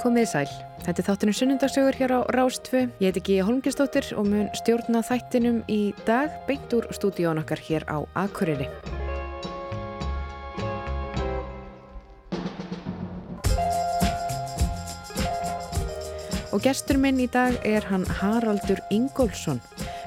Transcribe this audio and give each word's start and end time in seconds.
Komið 0.00 0.22
í 0.24 0.28
sæl. 0.30 0.50
Þetta 0.80 1.02
er 1.02 1.04
þáttunum 1.10 1.36
sunnundagsögur 1.36 1.96
hér 1.98 2.12
á 2.16 2.20
Rástfu. 2.32 2.86
Ég 3.04 3.10
heiti 3.10 3.20
Gíja 3.26 3.44
Holmgjastóttir 3.44 4.06
og 4.16 4.30
mun 4.32 4.46
stjórna 4.56 5.02
þættinum 5.04 5.58
í 5.68 5.92
dag 6.08 6.38
beint 6.48 6.72
úr 6.72 6.88
stúdíón 6.96 7.42
okkar 7.42 7.60
hér 7.60 7.84
á 7.84 8.00
Akureyri. 8.16 8.70
Og 16.50 16.64
gestur 16.64 16.96
minn 16.96 17.20
í 17.20 17.28
dag 17.28 17.60
er 17.68 17.84
hann 17.92 18.08
Haraldur 18.08 18.80
Ingólfsson. 18.88 19.60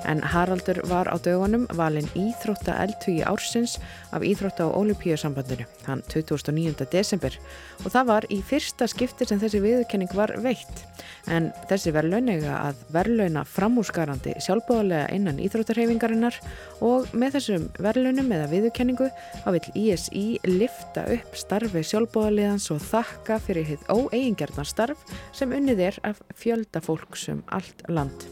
En 0.05 0.21
Haraldur 0.23 0.81
var 0.89 1.07
á 1.07 1.15
dögunum 1.15 1.65
valin 1.77 2.07
Íþrótta 2.15 2.75
eldhugi 2.83 3.23
ársins 3.23 3.77
af 4.11 4.23
Íþrótta 4.23 4.68
og 4.68 4.77
Olympiasambandinu, 4.81 5.65
hann 5.87 6.04
29. 6.11 6.87
desember. 6.91 7.37
Og 7.86 7.91
það 7.93 8.09
var 8.09 8.28
í 8.29 8.42
fyrsta 8.43 8.87
skipti 8.92 9.28
sem 9.28 9.39
þessi 9.39 9.61
viðurkenning 9.64 10.11
var 10.15 10.36
veitt. 10.43 10.83
En 11.31 11.51
þessi 11.69 11.93
verðlaunega 11.95 12.57
að 12.68 12.81
verðlauna 12.92 13.45
framúsgarandi 13.47 14.36
sjálfbóðarlega 14.43 15.07
innan 15.15 15.39
Íþróttarhefingarinnar 15.43 16.39
og 16.83 17.07
með 17.15 17.37
þessum 17.37 17.70
verðlaunum 17.79 18.36
eða 18.36 18.51
viðurkenningu 18.51 19.09
þá 19.45 19.50
vil 19.56 19.64
ISI 19.86 20.25
lifta 20.50 21.07
upp 21.15 21.39
starfi 21.39 21.86
sjálfbóðarlegans 21.93 22.67
og 22.75 22.83
þakka 22.89 23.39
fyrir 23.47 23.71
hitt 23.71 23.87
óeigingerðnar 23.87 24.67
starf 24.67 25.07
sem 25.31 25.56
unnið 25.56 25.87
er 25.87 26.04
af 26.11 26.20
fjölda 26.36 26.83
fólksum 26.83 27.43
allt 27.56 27.87
land 27.87 28.28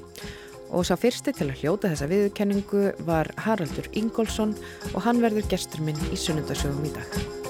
og 0.71 0.87
sá 0.87 0.95
fyrsti 0.99 1.35
til 1.35 1.49
að 1.51 1.61
hljóta 1.61 1.91
þessa 1.91 2.09
viðurkenningu 2.11 2.87
var 3.07 3.31
Haraldur 3.43 3.91
Ingólfsson 3.91 4.55
og 4.93 5.03
hann 5.05 5.21
verður 5.23 5.51
gestur 5.51 5.83
minn 5.85 6.09
í 6.11 6.19
sunnundasögum 6.19 6.87
í 6.87 6.95
dag. 6.95 7.40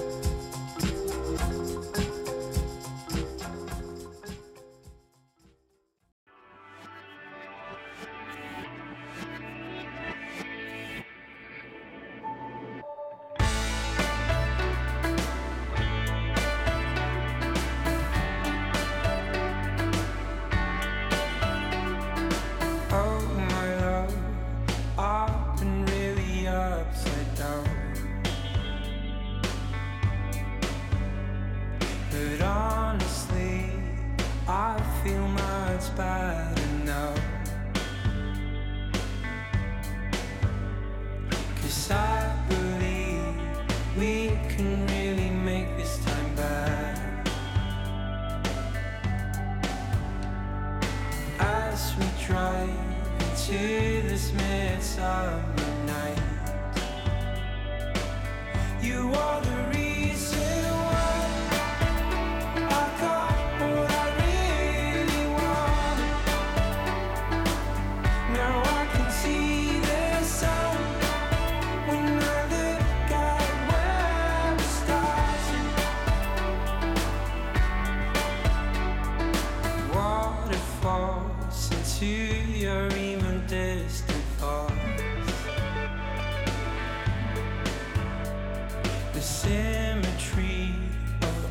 Hlusta 89.22 89.48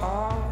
á 0.01 0.50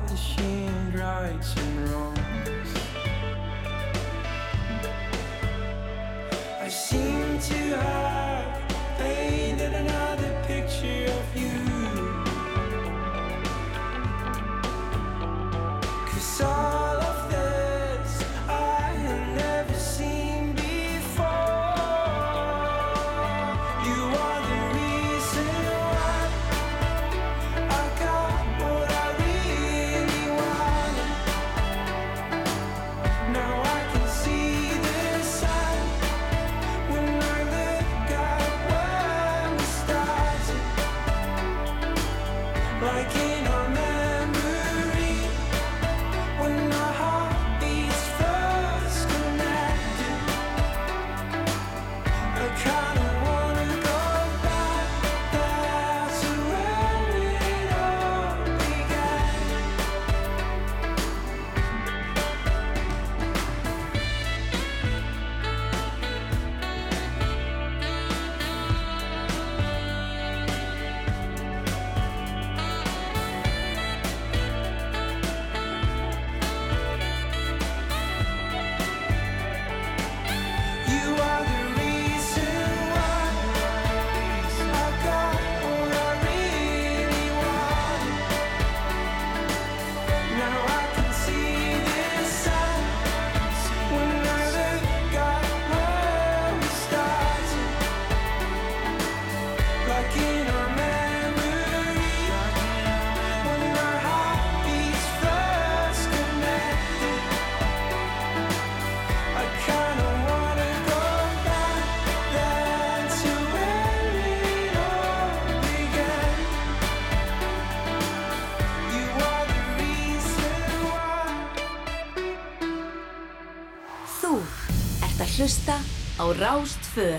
Rástfö. 126.39 127.17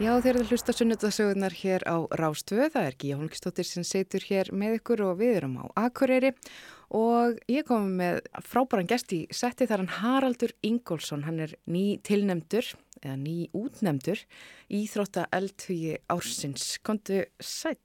Já, 0.00 0.14
þeir 0.24 0.30
eru 0.30 0.44
að 0.46 0.52
hlusta 0.54 0.72
sunnudasögunar 0.72 1.52
hér 1.58 1.82
á 1.84 2.08
Rástfö. 2.16 2.70
Það 2.72 2.86
er 2.88 2.94
Gíja 2.96 3.18
Holmqvistóttir 3.18 3.66
sem 3.68 3.84
setur 3.84 4.24
hér 4.24 4.48
með 4.56 4.78
ykkur 4.78 5.02
og 5.04 5.18
við 5.18 5.34
erum 5.42 5.58
á 5.60 5.64
Akureyri 5.82 6.30
og 6.96 7.36
ég 7.52 7.66
kom 7.68 7.90
með 7.98 8.22
frábæran 8.46 8.88
gest 8.88 9.12
í 9.12 9.18
setti 9.28 9.68
þar 9.68 9.82
hann 9.82 9.92
Haraldur 9.98 10.56
Ingólfsson. 10.64 11.26
Hann 11.28 11.42
er 11.44 11.52
ný 11.68 11.98
tilnemdur 12.06 12.70
eða 13.02 13.18
ný 13.20 13.36
útnemdur 13.52 14.24
Íþrótta 14.72 15.26
eldhugi 15.36 15.98
ársins. 16.08 16.78
Kontu 16.80 17.26
sæl, 17.36 17.76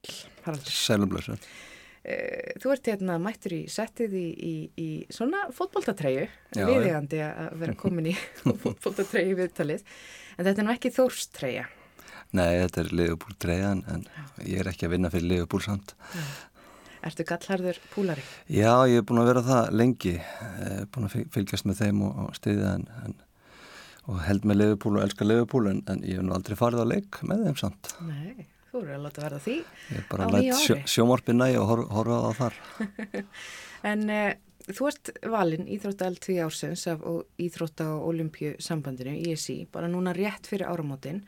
Haraldur. 0.45 0.71
Sælumblösa. 0.71 1.35
uh, 1.35 1.80
þú 2.01 2.71
ert 2.73 2.87
hérna 2.89 3.17
mættur 3.21 3.53
í 3.53 3.59
settið 3.69 4.15
í, 4.17 4.27
í, 4.33 4.53
í 4.81 4.87
svona 5.13 5.43
fótbóltatreyju, 5.53 6.23
viðegandi 6.57 7.19
að 7.27 7.51
vera 7.61 7.77
komin 7.83 8.09
í 8.09 8.15
fótbóltatreyju 8.63 9.37
viðtalið, 9.37 9.85
en 10.37 10.47
þetta 10.47 10.63
er 10.63 10.67
nú 10.67 10.73
ekki 10.73 10.93
þórstreyja. 10.95 11.67
Nei, 12.31 12.61
þetta 12.61 12.79
er 12.85 12.93
Leifupúl-treyja 12.95 13.73
en 13.91 14.05
ég 14.47 14.61
er 14.61 14.69
ekki 14.71 14.87
að 14.87 14.93
vinna 14.93 15.11
fyrir 15.11 15.33
Leifupúl 15.33 15.59
samt. 15.65 15.93
Já. 16.15 16.23
Ertu 17.01 17.25
gallharður 17.25 17.79
púlari? 17.91 18.21
Já, 18.45 18.85
ég 18.85 18.99
hef 18.99 19.07
búin 19.09 19.23
að 19.23 19.31
vera 19.31 19.41
það 19.45 19.71
lengi, 19.73 20.13
eh, 20.21 20.81
búin 20.93 21.07
að 21.07 21.15
fylgjast 21.33 21.65
með 21.65 21.81
þeim 21.81 22.03
og, 22.05 22.19
og 22.23 22.35
stiðja 22.37 22.73
en, 22.77 22.85
en, 23.07 23.15
og 24.05 24.21
held 24.27 24.45
með 24.45 24.59
leifupúl 24.59 24.93
og 24.99 25.05
elska 25.07 25.25
leifupúl 25.25 25.63
en, 25.71 25.81
en 25.89 26.03
ég 26.05 26.19
hef 26.19 26.27
nú 26.27 26.35
aldrei 26.37 26.59
farið 26.59 26.85
á 26.85 26.91
leik 26.93 27.21
með 27.25 27.47
þeim 27.47 27.57
samt. 27.63 27.93
Nei, 28.05 28.45
þú 28.71 28.83
eru 28.83 28.95
að 28.95 29.05
láta 29.07 29.25
verða 29.25 29.41
því. 29.45 29.57
Ég 29.95 30.07
bara 30.11 30.29
lætt 30.31 30.61
sjó, 30.63 30.79
sjómorfinna 30.95 31.49
og 31.61 31.69
hor, 31.71 31.85
horfa 31.91 32.19
á 32.23 32.31
þar. 32.39 32.59
en 33.91 34.05
uh, 34.09 34.27
þú 34.71 34.91
ert 34.91 35.15
valinn 35.37 35.71
Íþróttald 35.77 36.21
því 36.23 36.37
ársins 36.45 36.85
af 36.91 37.07
Íþrótta 37.41 37.89
og 37.95 38.11
Olimpíu 38.11 38.53
sambandinu, 38.61 39.17
ISI, 39.31 39.63
bara 39.71 39.91
núna 39.91 40.15
rétt 40.17 40.49
fyrir 40.49 40.69
áramótin 40.71 41.25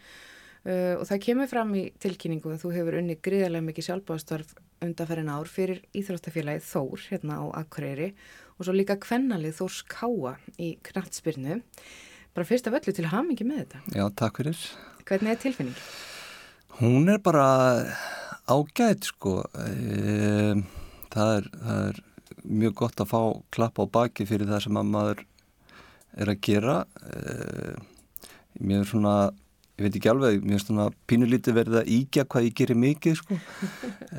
Uh, 0.64 0.96
og 0.96 1.04
það 1.10 1.20
kemur 1.26 1.50
fram 1.52 1.74
í 1.76 1.82
tilkynningu 2.00 2.54
að 2.54 2.62
þú 2.62 2.70
hefur 2.72 2.96
unni 3.02 3.18
gríðarlega 3.20 3.66
mikið 3.68 3.86
sjálfbáðstarf 3.90 4.54
undanferðin 4.86 5.32
ár 5.36 5.50
fyrir 5.52 5.82
Íþróttafélagið 5.92 6.70
Þór 6.70 7.04
hérna 7.10 7.40
á 7.44 7.44
Akureyri 7.60 8.14
og 8.56 8.64
svo 8.64 8.76
líka 8.76 8.96
kvennalið 9.04 9.58
Þórs 9.58 9.82
Káa 9.92 10.38
í 10.56 10.70
Knatsbyrnu. 10.88 11.60
Bara 12.32 12.48
fyrst 12.48 12.72
af 12.72 12.80
öllu 12.80 12.96
til 12.96 13.10
hamingi 13.12 13.44
með 13.48 13.66
þetta. 13.66 13.84
Já, 13.92 14.06
takk 14.24 14.40
fyrir. 14.40 14.64
Hvernig 15.04 15.36
er 15.36 15.44
tilfinningi? 15.44 15.86
Hún 16.80 17.10
er 17.10 17.20
bara 17.22 17.46
ágætt 18.50 19.06
sko. 19.12 19.44
Það, 21.14 21.30
er, 21.38 21.48
það 21.54 21.86
er 21.90 22.02
mjög 22.44 22.74
gott 22.82 23.04
að 23.04 23.12
fá 23.12 23.22
klapp 23.54 23.78
á 23.78 23.86
baki 23.86 24.26
fyrir 24.30 24.50
það 24.50 24.66
sem 24.66 24.80
að 24.82 24.92
maður 24.96 25.24
er 26.18 26.34
að 26.34 26.42
gera. 26.50 26.76
Mér 28.58 28.82
er 28.82 28.90
svona 28.90 29.16
ég 29.74 29.88
veit 29.88 29.96
ekki 29.98 30.12
alveg, 30.12 30.42
mér 30.44 30.58
finnst 30.58 30.70
svona 30.70 30.90
pínulítið 31.10 31.58
verið 31.58 31.80
að 31.80 31.94
íkja 31.96 32.28
hvað 32.30 32.50
ég 32.50 32.58
gerir 32.60 32.82
mikið 32.84 33.16
sko. 33.22 33.40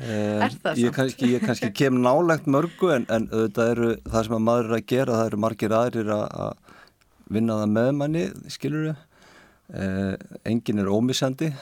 Er 0.03 0.57
ég 0.79 0.95
kannski, 0.95 1.31
ég 1.35 1.45
kannski 1.45 1.71
kem 1.75 2.01
nálegt 2.03 2.49
mörgu 2.51 2.91
en, 2.95 3.07
en 3.11 3.29
það 3.31 3.71
eru 3.71 3.93
það 4.03 4.27
sem 4.27 4.35
að 4.39 4.45
maður 4.49 4.67
er 4.69 4.77
að 4.79 4.89
gera, 4.91 5.19
það 5.19 5.29
eru 5.29 5.43
margir 5.45 5.75
aðrir 5.75 6.11
að 6.17 6.75
vinna 7.35 7.61
það 7.61 7.73
með 7.77 7.95
manni, 8.01 8.27
skilur 8.51 8.89
við 8.89 10.27
engin 10.45 10.83
er 10.83 10.91
ómissandi 10.93 11.55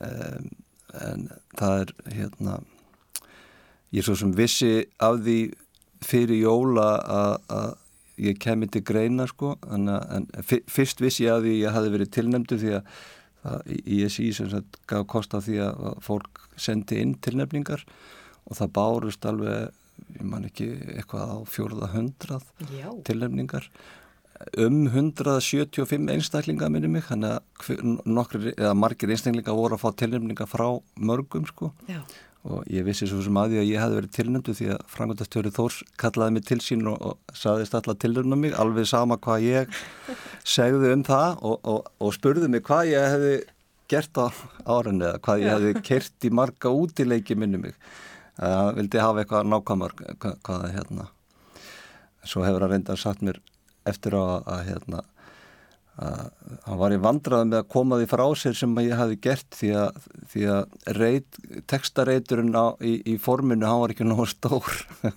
eh, 0.00 0.38
en 1.02 1.28
það 1.58 1.78
er 1.82 1.94
hérna 2.16 2.58
ég 3.92 4.00
er 4.02 4.08
svo 4.08 4.16
sem 4.18 4.32
vissi 4.36 4.74
af 5.02 5.20
því 5.24 5.38
fyrir 6.02 6.42
jóla 6.42 6.88
að 7.52 7.78
ég 8.22 8.38
kemi 8.42 8.68
til 8.70 8.82
greina 8.86 9.26
sko 9.30 9.54
en 9.72 9.88
fyrst 10.44 11.00
vissi 11.02 11.26
ég 11.26 11.36
að 11.36 11.46
því 11.46 11.54
ég 11.62 11.76
hafi 11.76 11.92
verið 11.94 12.14
tilnefndu 12.16 12.58
því 12.60 12.72
að 12.78 12.96
það, 13.42 13.76
ISI 13.98 14.28
sem 14.36 14.50
sagt 14.52 14.80
gaf 14.90 15.06
kost 15.10 15.34
á 15.34 15.38
því 15.42 15.60
að 15.66 15.86
fólk 16.04 16.42
sendi 16.60 17.00
inn 17.02 17.14
tilnefningar 17.24 17.84
og 18.48 18.58
það 18.58 18.74
bárust 18.76 19.26
alveg, 19.28 19.72
ég 20.18 20.28
man 20.28 20.46
ekki 20.48 20.68
eitthvað 20.96 21.34
á 21.34 21.38
fjórða 21.48 21.90
hundrað 21.94 22.46
tilnefningar 23.08 23.68
um 24.58 24.82
175 24.88 26.10
einstaklinga 26.12 26.68
minni 26.72 26.90
mig, 26.90 27.06
þannig 27.06 27.38
að 27.38 28.74
margir 28.78 29.12
einstaklinga 29.14 29.54
voru 29.56 29.78
að 29.78 29.84
fá 29.84 29.96
tilnefninga 30.02 30.46
frá 30.50 30.66
mörgum 30.98 31.46
sko. 31.48 31.72
Já. 31.90 32.02
Og 32.42 32.64
ég 32.66 32.82
vissi 32.82 33.06
svo 33.06 33.20
sem 33.22 33.36
að 33.38 33.52
því 33.52 33.58
að 33.60 33.68
ég 33.68 33.82
hefði 33.82 33.96
verið 34.00 34.14
tilnöndu 34.16 34.52
því 34.58 34.68
að 34.74 34.86
frangundastjóri 34.90 35.52
Þórs 35.54 35.76
kallaði 36.02 36.34
mig 36.34 36.46
til 36.48 36.58
sín 36.64 36.88
og, 36.90 36.96
og 36.98 37.36
saðist 37.38 37.76
alltaf 37.78 38.00
tilnönda 38.02 38.38
mig 38.38 38.56
alveg 38.58 38.88
sama 38.90 39.18
hvað 39.22 39.44
ég 39.46 39.76
segði 40.56 40.90
um 40.96 41.04
það 41.06 41.36
og, 41.38 41.60
og, 41.62 41.92
og 42.02 42.16
spurði 42.16 42.50
mig 42.50 42.64
hvað 42.66 42.90
ég 42.90 43.06
hefði 43.14 43.36
gert 43.92 44.18
á 44.18 44.26
árinni 44.66 45.06
eða 45.06 45.22
hvað 45.22 45.44
ég 45.44 45.54
hefði 45.54 45.84
kert 45.86 46.26
í 46.26 46.32
marga 46.34 46.74
útileiki 46.74 47.38
minni 47.38 47.62
mig. 47.62 47.78
Það 48.40 48.74
vildi 48.80 49.04
hafa 49.04 49.22
eitthvað 49.22 49.48
nákvæmar 49.52 49.96
hvað, 50.00 50.36
hvað 50.42 50.68
hérna. 50.74 51.08
Svo 52.26 52.42
hefur 52.42 52.66
hann 52.66 52.74
reynda 52.74 52.98
sagt 52.98 53.22
mér 53.22 53.38
eftir 53.88 54.16
að, 54.18 54.36
að 54.46 54.68
hérna 54.70 55.02
að 56.02 56.28
hann 56.64 56.78
var 56.80 56.94
í 56.94 57.00
vandrað 57.04 57.48
með 57.48 57.58
að 57.58 57.72
koma 57.74 57.98
því 58.00 58.06
frá 58.08 58.24
sér 58.40 58.54
sem 58.56 58.76
ég 58.80 58.94
hafi 58.96 59.18
gert 59.20 59.58
því 59.58 59.72
að, 59.76 60.04
því 60.32 60.44
að 60.54 60.76
reit, 60.98 61.40
textareiturinn 61.68 62.54
á, 62.56 62.66
í, 62.80 62.94
í 63.12 63.18
forminu 63.20 63.68
hann 63.68 63.82
var 63.82 63.92
ekki 63.92 64.06
náðu 64.08 64.28
stór. 64.32 64.78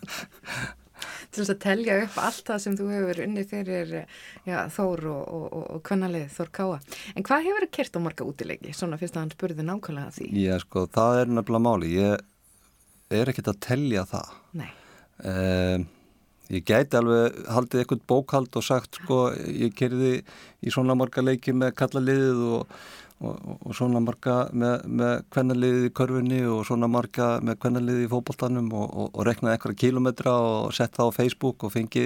Til 1.35 1.41
þess 1.41 1.51
að 1.51 1.63
telja 1.63 1.95
upp 2.05 2.19
allt 2.23 2.45
það 2.47 2.61
sem 2.63 2.75
þú 2.79 2.85
hefur 2.93 3.21
unni 3.25 3.43
fyrir 3.47 3.89
já, 4.47 4.59
Þór 4.71 5.07
og, 5.11 5.23
og, 5.23 5.47
og, 5.47 5.65
og 5.75 5.81
kvannalið 5.87 6.29
Þór 6.31 6.51
Káa 6.55 6.77
en 7.11 7.25
hvað 7.27 7.47
hefur 7.49 7.65
það 7.65 7.73
kert 7.79 7.99
á 7.99 8.05
marga 8.05 8.27
útilegi 8.29 8.75
svona 8.75 8.99
fyrst 9.01 9.17
að 9.17 9.25
hann 9.25 9.33
spurði 9.35 9.65
nákvæmlega 9.67 10.15
því. 10.15 10.29
Já 10.39 10.55
sko 10.63 10.85
það 10.95 11.19
er 11.23 11.35
nefnilega 11.35 11.65
máli 11.65 11.91
ég 11.95 12.23
er 13.19 13.31
ekkert 13.31 13.51
að 13.51 13.61
telja 13.67 14.05
það. 14.09 14.31
Nei. 14.61 14.69
Um, 15.23 15.85
Ég 16.53 16.65
gæti 16.65 16.99
alveg 16.99 17.39
haldið 17.49 17.81
eitthvað 17.81 18.03
bókald 18.09 18.57
og 18.59 18.65
sagt 18.65 18.99
sko 18.99 19.31
ég 19.33 19.73
kerði 19.77 20.19
í 20.61 20.73
svona 20.73 20.93
marga 20.97 21.23
leiki 21.25 21.55
með 21.57 21.73
kallaliðið 21.79 22.43
og, 22.57 22.75
og, 23.25 23.47
og 23.55 23.73
svona 23.77 24.01
marga 24.03 24.35
með, 24.53 24.85
með 24.85 25.23
kvennaliðið 25.33 25.87
í 25.87 25.93
körfunni 25.97 26.43
og 26.45 26.61
svona 26.69 26.89
marga 26.91 27.31
með 27.41 27.57
kvennaliðið 27.63 28.05
í 28.05 28.11
fókbaltanum 28.13 28.69
og, 28.77 28.93
og 29.09 29.25
reknaði 29.25 29.57
eitthvað 29.57 29.79
kílometra 29.81 30.35
og 30.51 30.75
sett 30.77 30.93
það 30.99 31.09
á 31.09 31.17
Facebook 31.17 31.65
og 31.65 31.73
fengi 31.73 32.05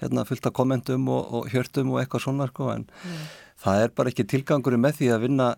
hérna, 0.00 0.24
fullt 0.28 0.48
af 0.48 0.56
kommentum 0.56 1.10
og 1.12 1.52
hjörtum 1.52 1.92
og 1.92 2.00
eitthvað 2.00 2.24
svona 2.24 2.48
sko 2.48 2.72
en 2.78 2.88
mm. 2.88 3.22
það 3.66 3.84
er 3.84 3.94
bara 4.00 4.14
ekki 4.14 4.28
tilgangur 4.32 4.80
með 4.80 5.02
því 5.02 5.12
að 5.12 5.28
vinna 5.28 5.52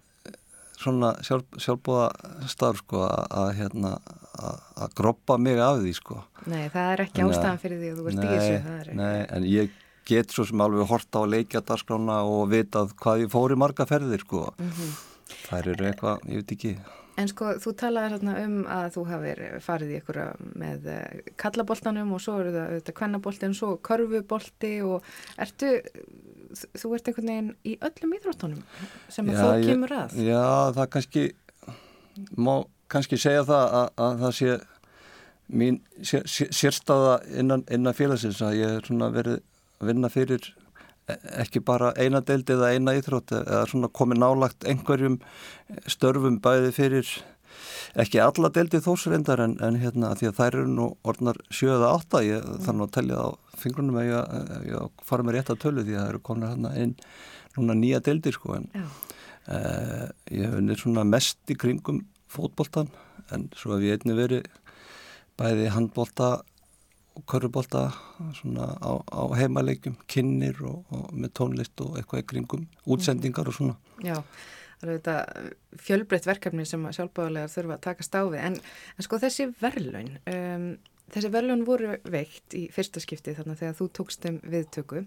svona 0.77 1.15
sjálf, 1.25 1.49
sjálfbúða 1.63 2.11
starf 2.51 2.83
sko 2.85 3.07
að 3.09 3.51
hérna 3.61 3.97
að 4.37 4.95
groppa 4.99 5.39
mig 5.41 5.61
af 5.63 5.81
því 5.81 5.95
sko. 5.97 6.21
Nei, 6.47 6.69
það 6.73 6.93
er 6.93 7.03
ekki 7.07 7.25
ástæðan 7.25 7.63
fyrir 7.63 7.81
því 7.81 7.91
að 7.91 7.99
þú 7.99 8.07
ert 8.11 8.23
í 8.23 8.31
þessu 8.35 8.97
Nei, 9.01 9.19
en 9.25 9.49
ég 9.49 9.83
get 10.07 10.35
svo 10.35 10.45
sem 10.47 10.61
alveg 10.63 10.87
horta 10.91 11.25
á 11.25 11.31
leikjadaskrána 11.33 12.21
og 12.29 12.53
vitað 12.53 12.93
hvað 13.01 13.25
ég 13.25 13.33
fóri 13.33 13.59
marga 13.59 13.89
ferðir 13.89 14.23
sko. 14.23 14.53
Mm 14.59 14.71
-hmm. 14.71 14.93
það 15.49 15.73
eru 15.73 15.89
eitthvað, 15.89 16.29
ég 16.29 16.43
veit 16.43 16.53
ekki. 16.53 16.77
En 17.17 17.29
sko, 17.29 17.55
þú 17.57 17.73
talaði 17.81 18.13
hérna 18.13 18.33
um 18.45 18.57
að 18.69 18.87
þú 18.95 19.03
hafið 19.09 19.39
farið 19.65 19.93
í 19.93 19.97
ykkur 20.01 20.19
með 20.61 20.89
eh, 20.93 21.21
kallaboltanum 21.41 22.13
og 22.13 22.21
svo 22.21 22.41
eru 22.43 22.53
það 22.53 22.67
auðvitað 22.67 22.97
kvennaboltin, 22.99 23.55
svo 23.55 23.71
körfubolti 23.89 24.73
og 24.85 25.03
ertu, 25.39 25.71
þú 26.77 26.93
ert 26.97 27.11
einhvern 27.11 27.33
veginn 27.33 27.51
í 27.67 27.75
öllum 27.89 28.15
íþróttunum 28.17 28.63
sem 29.13 29.29
að 29.33 29.43
þú 29.43 29.69
kemur 29.71 29.95
að. 29.97 30.17
Já, 30.27 30.47
það 30.77 30.89
kannski 30.97 31.27
má 32.37 32.55
kannski 32.93 33.19
segja 33.21 33.45
það 33.47 33.77
að, 33.81 33.89
að 34.07 34.21
það 34.23 34.37
sé 34.39 34.57
mín 35.47 35.81
sér, 36.03 36.25
sérstaða 36.27 37.19
innan, 37.39 37.65
innan 37.71 37.97
félagsins 37.97 38.43
að 38.43 38.61
ég 38.61 38.79
er 38.79 38.87
svona 38.87 39.11
verið 39.15 39.41
að 39.81 39.91
vinna 39.91 40.11
fyrir 40.11 40.49
e, 41.07 41.17
ekki 41.43 41.63
bara 41.67 41.93
eina 41.99 42.23
deild 42.27 42.51
eða 42.51 42.73
eina 42.75 42.97
íþrótt 42.99 43.35
eða 43.41 43.63
svona 43.71 43.91
komið 43.95 44.23
nálagt 44.23 44.67
einhverjum 44.67 45.21
störfum 45.91 46.41
bæði 46.43 46.73
fyrir 46.75 47.13
ekki 47.95 48.21
alla 48.23 48.51
deildi 48.53 48.81
þósrendar 48.85 49.43
en, 49.45 49.57
en 49.63 49.79
hérna 49.81 50.15
því 50.19 50.31
að 50.31 50.39
þær 50.41 50.59
eru 50.61 50.73
nú 50.73 50.89
orðnar 51.07 51.41
sjöða 51.55 51.93
átta, 51.95 52.23
ég 52.27 52.51
þannig 52.67 52.87
að 52.87 52.95
tellja 52.97 53.23
á 53.23 53.29
fingrunum 53.57 54.01
að 54.01 54.11
ég, 54.11 54.37
ég 54.73 55.05
fara 55.07 55.27
með 55.27 55.39
rétt 55.39 55.55
að 55.55 55.63
tölu 55.65 55.87
því 55.87 55.97
að 55.97 56.03
það 56.03 56.11
eru 56.13 56.23
komin 56.29 56.49
hérna 56.51 56.75
inn 56.83 56.97
núna 57.57 57.79
nýja 57.79 58.03
deildi 58.05 58.35
sko 58.35 58.59
en 58.59 58.69
uh, 58.77 60.07
ég 60.33 60.45
hef 60.45 60.59
unnið 60.61 60.83
svona 60.83 61.07
mest 61.09 61.53
í 61.53 61.57
kringum 61.59 62.03
fótboltan 62.33 62.91
en 63.33 63.49
svo 63.57 63.77
hef 63.77 63.87
ég 63.87 64.01
einni 64.01 64.19
verið 64.19 64.51
bæði 65.37 65.71
handbolta 65.75 66.37
og 67.17 67.25
körubólta 67.29 67.87
svona 68.37 68.75
á, 68.77 68.93
á 69.01 69.23
heimalegjum, 69.39 69.97
kynir 70.11 70.59
og, 70.69 70.85
og 70.93 71.09
með 71.17 71.33
tónlist 71.39 71.81
og 71.85 71.97
eitthvað 71.97 72.23
í 72.23 72.27
kringum 72.33 72.67
útsendingar 72.85 73.49
og 73.49 73.57
svona. 73.57 73.77
Já, 74.05 74.19
það 74.87 74.93
eru 74.93 75.03
þetta 75.03 75.83
fjölbreytt 75.87 76.29
verkefni 76.29 76.67
sem 76.69 76.87
sjálfbáðarlegar 76.99 77.53
þurfa 77.53 77.77
að 77.77 77.85
taka 77.89 78.07
stáfi 78.07 78.43
en, 78.43 78.59
en 78.97 79.07
sko 79.07 79.21
þessi 79.23 79.49
verðlaun 79.61 80.13
um, 80.33 80.71
þessi 81.15 81.33
verðlaun 81.35 81.67
voru 81.67 81.99
veikt 82.11 82.57
í 82.59 82.67
fyrsta 82.75 83.03
skipti 83.03 83.37
þannig 83.37 83.57
að 83.57 83.63
þegar 83.65 83.79
þú 83.81 83.89
tókst 84.01 84.29
um 84.31 84.41
viðtöku 84.55 85.05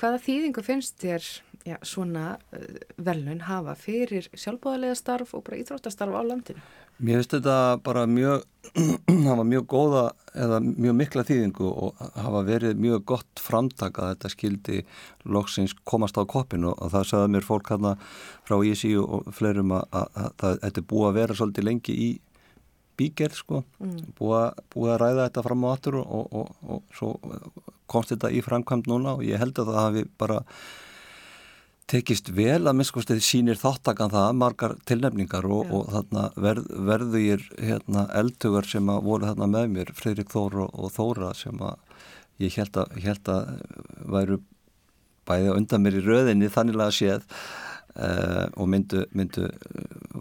hvaða 0.00 0.20
þýðingu 0.24 0.64
finnst 0.64 0.98
þér 1.02 1.28
já, 1.68 1.76
svona 1.84 2.26
uh, 2.56 2.78
verðlaun 2.96 3.44
hafa 3.48 3.76
fyrir 3.78 4.30
sjálfbáðarlega 4.32 4.98
starf 4.98 5.36
og 5.36 5.44
bara 5.48 5.60
íþróttastarf 5.62 6.16
á 6.16 6.22
landinu? 6.24 6.64
Mér 6.98 7.20
finnst 7.20 7.36
þetta 7.36 7.56
bara 7.82 8.04
mjög, 8.06 8.44
hafa 9.28 9.44
mjög 9.48 9.64
góða 9.70 10.02
eða 10.38 10.58
mjög 10.62 10.96
mikla 10.96 11.24
þýðingu 11.28 11.70
og 11.70 12.02
hafa 12.16 12.42
verið 12.46 12.80
mjög 12.80 13.04
gott 13.12 13.42
framtak 13.42 13.98
að 14.00 14.12
þetta 14.14 14.32
skildi 14.32 14.82
loksins 15.24 15.74
komast 15.88 16.20
á 16.20 16.22
koppinu 16.28 16.72
og 16.72 16.92
það 16.94 17.08
sagði 17.10 17.32
mér 17.34 17.48
fólk 17.48 17.72
hérna 17.72 17.96
frá 18.46 18.56
ISI 18.64 18.94
og 19.00 19.32
fleirum 19.34 19.74
að, 19.76 19.88
að, 19.90 20.06
að, 20.14 20.30
að 20.48 20.60
þetta 20.66 20.82
er 20.84 20.88
búið 20.92 21.08
að 21.08 21.18
vera 21.20 21.38
svolítið 21.40 21.68
lengi 21.68 21.96
í 21.96 22.10
bígerð 23.00 23.36
sko, 23.40 23.62
mm. 23.80 23.98
búið, 24.18 24.62
búið 24.72 24.94
að 24.94 25.02
ræða 25.02 25.26
þetta 25.26 25.44
fram 25.48 25.66
á 25.66 25.68
aftur 25.72 25.98
og, 26.02 26.06
og, 26.12 26.32
og, 26.38 26.72
og 26.76 26.96
svo 26.96 27.12
komst 27.90 28.14
þetta 28.14 28.32
í 28.32 28.42
framkvæmt 28.44 28.88
núna 28.90 29.16
og 29.18 29.26
ég 29.26 29.40
held 29.40 29.58
að 29.58 29.72
það 29.72 29.86
hafi 29.86 30.06
bara 30.20 30.40
tekist 31.90 32.30
vel 32.34 32.62
að 32.66 32.76
minnskostið 32.78 33.20
sínir 33.24 33.58
þáttakan 33.60 34.12
það, 34.12 34.28
margar 34.38 34.76
tilnefningar 34.88 35.46
og, 35.48 35.72
og 35.74 35.90
þarna 35.92 36.28
verð, 36.40 36.70
verðu 36.88 37.22
ég 37.22 37.44
hérna, 37.58 38.06
eldtugar 38.18 38.68
sem 38.68 38.88
að 38.92 39.02
voru 39.08 39.28
þarna 39.30 39.50
með 39.50 39.68
mér, 39.74 39.92
Freirik 39.98 40.32
Þóra 40.32 40.68
og 40.70 40.94
Þóra 40.94 41.32
sem 41.36 41.60
að 41.62 41.76
ég 42.42 42.56
held 42.58 42.80
að, 42.80 42.96
held 43.04 43.30
að 43.32 43.52
væru 44.14 44.40
bæði 45.28 45.52
undan 45.56 45.84
mér 45.84 45.98
í 46.00 46.06
röðinni 46.06 46.50
þannilega 46.52 46.94
séð 46.96 47.26
uh, 47.26 48.48
og 48.56 48.66
myndu, 48.72 49.04
myndu 49.14 49.46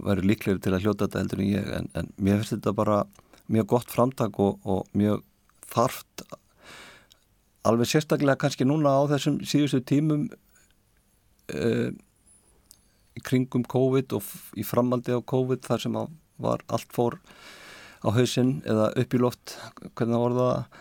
væru 0.06 0.28
líklegri 0.28 0.62
til 0.62 0.76
að 0.76 0.86
hljóta 0.86 1.08
þetta 1.08 1.24
heldur 1.24 1.44
en 1.44 1.50
ég 1.50 1.74
en, 1.80 1.90
en 1.98 2.12
mér 2.18 2.42
finnst 2.42 2.58
þetta 2.58 2.76
bara 2.78 3.02
mjög 3.52 3.72
gott 3.74 3.92
framtak 3.92 4.40
og, 4.44 4.60
og 4.64 4.86
mjög 4.98 5.24
þarft 5.72 6.26
alveg 7.68 7.90
sérstaklega 7.90 8.40
kannski 8.42 8.66
núna 8.68 8.94
á 8.94 9.02
þessum 9.12 9.42
síðustu 9.46 9.82
tímum 9.86 10.30
uh, 11.56 11.90
kringum 13.28 13.66
COVID 13.68 14.16
og 14.18 14.30
í 14.58 14.66
framaldi 14.66 15.16
á 15.16 15.20
COVID 15.20 15.66
þar 15.66 15.84
sem 15.84 15.98
var 16.42 16.64
allt 16.72 16.94
fór 16.96 17.20
á 18.02 18.10
hausinn 18.16 18.62
eða 18.66 18.92
upp 18.98 19.14
í 19.14 19.20
loft 19.22 19.58
hvernig 19.94 20.16
það 20.16 20.24
voru 20.24 20.40
það 20.40 20.80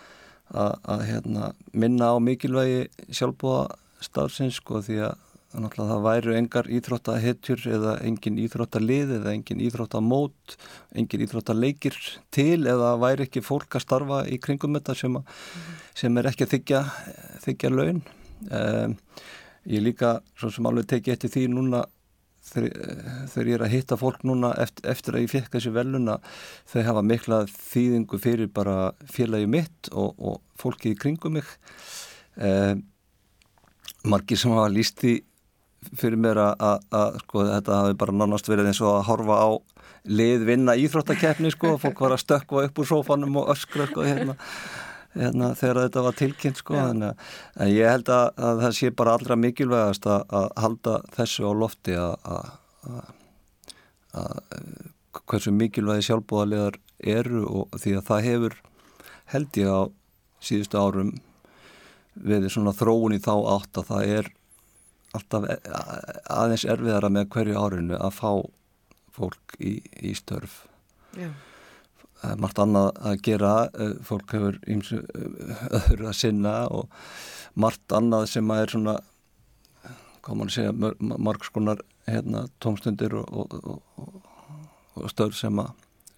að, 0.50 1.02
hérna, 1.06 1.50
minna 1.72 2.14
á 2.14 2.16
mikilvægi 2.22 3.10
sjálfbúa 3.14 3.66
starfsins 4.02 4.58
sko 4.58 4.80
því 4.82 5.02
að 5.04 5.18
það 5.50 6.04
væru 6.04 6.34
engar 6.38 6.68
íþróttahetjur 6.70 7.64
eða 7.74 7.96
engin 8.06 8.38
íþróttalið 8.38 9.16
eða 9.18 9.32
engin 9.34 9.62
íþróttamót 9.66 10.56
engin 10.94 11.24
íþróttaleikir 11.26 11.98
til 12.30 12.68
eða 12.70 12.94
væri 13.02 13.26
ekki 13.26 13.42
fólk 13.42 13.74
að 13.74 13.84
starfa 13.86 14.20
í 14.30 14.38
kringum 14.42 14.78
þetta 14.78 14.94
sem, 14.94 15.18
sem 15.98 16.18
er 16.18 16.30
ekki 16.30 16.46
að 16.46 16.54
þykja, 16.54 16.82
þykja 17.46 17.72
laun. 17.74 18.02
Um, 18.50 18.94
ég 19.70 19.82
líka 19.84 20.18
svo 20.38 20.50
sem 20.52 20.66
alveg 20.66 20.88
teki 20.90 21.14
eftir 21.14 21.32
því 21.32 21.46
núna 21.54 21.84
þegar 22.50 23.48
ég 23.50 23.56
er 23.58 23.64
að 23.66 23.74
hitta 23.74 23.98
fólk 24.00 24.22
núna 24.26 24.52
eftir, 24.58 24.86
eftir 24.90 25.16
að 25.16 25.24
ég 25.26 25.32
fekk 25.32 25.56
þessi 25.56 25.72
veluna 25.74 26.16
þau 26.72 26.82
hafa 26.88 27.02
mikla 27.06 27.40
þýðingu 27.52 28.20
fyrir 28.22 28.52
bara 28.54 28.92
félagi 29.12 29.48
mitt 29.50 29.90
og, 29.92 30.14
og 30.16 30.40
fólki 30.58 30.94
í 30.94 30.98
kringum 30.98 31.36
mig. 31.36 31.50
Eh, 32.40 32.74
margir 34.08 34.40
sem 34.40 34.54
hafa 34.56 34.72
líst 34.72 35.02
því 35.02 35.18
fyrir 35.96 36.20
mér 36.20 36.40
að 36.40 37.20
sko, 37.22 37.44
þetta 37.48 37.82
hafi 37.84 37.98
bara 38.00 38.16
nánast 38.16 38.48
verið 38.48 38.70
eins 38.70 38.82
og 38.84 38.98
að 38.98 39.06
horfa 39.08 39.38
á 39.40 39.48
lið 40.10 40.44
vinna 40.48 40.76
íþróttakeppni 40.80 41.52
sko, 41.52 41.76
fólk 41.80 42.00
var 42.04 42.16
að 42.16 42.24
stökka 42.24 42.64
upp 42.66 42.80
úr 42.80 42.88
sófanum 42.88 43.40
og 43.40 43.52
öskra 43.52 43.88
sko 43.88 44.04
hérna 44.04 44.36
hérna, 45.16 45.52
þegar 45.58 45.82
þetta 45.84 46.04
var 46.06 46.18
tilkynnt 46.18 46.60
sko 46.60 46.76
en, 46.78 47.06
en 47.10 47.70
ég 47.70 47.90
held 47.90 48.10
að, 48.14 48.26
að 48.38 48.62
það 48.64 48.76
sé 48.78 48.90
bara 49.00 49.14
allra 49.18 49.38
mikilvægast 49.40 50.06
að, 50.10 50.24
að 50.38 50.46
halda 50.64 50.96
þessu 51.16 51.50
á 51.50 51.52
lofti 51.62 51.96
að, 51.98 52.52
að 54.14 54.30
hversu 55.30 55.54
mikilvægi 55.54 56.06
sjálfbúðarlegar 56.08 56.78
eru 57.00 57.44
og 57.48 57.80
því 57.80 57.96
að 57.98 58.06
það 58.10 58.28
hefur 58.28 58.56
held 59.34 59.60
ég 59.60 59.70
á 59.70 59.82
síðustu 60.44 60.80
árum 60.80 61.12
við 62.20 62.48
svona 62.52 62.74
þróun 62.76 63.16
í 63.16 63.20
þá 63.22 63.34
átt 63.56 63.80
að 63.80 63.90
það 63.90 64.14
er 64.18 64.32
alltaf 65.16 65.46
e, 65.50 65.58
aðeins 66.30 66.66
erfiðara 66.70 67.10
með 67.12 67.30
hverju 67.34 67.58
árinu 67.58 67.98
að 67.98 68.16
fá 68.18 68.32
fólk 69.14 69.56
í, 69.58 69.80
í 70.06 70.14
störf. 70.14 70.64
Já 71.18 71.30
margt 72.40 72.58
annað 72.60 72.90
að 73.10 73.22
gera 73.24 73.52
eh, 73.72 73.94
fólk 74.04 74.34
hefur 74.36 74.58
ímsu 74.70 75.00
eh, 75.00 75.62
öðru 75.80 76.10
að 76.10 76.18
sinna 76.18 76.54
og 76.68 76.90
margt 77.60 77.94
annað 77.96 78.28
sem 78.34 78.52
að 78.52 78.64
er 78.64 78.74
svona 78.74 78.96
hvað 80.20 80.36
mann 80.36 80.52
segja, 80.52 80.72
margskonar 81.00 81.80
hérna, 82.10 82.44
tómstundir 82.60 83.14
og, 83.16 83.30
og, 83.32 83.80
og, 83.96 84.18
og 84.98 85.12
stöður 85.12 85.38
sem 85.38 85.62
að, 85.62 85.70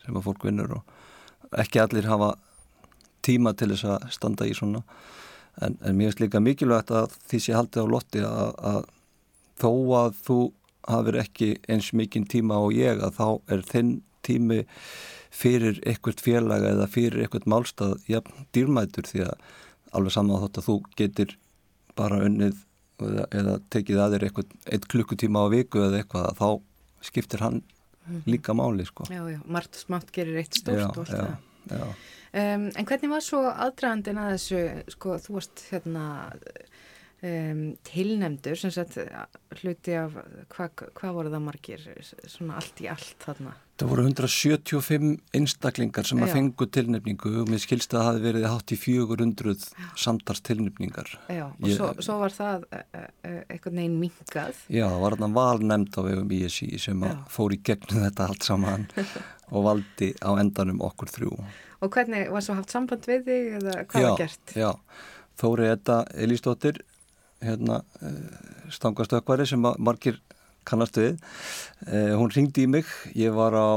sem 0.05 0.19
að 0.19 0.27
fólk 0.27 0.47
vinnur 0.49 0.79
og 0.79 1.61
ekki 1.63 1.83
allir 1.83 2.09
hafa 2.11 2.33
tíma 3.23 3.53
til 3.55 3.71
þess 3.73 3.87
að 3.93 4.09
standa 4.17 4.49
í 4.49 4.55
svona. 4.57 4.83
En, 5.63 5.77
en 5.85 5.95
mér 5.95 6.11
finnst 6.11 6.23
líka 6.25 6.41
mikilvægt 6.43 6.91
að 6.97 7.15
því 7.29 7.41
sé 7.45 7.55
haldið 7.55 7.87
á 7.87 7.93
lotti 7.93 8.23
að, 8.27 8.55
að 8.73 8.81
þó 9.61 9.73
að 10.01 10.17
þú 10.27 10.39
hafur 10.89 11.19
ekki 11.23 11.51
eins 11.71 11.93
mikinn 11.95 12.27
tíma 12.27 12.59
og 12.65 12.73
ég 12.75 13.03
að 13.05 13.19
þá 13.21 13.27
er 13.55 13.67
þinn 13.69 13.93
tími 14.27 14.63
fyrir 15.33 15.81
eitthvað 15.89 16.21
félag 16.25 16.67
eða 16.69 16.89
fyrir 16.93 17.25
eitthvað 17.25 17.49
málstað 17.49 17.95
jafn 18.11 18.47
dýrmætur 18.53 19.09
því 19.09 19.25
að 19.29 19.47
alveg 19.97 20.15
saman 20.15 20.43
þótt 20.43 20.61
að 20.61 20.69
þú 20.69 20.77
getur 20.99 21.37
bara 21.99 22.21
unnið 22.27 22.61
eða, 23.03 23.27
eða 23.31 23.57
tekið 23.73 24.03
að 24.03 24.17
þér 24.17 24.27
eitthvað 24.29 24.57
eitt 24.77 24.89
klukkutíma 24.93 25.45
á 25.45 25.47
viku 25.53 25.85
eða 25.87 26.03
eitthvað 26.03 26.29
að 26.31 26.41
þá 26.41 27.09
skiptir 27.09 27.45
hann 27.45 27.61
mhm. 27.63 28.25
líka 28.31 28.57
máli 28.57 28.87
sko. 28.89 29.09
Já, 29.11 29.23
já, 29.33 29.41
margt 29.47 29.81
smátt 29.81 30.13
gerir 30.15 30.43
eitt 30.43 30.61
stórt 30.61 30.85
og 30.97 31.05
allt 31.05 31.17
það. 31.71 31.97
Um, 32.33 32.71
en 32.73 32.87
hvernig 32.89 33.11
var 33.13 33.25
svo 33.25 33.43
aðdragandin 33.51 34.21
að 34.21 34.31
þessu, 34.37 34.61
sko, 34.95 35.19
þú 35.21 35.35
varst 35.37 35.65
hérna 35.69 36.05
um, 36.33 37.61
tilnemdur, 37.87 38.57
sem 38.59 38.73
sagt 38.73 38.97
hluti 39.61 39.99
af, 40.01 40.17
hvað 40.55 40.87
hva 40.97 41.13
voru 41.19 41.33
það 41.35 41.45
margir, 41.45 41.85
svona 42.25 42.57
allt 42.63 42.81
í 42.81 42.89
allt 42.91 43.27
þarna? 43.27 43.53
Það 43.83 43.89
voru 43.91 44.03
175 44.07 45.07
einstaklingar 45.35 46.07
sem 46.07 46.21
að 46.23 46.37
fengu 46.37 46.67
tilnefningu 46.71 47.31
og 47.41 47.49
mér 47.51 47.63
skilst 47.65 47.91
að 47.91 47.99
það 47.99 48.05
hafi 48.07 48.21
verið 48.29 48.45
hátt 48.47 48.75
í 48.75 48.77
400 48.79 49.65
samtars 49.99 50.43
tilnefningar. 50.47 51.11
Já, 51.27 51.49
og 51.49 51.67
Ég, 51.67 51.75
svo, 51.81 51.89
svo 52.07 52.19
var 52.21 52.37
það 52.37 52.69
e, 52.71 52.83
e, 52.95 53.33
eitthvað 53.51 53.75
neginn 53.81 53.97
mingað. 53.99 54.61
Já, 54.71 54.85
það 54.85 55.03
var 55.03 55.17
þarna 55.17 55.31
valnemnd 55.41 55.99
á 55.99 56.01
vegum 56.07 56.35
ISI 56.39 56.69
sem 56.85 57.03
fór 57.35 57.57
í 57.57 57.59
gegnum 57.67 58.05
þetta 58.05 58.29
allt 58.29 58.47
saman 58.47 58.87
og 59.57 59.67
valdi 59.67 60.13
á 60.23 60.31
endanum 60.39 60.79
okkur 60.87 61.11
þrjú. 61.17 61.35
Og 61.83 61.91
hvernig 61.97 62.31
var 62.31 62.47
svo 62.47 62.55
haft 62.61 62.71
samband 62.71 63.11
við 63.11 63.27
þig 63.27 63.53
eða 63.59 63.79
hvað 63.91 64.07
já, 64.07 64.13
var 64.13 64.23
gert? 64.23 64.55
Já, 64.55 64.71
Þóri 65.43 65.73
Edda 65.73 66.05
Elísdóttir, 66.23 66.79
hérna, 67.43 67.83
eh, 67.99 68.71
stangastökvari 68.71 69.49
sem 69.51 69.67
margir 69.83 70.23
kannast 70.69 70.99
við. 71.01 71.19
Eh, 71.89 72.15
hún 72.19 72.33
ringdi 72.35 72.67
í 72.67 72.71
mig. 72.71 72.89
Ég 73.19 73.35
var 73.37 73.57
á 73.57 73.69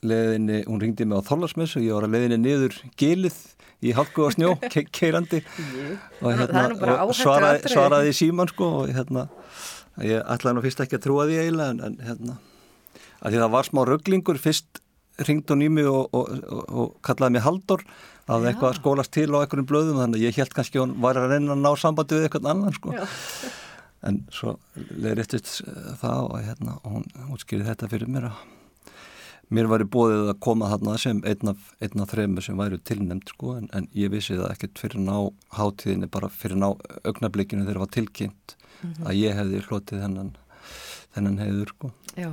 leðinni 0.00 0.62
hún 0.64 0.80
ringdi 0.80 1.04
mig 1.04 1.20
á 1.20 1.28
Þorlarsmess 1.28 1.76
og 1.76 1.84
ég 1.84 1.96
var 1.96 2.08
á 2.08 2.12
leðinni 2.14 2.40
niður 2.40 2.76
gilið 3.00 3.36
í 3.84 3.94
halku 3.96 4.26
og 4.26 4.34
snjó 4.36 4.54
ke 4.72 4.84
keirandi. 4.88 5.42
Og, 6.20 6.30
hérna, 6.36 6.68
og 7.04 7.14
svaraði, 7.16 7.72
svaraði 7.72 8.14
síman 8.16 8.50
sko 8.50 8.70
og 8.82 8.94
hérna 8.94 9.28
ég 10.00 10.22
ætlaði 10.24 10.56
nú 10.56 10.64
fyrst 10.64 10.84
ekki 10.84 10.96
að 10.96 11.06
trúa 11.08 11.26
því 11.28 11.42
eiginlega 11.42 11.74
en, 11.74 11.82
en 11.88 11.98
hérna. 12.06 12.38
Að 13.20 13.34
því 13.34 13.42
það 13.42 13.52
var 13.56 13.68
smá 13.68 13.82
rögglingur 13.88 14.40
fyrst 14.40 14.80
ringd 15.26 15.50
hún 15.52 15.64
í 15.66 15.68
mig 15.72 15.88
og, 15.90 16.08
og, 16.16 16.30
og 16.70 16.92
kallaði 17.04 17.36
mig 17.36 17.44
Haldur 17.44 17.84
að 18.30 18.46
eitthvað 18.50 18.78
skólast 18.78 19.12
til 19.14 19.28
á 19.34 19.42
einhverjum 19.42 19.68
blöðum 19.68 19.98
þannig 20.00 20.20
að 20.20 20.26
ég 20.28 20.38
held 20.38 20.54
kannski 20.56 20.80
hún 20.80 20.94
var 21.02 21.18
að 21.18 21.34
reyna 21.34 21.56
að 21.56 21.64
ná 21.64 21.70
sambandi 21.80 22.16
við 22.16 22.28
eitthvað 22.28 22.50
annan 22.52 22.76
sko 22.76 22.94
en 24.06 24.22
svo 24.32 24.56
leiðrættist 24.74 25.60
það 26.00 26.22
og 26.30 26.40
hérna 26.46 26.78
og 26.80 26.96
hún 26.96 27.06
útskýrið 27.34 27.68
þetta 27.72 27.90
fyrir 27.92 28.10
mér 28.10 28.30
að 28.30 28.40
mér 29.50 29.68
væri 29.70 29.86
bóðið 29.90 30.30
að 30.30 30.40
koma 30.46 30.70
þarna 30.70 30.96
sem 31.02 31.22
einn 31.26 31.52
af, 31.52 31.70
einn 31.82 32.02
af 32.04 32.12
þrejum 32.12 32.38
sem 32.44 32.60
væri 32.60 32.78
tilnæmt 32.86 33.32
sko 33.34 33.56
en, 33.58 33.68
en 33.74 33.88
ég 33.98 34.12
vissi 34.12 34.38
það 34.38 34.52
ekkert 34.54 34.82
fyrir 34.84 35.02
ná 35.04 35.16
hátíðinni 35.58 36.10
bara 36.12 36.30
fyrir 36.32 36.60
ná 36.60 36.68
augnablikinu 36.70 37.66
þegar 37.66 37.80
það 37.80 37.86
var 37.86 37.94
tilkynnt 37.96 38.56
mm 38.56 38.92
-hmm. 38.92 39.06
að 39.06 39.18
ég 39.20 39.40
hefði 39.40 39.64
hlotið 39.66 40.04
þennan, 40.04 40.36
þennan 41.16 41.42
heiður 41.44 41.74
sko. 41.74 41.92
Já 42.16 42.30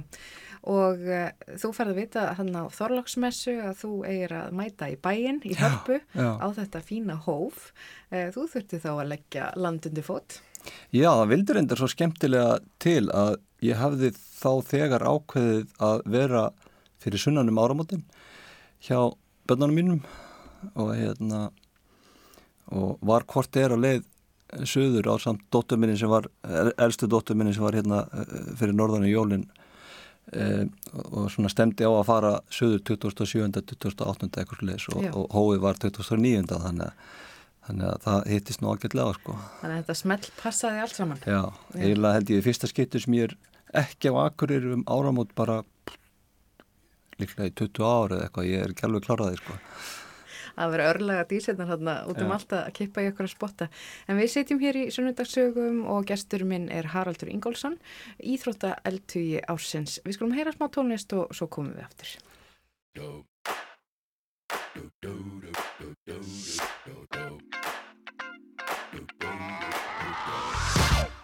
og 0.68 1.04
uh, 1.08 1.30
þú 1.60 1.72
færði 1.76 1.94
að 1.94 2.00
vita 2.02 2.24
hann 2.38 2.52
á 2.56 2.64
Þorlóksmessu 2.76 3.56
að 3.64 3.78
þú 3.82 3.92
eigir 4.10 4.34
að 4.36 4.56
mæta 4.60 4.90
í 4.92 4.98
bæin 5.00 5.40
í 5.48 5.56
hörpu 5.56 6.02
á 6.18 6.48
þetta 6.58 6.82
fína 6.84 7.16
hóf 7.24 7.72
uh, 8.12 8.28
þú 8.36 8.48
þurfti 8.52 8.82
þá 8.84 8.90
að 8.98 9.10
leggja 9.14 9.52
landundi 9.56 10.04
fót 10.04 10.42
Já, 10.96 11.10
það 11.12 11.30
vildur 11.34 11.60
endur 11.62 11.82
svo 11.82 11.90
skemmtilega 11.92 12.58
til 12.84 13.08
að 13.12 13.38
ég 13.66 13.80
hafði 13.80 14.12
þá 14.16 14.52
þegar 14.70 15.06
ákveðið 15.08 15.72
að 15.84 16.04
vera 16.18 16.44
fyrir 17.02 17.22
sunnanum 17.22 17.62
áramótin 17.62 18.04
hjá 18.86 19.00
börnunum 19.48 19.78
mínum 19.78 20.02
og 20.76 20.94
hérna 20.98 21.48
og 22.74 22.98
var 23.02 23.26
hvort 23.30 23.56
er 23.58 23.74
á 23.74 23.78
leið 23.78 24.06
söður 24.68 25.12
á 25.12 25.16
samt 25.20 25.44
dótturminni 25.52 25.98
sem 26.00 26.12
var 26.12 26.28
elstu 26.80 27.08
dótturminni 27.08 27.54
sem 27.56 27.64
var 27.64 27.76
hérna 27.76 28.04
eh, 28.14 28.36
fyrir 28.60 28.76
norðan 28.76 29.08
í 29.08 29.12
jólinn 29.12 29.46
e, 30.32 30.68
og 31.12 31.28
svona 31.32 31.52
stemdi 31.52 31.88
á 31.88 31.92
að 31.92 32.08
fara 32.08 32.34
söður 32.52 32.84
2007. 32.94 33.50
2008. 33.74 34.30
eitthvað 34.32 34.62
sluðis 34.62 34.88
og, 34.94 35.08
og 35.12 35.36
hóið 35.36 35.64
var 35.66 35.82
2009. 35.84 36.46
þannig 36.54 36.88
að 36.88 37.16
þannig 37.68 37.90
að 37.92 38.02
það 38.08 38.32
hittist 38.32 38.64
nú 38.64 38.72
ágætlega 38.72 39.14
sko. 39.20 39.38
Þannig 39.62 39.76
að 39.76 39.82
þetta 39.82 39.98
smelt 40.02 40.32
passaði 40.40 40.84
allt 40.84 40.98
saman 40.98 41.22
Já, 41.28 41.44
eiginlega 41.76 42.18
held 42.18 42.34
ég 42.34 42.46
fyrsta 42.48 42.72
skiptur 42.72 43.04
sem 43.04 43.18
ég 43.18 43.30
er 43.30 43.38
ekki 43.84 44.12
á 44.12 44.16
akkurir 44.24 44.64
um 44.74 44.84
áramót 44.88 45.34
bara 45.38 45.62
líklega 47.22 47.50
í 47.50 47.56
20 47.58 47.84
ári 47.84 48.18
eða 48.18 48.28
eitthvað, 48.28 48.50
ég 48.52 48.64
er 48.64 48.74
ekki 48.74 48.86
alveg 48.88 49.08
kláraði 49.08 49.40
sko. 49.42 49.54
að 50.58 50.72
vera 50.74 50.90
örlega 50.94 51.26
dísetnar 51.30 51.70
hérna 51.70 51.96
út 52.10 52.22
um 52.24 52.32
allt 52.34 52.54
að 52.58 52.72
kippa 52.80 53.04
í 53.06 53.10
okkur 53.12 53.28
að 53.28 53.34
spotta. 53.36 53.68
En 54.10 54.18
við 54.18 54.32
setjum 54.34 54.62
hér 54.64 54.80
í 54.80 54.86
sunnundagsögum 54.94 55.84
og 55.94 56.08
gestur 56.10 56.44
minn 56.50 56.66
er 56.74 56.90
Haraldur 56.94 57.30
Ingólfsson, 57.30 57.78
Íþrótta 58.18 58.74
eldtugi 58.88 59.44
ársins. 59.46 60.00
Við 60.06 60.18
skulum 60.18 60.34
heyra 60.38 60.56
smá 60.56 60.66
tónlist 60.74 61.14
og 61.18 61.30
svo 61.38 61.46
komum 61.52 61.78
við 61.78 61.86
aftur. 61.86 62.10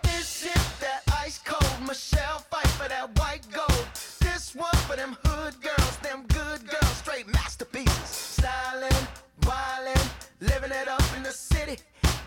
This 0.01 0.45
is 0.45 0.79
that 0.79 1.03
ice 1.23 1.39
cold 1.45 1.87
Michelle 1.87 2.39
fight 2.39 2.67
for 2.67 2.87
that 2.89 3.19
white 3.19 3.45
gold. 3.51 3.87
This 4.19 4.55
one 4.55 4.75
for 4.87 4.95
them 4.95 5.15
hood 5.23 5.53
girls, 5.61 5.97
them 5.97 6.25
good 6.29 6.67
girls, 6.67 6.97
straight 6.97 7.27
masterpieces. 7.27 8.39
Stylin', 8.39 9.07
wildin', 9.41 10.09
living 10.39 10.71
it 10.71 10.87
up 10.87 11.03
in 11.15 11.21
the 11.21 11.31
city. 11.31 11.77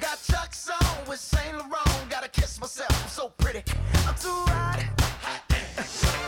Got 0.01 0.23
Chuck's 0.23 0.71
on 0.71 1.09
with 1.09 1.19
Saint 1.19 1.57
Laurent. 1.57 2.09
Gotta 2.09 2.29
kiss 2.29 2.61
myself, 2.61 2.91
I'm 3.03 3.09
so 3.09 3.31
pretty. 3.39 3.65
I'm 4.07 4.15
too 4.15 4.45
hot. 4.53 4.85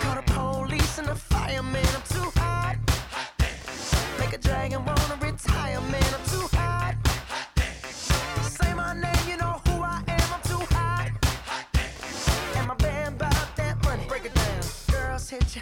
Call 0.01 0.15
the 0.17 0.23
police 0.33 0.99
and 0.99 1.07
the 1.07 1.15
fireman. 1.15 1.87
I'm 1.95 2.03
too 2.09 2.31
hot. 2.41 2.77
Make 4.19 4.33
a 4.33 4.39
dragon 4.39 4.85
wanna 4.85 4.98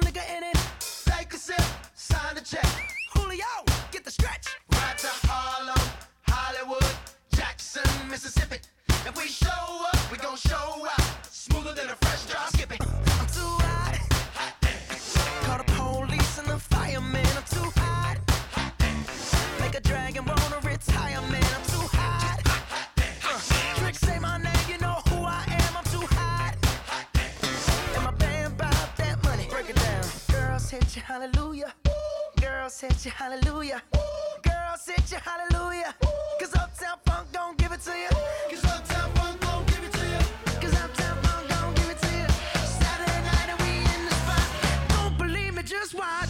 some 0.00 0.12
nigga 0.12 0.36
in 0.36 0.42
it. 0.44 0.56
Take 1.04 1.32
a 1.34 1.36
sip, 1.36 1.62
sign 1.94 2.34
the 2.34 2.40
check. 2.40 2.66
Julio, 3.14 3.44
get 3.90 4.04
the 4.04 4.10
stretch. 4.10 4.46
Right 4.72 4.98
to 4.98 5.08
Harlem, 5.26 5.90
Hollywood, 6.28 6.84
Jackson, 7.34 7.88
Mississippi. 8.08 8.58
If 8.88 9.16
we 9.16 9.28
show 9.28 9.48
up, 9.48 10.12
we 10.12 10.18
gon' 10.18 10.36
show 10.36 10.86
out. 10.86 11.26
Smoother 11.26 11.74
than 11.74 11.90
a 11.90 11.96
fresh 11.96 12.26
drop. 12.26 12.59
Hallelujah. 31.10 31.74
Girls 32.40 32.80
hit 32.80 33.04
you, 33.04 33.10
hallelujah. 33.10 33.82
Girls 34.42 34.86
hit 34.86 35.10
you, 35.10 35.18
hallelujah. 35.18 35.92
Cause 36.38 36.54
Uptown 36.54 36.98
Funk 37.04 37.26
don't 37.32 37.58
give 37.58 37.72
it 37.72 37.80
to 37.80 37.90
you. 37.90 38.08
Cause 38.48 38.64
Uptown 38.64 39.10
Funk 39.14 39.40
don't 39.40 39.66
give 39.66 39.82
it 39.82 39.92
to 39.92 40.06
you. 40.06 40.60
Cause 40.60 40.74
Uptown 40.80 41.20
Funk 41.24 41.48
don't 41.48 41.74
give 41.74 41.90
it 41.90 41.98
to 41.98 42.10
you. 42.16 42.28
Saturday 42.64 43.22
night 43.26 43.48
and 43.48 43.60
we 43.60 43.78
in 43.92 44.04
the 44.06 44.14
spot. 44.22 44.48
Don't 44.90 45.18
believe 45.18 45.54
me, 45.54 45.64
just 45.64 45.94
watch. 45.94 46.29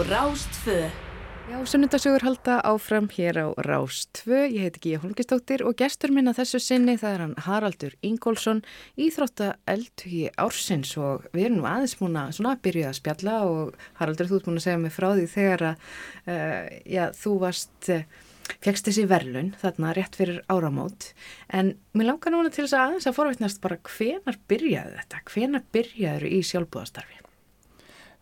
Á 0.00 0.08
Rástfö. 0.08 0.88
Já, 1.50 1.66
sunnundasögur 1.66 2.22
halda 2.22 2.60
áfram 2.64 3.08
hér 3.08 3.36
á 3.36 3.46
Rás 3.56 4.06
2. 4.12 4.48
Ég 4.48 4.62
heiti 4.64 4.80
Gíja 4.80 5.00
Holmgistóttir 5.02 5.60
og 5.66 5.76
gestur 5.76 6.12
minn 6.14 6.30
að 6.30 6.40
þessu 6.40 6.60
sinni 6.62 6.94
það 6.96 7.12
er 7.12 7.22
hann 7.24 7.34
Haraldur 7.44 7.96
Ingólfsson, 8.00 8.62
íþrótta 8.96 9.58
eldhugi 9.68 10.30
ársins 10.40 10.94
og 10.96 11.26
við 11.34 11.50
erum 11.50 11.60
nú 11.60 11.68
aðeins 11.68 11.98
múin 12.00 12.16
að 12.16 12.32
svona 12.38 12.56
byrja 12.64 12.88
að 12.88 12.98
spjalla 13.00 13.36
og 13.50 13.76
Haraldur 14.00 14.30
þú 14.30 14.38
ert 14.38 14.48
búin 14.48 14.60
að 14.62 14.66
segja 14.68 14.80
mig 14.80 14.96
frá 14.96 15.08
því 15.10 15.28
þegar 15.34 15.66
að 15.68 15.86
uh, 16.32 16.64
já, 16.96 17.04
þú 17.20 17.36
varst, 17.44 17.78
uh, 17.92 18.04
fegst 18.56 18.88
þessi 18.88 19.08
verlun 19.10 19.54
þarna 19.60 19.96
rétt 19.98 20.16
fyrir 20.16 20.44
áramót 20.48 21.10
en 21.52 21.74
mér 21.92 22.14
langar 22.14 22.32
núna 22.32 22.48
til 22.48 22.64
þess 22.64 22.78
að 22.78 22.86
aðeins 22.86 23.10
að 23.10 23.18
forveitnast 23.20 23.60
bara 23.60 23.82
hvenar 23.90 24.40
byrjaði 24.48 25.02
þetta, 25.02 25.24
hvenar 25.34 25.66
byrjaður 25.74 26.30
í 26.30 26.40
sjálfbúðastarfi? 26.46 27.19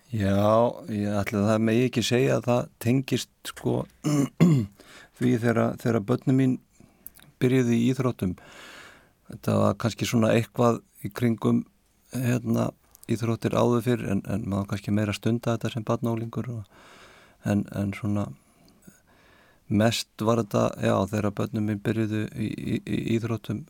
Já, 0.08 0.72
ég 0.88 1.12
ætla 1.12 1.42
að 1.42 1.50
það 1.50 1.64
megi 1.68 1.84
ekki 1.84 2.02
segja 2.06 2.38
að 2.38 2.46
það 2.46 2.68
tengist 2.80 3.50
sko 3.50 3.74
því 5.18 5.32
þegar, 5.42 5.74
þegar 5.82 6.04
börnum 6.08 6.38
mín 6.40 6.54
byrjuði 7.42 7.76
í 7.76 7.88
íþróttum. 7.92 8.36
Þetta 9.28 9.56
var 9.60 9.74
kannski 9.84 10.08
svona 10.08 10.32
eitthvað 10.32 10.80
í 11.04 11.10
kringum 11.12 11.66
hérna, 12.14 12.70
íþróttir 13.12 13.56
áður 13.56 13.84
fyrr 13.84 14.04
en, 14.14 14.22
en 14.24 14.46
maður 14.48 14.70
kannski 14.72 14.94
meira 14.96 15.12
stunda 15.16 15.56
þetta 15.56 15.74
sem 15.74 15.84
barnálingur 15.84 16.48
og, 16.54 16.78
en, 17.44 17.66
en 17.76 17.92
svona 17.96 18.30
mest 19.68 20.24
var 20.24 20.40
þetta, 20.40 20.70
já, 20.80 20.94
þegar 21.10 21.36
börnum 21.36 21.68
minn 21.68 21.82
byrjuðu 21.84 22.22
í, 22.32 22.48
í, 22.48 22.78
í 22.80 23.02
íþróttum 23.18 23.66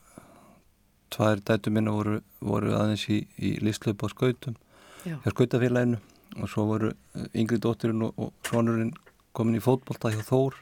tvær 1.11 1.42
dætu 1.42 1.72
minna 1.74 1.90
voru, 1.94 2.20
voru 2.44 2.77
aðeins 2.79 3.09
í, 3.11 3.24
í 3.42 3.57
listlaup 3.64 4.05
á 4.05 4.09
skautum 4.12 4.55
Já. 5.07 5.16
hjá 5.24 5.31
skautafélaginu 5.33 5.98
og 6.42 6.51
svo 6.53 6.66
voru 6.70 6.92
eh, 6.92 7.29
yngri 7.38 7.59
dóttirinn 7.62 8.07
og, 8.09 8.33
svonurinn 8.46 8.94
komin 9.37 9.59
í 9.59 9.62
fótbolta 9.62 10.12
hjá 10.14 10.22
Þór. 10.27 10.57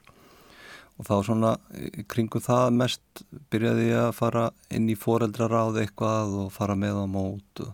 Og 0.97 1.05
þá 1.05 1.15
svona 1.27 1.53
í 1.77 2.07
kringum 2.09 2.41
það 2.41 2.71
mest 2.73 3.25
byrjaði 3.53 3.91
ég 3.91 4.03
að 4.07 4.15
fara 4.17 4.47
inn 4.73 4.89
í 4.89 4.97
foreldraráð 4.97 5.83
eitthvað 5.83 6.37
og 6.47 6.53
fara 6.55 6.77
með 6.79 7.03
á 7.05 7.07
mót 7.11 7.65
og, 7.67 7.73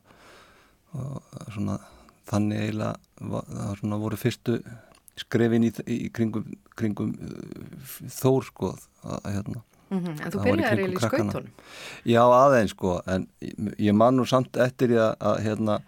og 0.98 1.52
svona 1.54 1.76
þannig 2.30 2.64
eiginlega 2.64 3.28
var, 3.30 3.46
það 3.46 3.76
svona 3.78 4.00
voru 4.02 4.18
fyrstu 4.18 4.56
skrefin 5.22 5.68
í, 5.68 5.70
í 5.86 6.08
kringum, 6.14 6.48
kringum 6.78 7.12
Þór 8.10 8.48
sko 8.48 8.72
að, 8.72 9.28
hérna. 9.28 9.62
Mhm, 9.92 10.14
En 10.16 10.32
þú 10.32 10.42
byrjaði 10.46 10.86
eiginlega 10.86 10.92
í 10.96 11.02
skautunum. 11.04 11.50
Já, 12.08 12.22
aðeins 12.24 12.72
sko, 12.74 12.96
en 13.12 13.26
ég, 13.42 13.92
man 13.94 14.16
nú 14.18 14.26
samt 14.28 14.56
eftir 14.56 14.96
að, 14.96 15.12
að 15.20 15.42
hérna, 15.46 15.78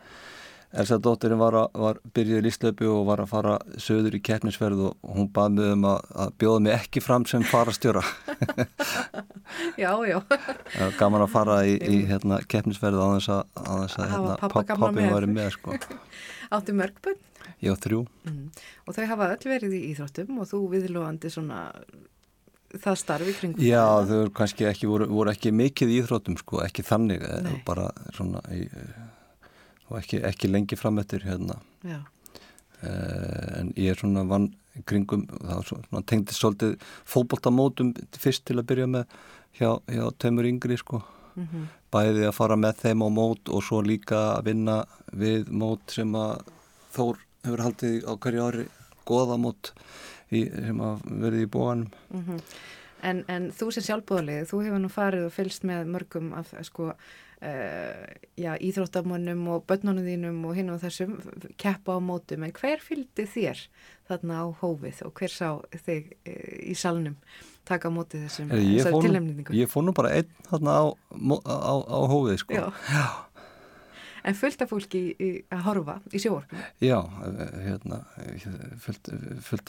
Elsa 0.74 0.96
dóttirinn 0.98 1.38
var, 1.38 1.54
var 1.78 1.98
byrjuði 2.16 2.40
í 2.40 2.44
líslöpu 2.48 2.88
og 2.90 3.04
var 3.06 3.20
að 3.22 3.28
fara 3.30 3.52
söður 3.78 4.16
í 4.18 4.20
keppnisverð 4.26 4.80
og 4.88 5.12
hún 5.14 5.28
baði 5.37 5.54
mig 5.60 5.72
um 5.76 5.84
að, 5.92 6.08
að 6.24 6.32
bjóða 6.42 6.62
mig 6.66 6.74
ekki 6.80 7.02
fram 7.04 7.26
sem 7.30 7.44
farastjóra. 7.46 8.02
Já, 9.78 9.90
já. 10.08 10.18
Var 10.74 10.94
gaman 10.98 11.22
að 11.24 11.30
fara 11.34 11.58
í, 11.68 11.74
í 11.78 12.00
hérna, 12.08 12.40
keppnisverð 12.50 12.98
á 12.98 13.06
þess 13.14 13.30
að, 13.34 13.42
að 13.60 13.84
hérna, 13.94 14.34
pabba 14.40 14.48
papp- 14.54 14.66
gamla 14.72 14.90
pappinn 14.90 15.34
með. 15.37 15.50
sko. 15.54 15.76
Áttu 16.54 16.74
mörgbönn 16.76 17.20
Ég 17.64 17.70
á 17.72 17.76
þrjú. 17.80 18.00
og 18.84 18.96
þau 18.96 19.04
hafa 19.08 19.28
öll 19.37 19.46
verið 19.48 19.76
í 19.78 19.80
íþróttum 19.92 20.40
og 20.42 20.48
þú 20.50 20.58
viðlóðandi 20.74 21.30
svona 21.32 21.60
það 22.82 22.98
starfi 23.00 23.34
kringum. 23.38 23.62
Já, 23.64 23.84
þau 24.10 24.26
kannski 24.34 24.66
ekki, 24.68 24.88
voru, 24.90 25.06
voru 25.12 25.30
ekki 25.32 25.52
mikið 25.54 25.92
í 25.94 25.98
íþróttum 26.02 26.37
sko, 26.40 26.60
ekki 26.66 26.82
þannig, 26.84 27.22
Nei. 27.46 27.54
bara 27.68 27.87
svona 28.16 28.42
í, 28.52 28.66
og 29.90 29.99
ekki, 30.01 30.20
ekki 30.25 30.49
lengi 30.51 30.77
fram 30.77 30.99
eftir 30.99 31.25
hérna. 31.27 31.59
Eh, 31.85 33.61
en 33.61 33.73
ég 33.77 33.90
er 33.92 33.97
svona 34.01 34.25
vann 34.29 34.51
kringum, 34.87 35.27
það 35.31 36.05
tengdi 36.11 36.35
svolítið 36.35 36.75
fótboltamótum 37.09 37.92
fyrst 38.18 38.44
til 38.49 38.59
að 38.61 38.66
byrja 38.73 38.88
með 38.90 39.05
hjá, 39.61 39.70
hjá 39.88 40.05
Tömur 40.18 40.49
Yngri 40.51 40.77
sko 40.81 41.03
Mhm. 41.37 41.64
bæði 41.90 42.29
að 42.29 42.35
fara 42.35 42.55
með 42.57 42.77
þeim 42.83 43.01
á 43.03 43.09
mót 43.11 43.49
og 43.51 43.62
svo 43.62 43.81
líka 43.83 44.37
að 44.38 44.44
vinna 44.44 44.85
við 45.11 45.49
mót 45.51 45.90
sem 45.90 46.12
að 46.14 46.42
Þór 46.94 47.16
hefur 47.44 47.59
haldið 47.59 48.05
á 48.07 48.12
hverju 48.23 48.42
ári 48.47 48.68
goða 49.05 49.37
mót 49.37 49.73
í, 50.31 50.44
sem 50.49 50.79
að 50.79 51.01
verði 51.11 51.42
í 51.42 51.51
bóanum 51.51 51.88
Mhm. 52.12 52.40
En, 53.03 53.25
en 53.29 53.51
þú 53.53 53.73
sem 53.73 53.83
sjálfbóðalið, 53.83 54.47
þú 54.49 54.62
hefur 54.64 54.79
nú 54.81 54.88
farið 54.88 55.27
og 55.27 55.33
fylgst 55.33 55.64
með 55.64 55.87
mörgum 55.90 56.33
af 56.38 56.55
sko, 56.64 56.87
uh, 56.88 56.94
já, 58.40 58.54
íþróttamönnum 58.57 59.42
og 59.52 59.66
börnunum 59.68 60.07
þínum 60.07 60.38
og 60.48 60.54
hinn 60.57 60.72
og 60.72 60.80
þessum 60.83 61.18
keppa 61.61 61.96
á 61.96 62.00
mótum, 62.00 62.46
en 62.46 62.54
hver 62.57 62.80
fylgdi 62.83 63.26
þér 63.28 63.61
þarna 64.09 64.38
á 64.40 64.46
hófið 64.62 65.02
og 65.09 65.12
hver 65.18 65.33
sá 65.33 65.48
þig 65.85 66.14
uh, 66.24 66.54
í 66.64 66.76
salnum 66.78 67.18
taka 67.68 67.90
móti 67.92 68.20
þessum 68.24 68.50
Heyrðu, 68.52 69.44
ég, 69.57 69.70
fór 69.70 69.87
nú, 69.87 69.94
bara 69.96 70.14
einn 70.18 70.33
þarna 70.50 70.76
á, 70.76 70.85
á, 71.48 71.74
á 71.80 71.98
hófið 72.11 72.40
sko. 72.42 72.57
Já. 72.57 73.07
En 74.24 74.37
fullt 74.37 74.62
af 74.64 74.70
fólki 74.72 75.02
í, 75.20 75.30
að 75.52 75.66
horfa 75.66 75.98
í 76.09 76.20
sjóorkum? 76.22 76.61
Já, 76.80 76.96
eh, 77.28 77.57
hérna, 77.66 78.00
eh, 78.24 78.46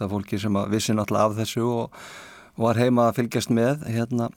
af 0.05 0.13
fólki 0.13 0.39
sem 0.39 0.55
að 0.55 0.71
vissi 0.71 0.95
náttúrulega 0.95 1.27
af 1.27 1.37
þessu 1.41 1.65
og 1.67 1.97
var 2.55 2.79
heima 2.79 3.09
að 3.09 3.17
fylgjast 3.19 3.51
með, 3.51 3.83
hérna, 3.91 4.29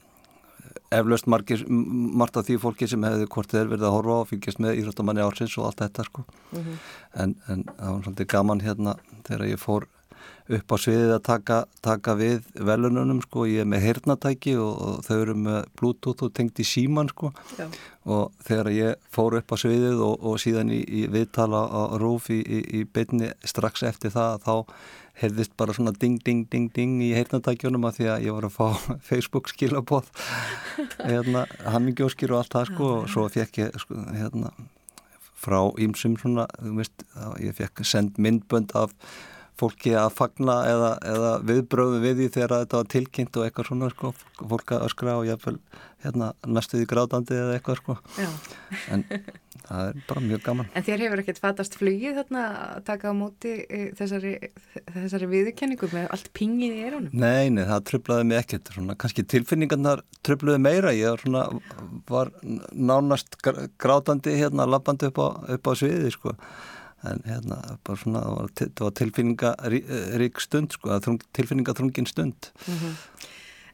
eflaust 0.94 1.28
margt 1.28 2.38
af 2.40 2.46
því 2.46 2.56
fólki 2.62 2.88
sem 2.88 3.04
hefði 3.04 3.28
hvort 3.34 3.52
þeir 3.52 3.70
verið 3.74 3.86
að 3.88 3.94
horfa 3.98 4.16
og 4.22 4.30
fylgjast 4.30 4.62
með 4.64 4.80
íþróttamanni 4.80 5.24
ársins 5.24 5.58
og 5.60 5.68
allt 5.68 5.84
þetta, 5.84 6.08
sko. 6.08 6.24
en, 6.54 7.36
en 7.48 7.64
það 7.68 7.92
var 7.92 8.02
svolítið 8.06 8.30
gaman 8.34 8.64
hérna 8.64 8.98
þegar 9.28 9.48
ég 9.50 9.62
fór 9.62 9.88
upp 10.48 10.72
á 10.72 10.76
sviðið 10.80 11.10
að 11.12 11.24
taka, 11.26 11.56
taka 11.84 12.14
við 12.16 12.46
velununum, 12.64 13.20
sko, 13.24 13.44
ég 13.48 13.64
er 13.64 13.68
með 13.68 13.84
heyrnatæki 13.84 14.54
og, 14.56 14.70
og 14.80 15.02
þau 15.04 15.16
eru 15.18 15.34
með 15.44 15.58
bluetooth 15.76 16.24
og 16.24 16.32
tengt 16.36 16.62
í 16.62 16.66
síman, 16.66 17.10
sko 17.12 17.32
Já. 17.58 17.66
og 18.08 18.38
þegar 18.46 18.70
ég 18.72 19.10
fór 19.12 19.36
upp 19.40 19.52
á 19.52 19.56
sviðið 19.60 20.00
og, 20.06 20.14
og 20.24 20.40
síðan 20.40 20.72
í, 20.72 20.80
í 20.80 21.04
viðtala 21.12 21.66
á 21.68 21.80
rúf 22.00 22.30
í, 22.32 22.40
í, 22.40 22.62
í 22.80 22.84
beinni 22.88 23.34
strax 23.44 23.84
eftir 23.90 24.14
það 24.16 24.40
þá 24.46 24.54
heyrðist 25.18 25.54
bara 25.58 25.74
svona 25.76 25.92
ding 25.98 26.18
ding 26.24 26.44
ding 26.50 26.68
ding 26.74 26.98
í 27.02 27.12
heyrnatækjunum 27.16 27.86
að 27.88 28.00
því 28.00 28.08
að 28.12 28.26
ég 28.28 28.36
var 28.36 28.48
að 28.48 28.56
fá 28.56 28.66
Facebook 29.10 29.50
skilabóð 29.52 30.10
hérna, 31.10 31.46
hammingjóskir 31.66 32.34
og 32.34 32.42
allt 32.42 32.58
það 32.58 32.68
sko 32.72 32.90
og 32.98 33.08
svo 33.12 33.26
fekk 33.32 33.62
ég 33.64 33.80
sko, 33.82 34.02
hérna 34.14 34.52
frá 35.38 35.60
ímsum 35.78 36.16
svona, 36.18 36.46
þú 36.58 36.76
veist, 36.80 37.04
ég 37.42 37.54
fekk 37.54 37.84
send 37.86 38.18
myndbönd 38.18 38.74
af 38.78 38.94
fólki 39.58 39.94
að 39.98 40.12
fagna 40.14 40.56
eða, 40.70 40.90
eða 41.12 41.32
viðbröðu 41.46 42.00
við 42.02 42.20
því 42.20 42.28
þegar 42.36 42.54
þetta 42.54 42.80
var 42.80 42.90
tilkynnt 42.94 43.38
og 43.38 43.46
eitthvað 43.46 43.68
svona 43.70 43.90
sko, 43.94 44.12
fólk 44.38 44.74
að 44.74 44.84
öskra 44.86 45.16
og 45.18 45.26
ég 45.26 45.48
hérna 46.04 46.30
næstuði 46.46 46.86
grátandi 46.90 47.34
eða 47.38 47.56
eitthvað 47.58 47.80
sko. 47.80 47.98
Já. 48.18 48.30
en 48.94 49.06
það 49.68 49.88
er 49.90 49.98
bara 50.08 50.22
mjög 50.24 50.42
gaman. 50.46 50.68
En 50.74 50.86
þér 50.86 51.02
hefur 51.04 51.22
ekkert 51.22 51.40
fatast 51.42 51.76
flugið 51.78 52.16
þarna 52.18 52.44
að 52.64 52.80
taka 52.88 53.12
á 53.12 53.14
móti 53.18 53.52
e, 53.64 53.80
þessari, 53.98 54.32
þessari 54.94 55.28
viðurkenningu 55.32 55.90
með 55.92 56.08
allt 56.16 56.30
pingið 56.36 56.78
í 56.78 56.86
erónum? 56.88 57.12
Nei, 57.12 57.50
nei, 57.54 57.62
það 57.68 57.84
tröflaði 57.92 58.28
mig 58.30 58.40
ekkert. 58.42 58.72
Svona, 58.74 58.96
kannski 59.04 59.26
tilfinningarnar 59.34 60.02
tröflaði 60.26 60.64
meira. 60.64 60.94
Ég 60.96 61.14
var, 61.14 61.22
svona, 61.26 61.44
var 62.08 62.32
nánast 62.72 63.38
gr- 63.44 63.68
grátandi 63.80 64.34
hérna 64.40 64.66
lappandi 64.68 65.12
upp 65.12 65.22
á, 65.22 65.28
upp 65.58 65.70
á 65.70 65.72
sviði 65.78 66.12
sko. 66.16 66.34
En 67.06 67.20
hérna 67.28 67.60
bara 67.86 68.00
svona 68.00 68.24
það 68.24 68.38
var, 68.40 68.70
var 68.82 68.94
tilfinningarík 68.98 70.40
stund 70.42 70.74
sko, 70.74 70.90
eða 70.90 71.04
þrung, 71.04 71.20
tilfinningaþrungin 71.38 72.08
stund 72.10 72.48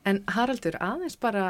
En 0.05 0.19
Haraldur, 0.29 0.75
aðeins 0.85 1.14
bara, 1.17 1.45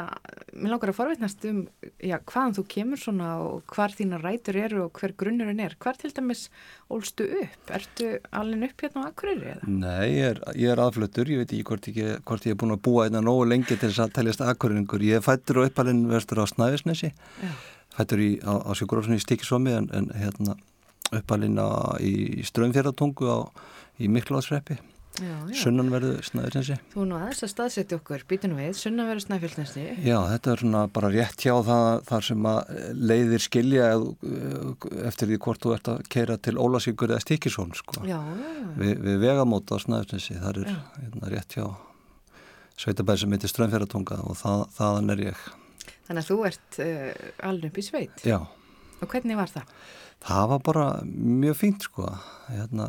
mér 0.55 0.71
langar 0.71 0.93
að 0.93 0.95
forveitnast 0.95 1.41
um 1.49 1.57
já, 1.99 2.15
hvaðan 2.23 2.53
þú 2.55 2.63
kemur 2.71 3.01
svona 3.01 3.33
og 3.43 3.65
hvar 3.75 3.91
þína 3.91 4.21
rætur 4.21 4.59
eru 4.61 4.85
og 4.85 5.01
hver 5.01 5.11
grunnurinn 5.19 5.59
er. 5.59 5.75
Hvar 5.83 5.99
til 5.99 6.13
dæmis 6.15 6.45
ólstu 6.87 7.27
upp? 7.41 7.73
Ertu 7.75 8.13
alveg 8.31 8.69
upp 8.69 8.85
hérna 8.85 9.03
á 9.03 9.07
Akureyri 9.09 9.51
eða? 9.57 9.67
Nei, 9.67 10.07
ég 10.13 10.29
er, 10.29 10.41
ég 10.55 10.71
er 10.71 10.83
aðfluttur, 10.85 11.33
ég 11.33 11.43
veit 11.43 11.51
ekki 11.51 11.67
hvort, 11.67 11.91
ekki 11.91 12.07
hvort 12.23 12.47
ég 12.47 12.55
er 12.55 12.61
búin 12.63 12.77
að 12.77 12.83
búa 12.87 13.09
einna 13.09 13.25
nógu 13.27 13.43
lengi 13.51 13.75
til 13.75 13.81
þess 13.89 14.05
að 14.05 14.15
teljast 14.21 14.45
akkuringur. 14.47 15.03
Ég 15.03 15.19
er 15.19 15.27
fættur 15.27 15.59
og 15.59 15.69
uppalinn 15.73 16.05
vestur 16.13 16.39
á 16.39 16.45
Snæfisnesi, 16.47 17.11
Já. 17.43 17.53
fættur 17.99 18.23
í, 18.23 18.31
á, 18.39 18.55
á 18.55 18.71
Sjökurófsson 18.71 19.19
í 19.19 19.23
Stikisvomi 19.25 19.75
en, 19.75 19.91
en 19.91 20.11
hérna 20.15 20.55
uppalinn 21.11 21.59
í 21.99 22.43
Strömfjörðatungu 22.47 23.27
á, 23.27 23.39
í 23.99 24.07
Miklaðsreppi. 24.07 24.79
Sunnanverðu 25.55 26.13
Snæfisnesi. 26.27 26.75
Þú 26.93 27.05
nú 27.09 27.17
aðeins 27.19 27.43
að 27.45 27.51
staðsetja 27.53 27.97
okkur, 27.99 28.23
býtum 28.29 28.55
við, 28.59 28.73
sunnaveru 28.79 29.23
snæfjöldnesi. 29.23 29.83
Já, 30.05 30.17
þetta 30.33 30.51
er 30.55 30.61
svona 30.63 30.81
bara 30.95 31.11
rétt 31.13 31.45
hjá 31.45 31.53
það 31.67 31.87
þar 32.09 32.25
sem 32.29 32.47
að 32.51 32.73
leiðir 33.11 33.43
skilja 33.45 33.89
eð- 33.95 34.87
eftir 35.07 35.31
því 35.31 35.39
hvort 35.45 35.63
þú 35.65 35.73
ert 35.77 35.91
að 35.93 36.03
keira 36.15 36.37
til 36.37 36.55
Ólasíkur 36.59 37.13
eða 37.15 37.23
Stikisvon, 37.23 37.73
sko. 37.77 38.01
Já, 38.05 38.19
já, 38.19 38.49
já. 38.59 38.67
Vi, 38.81 38.93
við 39.07 39.19
vegamóta 39.23 39.75
á 39.75 39.83
Snæfisnesi, 39.85 40.39
það 40.41 40.61
er 40.65 40.73
hérna, 40.99 41.31
rétt 41.35 41.55
hjá 41.57 41.67
sveitabæð 42.75 43.21
sem 43.23 43.31
heitir 43.35 43.51
Strömfjörðatunga 43.53 44.17
og 44.27 44.35
það, 44.39 44.65
þaðan 44.79 45.13
er 45.15 45.21
ég. 45.29 45.43
Þannig 46.07 46.21
að 46.25 46.27
þú 46.31 46.39
ert 46.49 46.79
uh, 46.83 47.11
alveg 47.49 47.71
upp 47.71 47.77
í 47.79 47.85
sveit. 47.87 48.25
Já, 48.27 48.39
Og 49.03 49.09
hvernig 49.11 49.35
var 49.39 49.49
það? 49.51 49.71
það 50.25 50.45
var 50.49 50.59
bara 50.65 50.83
mjög 51.05 51.55
fínt 51.59 51.83
sko, 51.85 52.05
hérna, 52.49 52.85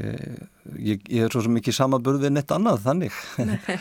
ég, 0.00 0.40
ég, 0.78 1.06
ég 1.10 1.26
er 1.26 1.34
svo 1.34 1.44
ekki 1.60 1.74
samaburð 1.76 2.24
við 2.26 2.34
neitt 2.36 2.54
annað 2.54 2.82
þannig. 2.86 3.20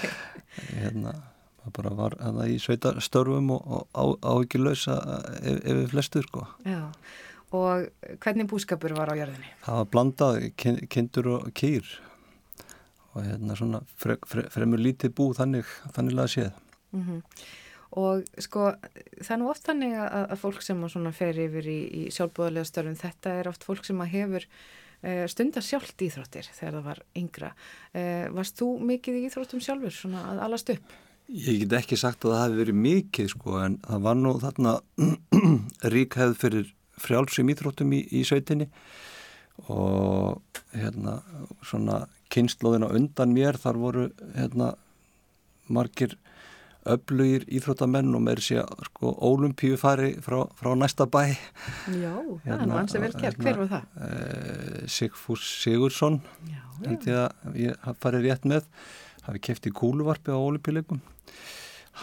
hérna, 0.82 1.16
það 1.64 1.74
bara 1.80 1.96
var 1.98 2.18
hérna, 2.20 2.50
í 2.52 2.60
sveitastörfum 2.62 3.54
og, 3.56 3.66
og 3.66 3.88
á, 3.96 4.04
á 4.30 4.32
ekki 4.44 4.62
lausa 4.62 5.00
ef, 5.40 5.64
við 5.64 5.88
flestur 5.94 6.28
sko. 6.28 6.46
Já. 6.68 6.84
Og 7.56 7.88
hvernig 8.22 8.46
búskapur 8.50 8.94
var 8.94 9.10
á 9.10 9.18
jörðinni? 9.18 9.56
Það 9.66 9.80
var 9.82 9.90
blandað 9.96 10.44
kin- 10.60 10.84
kindur 10.86 11.32
og 11.38 11.48
kýr 11.58 11.88
og 13.16 13.24
hérna 13.26 13.56
svona 13.58 13.80
fre, 13.98 14.20
fre, 14.30 14.46
fremur 14.54 14.82
lítið 14.82 15.16
bú 15.18 15.32
þannig, 15.34 15.66
þannig 15.96 16.20
laga 16.20 16.36
séð. 16.36 16.54
Mm 16.94 17.24
Og 17.98 18.22
sko, 18.38 18.68
það 19.18 19.32
er 19.34 19.40
nú 19.42 19.48
oft 19.50 19.66
þannig 19.66 19.96
að, 19.98 20.26
að 20.30 20.42
fólk 20.44 20.62
sem 20.62 20.84
að 20.86 21.08
fer 21.18 21.40
yfir 21.42 21.70
í, 21.70 21.80
í 21.90 22.02
sjálfbúðarlega 22.14 22.70
störfum, 22.70 22.98
þetta 23.00 23.32
er 23.40 23.50
oft 23.50 23.66
fólk 23.66 23.88
sem 23.88 24.04
að 24.04 24.12
hefur 24.14 24.46
uh, 25.04 25.26
stundar 25.32 25.66
sjálft 25.66 26.02
íþróttir 26.06 26.50
þegar 26.50 26.80
það 26.80 26.90
var 26.90 27.04
yngra. 27.20 27.52
Uh, 27.94 28.26
varst 28.36 28.58
þú 28.60 28.72
mikið 28.90 29.20
í 29.20 29.28
íþróttum 29.30 29.64
sjálfur, 29.64 29.96
svona 29.96 30.26
að 30.34 30.44
alast 30.48 30.74
upp? 30.76 30.98
Ég 31.30 31.62
get 31.62 31.76
ekki 31.78 31.98
sagt 32.00 32.26
að 32.26 32.34
það 32.34 32.44
hefði 32.44 32.60
verið 32.64 32.78
mikið 32.84 33.28
sko 33.36 33.58
en 33.62 33.78
það 33.86 34.06
var 34.08 34.16
nú 34.18 34.32
þarna 34.42 34.76
rík 35.94 36.18
hefð 36.18 36.40
fyrir 36.42 36.72
frjálsum 37.00 37.52
íþróttum 37.54 37.94
í, 37.94 38.00
í 38.18 38.24
sveitinni 38.26 38.70
og 39.70 40.40
hérna 40.74 41.20
svona 41.66 42.08
kynnslóðina 42.34 42.90
undan 42.96 43.34
mér 43.36 43.60
þar 43.62 43.80
voru 43.82 44.08
hérna 44.36 44.74
margir 45.70 46.18
öflugir 46.88 47.44
íþróttamenn 47.52 48.14
og 48.16 48.22
meiri 48.24 48.42
sé 48.46 48.62
sko 48.88 49.12
ólumpíu 49.28 49.76
fari 49.78 50.14
frá, 50.24 50.46
frá 50.56 50.72
næsta 50.80 51.06
bæ 51.12 51.26
Já, 51.92 52.14
það 52.16 52.40
er 52.46 52.48
Hérna, 52.48 52.66
nú 52.70 52.78
hansi 52.78 53.02
vel 53.04 53.12
gert. 53.20 53.38
Hver 53.44 53.58
var 53.60 53.68
það? 53.68 53.84
eh, 54.08 54.88
Sigfús 54.88 55.44
Sigursson 55.64 56.22
Já, 56.48 56.62
held 56.88 57.08
ég 57.12 57.20
að 57.20 57.60
ég 57.66 57.76
hafi 57.84 58.00
farið 58.06 58.26
rétt 58.30 58.48
með 58.48 58.68
hafi 59.28 59.40
keft 59.50 59.68
í 59.68 59.74
kúluvarpi 59.76 60.32
á 60.32 60.40
ólimpíuleikum 60.40 61.02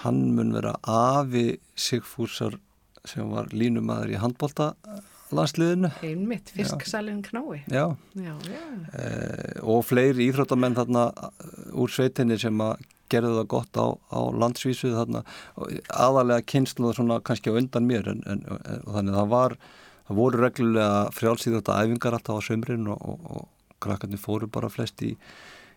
hann 0.04 0.20
mun 0.36 0.52
vera 0.52 0.74
afi 0.84 1.58
Sigfúsar 1.74 2.58
sem 3.06 3.28
var 3.32 3.48
línumæður 3.54 4.12
í 4.12 4.20
handbólta 4.20 4.74
landsliðinu 5.34 5.88
einmitt, 6.06 6.52
fisksalinn 6.54 7.22
knái. 7.24 7.64
já, 7.66 7.96
Já, 8.14 8.34
já. 8.46 8.60
eh, 8.94 9.58
og 9.62 9.82
fleiri 9.88 10.28
íþróttamenn 10.30 10.76
þarna 10.76 11.08
úr 11.74 11.90
sveitinni 11.90 12.36
sem 12.38 12.54
að 12.62 12.84
gerðu 13.12 13.34
það 13.40 13.48
gott 13.54 13.80
á, 13.80 13.86
á 14.12 14.20
landsvísu 14.42 14.92
þarna. 14.94 15.24
Og 15.56 15.74
aðalega 15.90 16.46
kynslu 16.52 16.92
svona 16.96 17.20
kannski 17.24 17.52
á 17.52 17.58
undan 17.58 17.88
mér 17.88 18.12
en, 18.12 18.22
en, 18.26 18.44
en 18.56 18.86
þannig 18.86 19.14
að 19.14 19.20
það 19.20 19.34
var 19.34 19.58
það 20.06 20.20
voru 20.20 20.42
reglulega 20.42 21.04
frjálsýðjóta 21.16 21.78
æfingar 21.82 22.16
alltaf 22.16 22.38
á 22.38 22.46
sömrin 22.46 22.90
og, 22.92 23.00
og, 23.02 23.30
og 23.30 23.78
krakkarnir 23.82 24.22
fóru 24.22 24.48
bara 24.50 24.70
flest 24.72 25.02
í, 25.04 25.14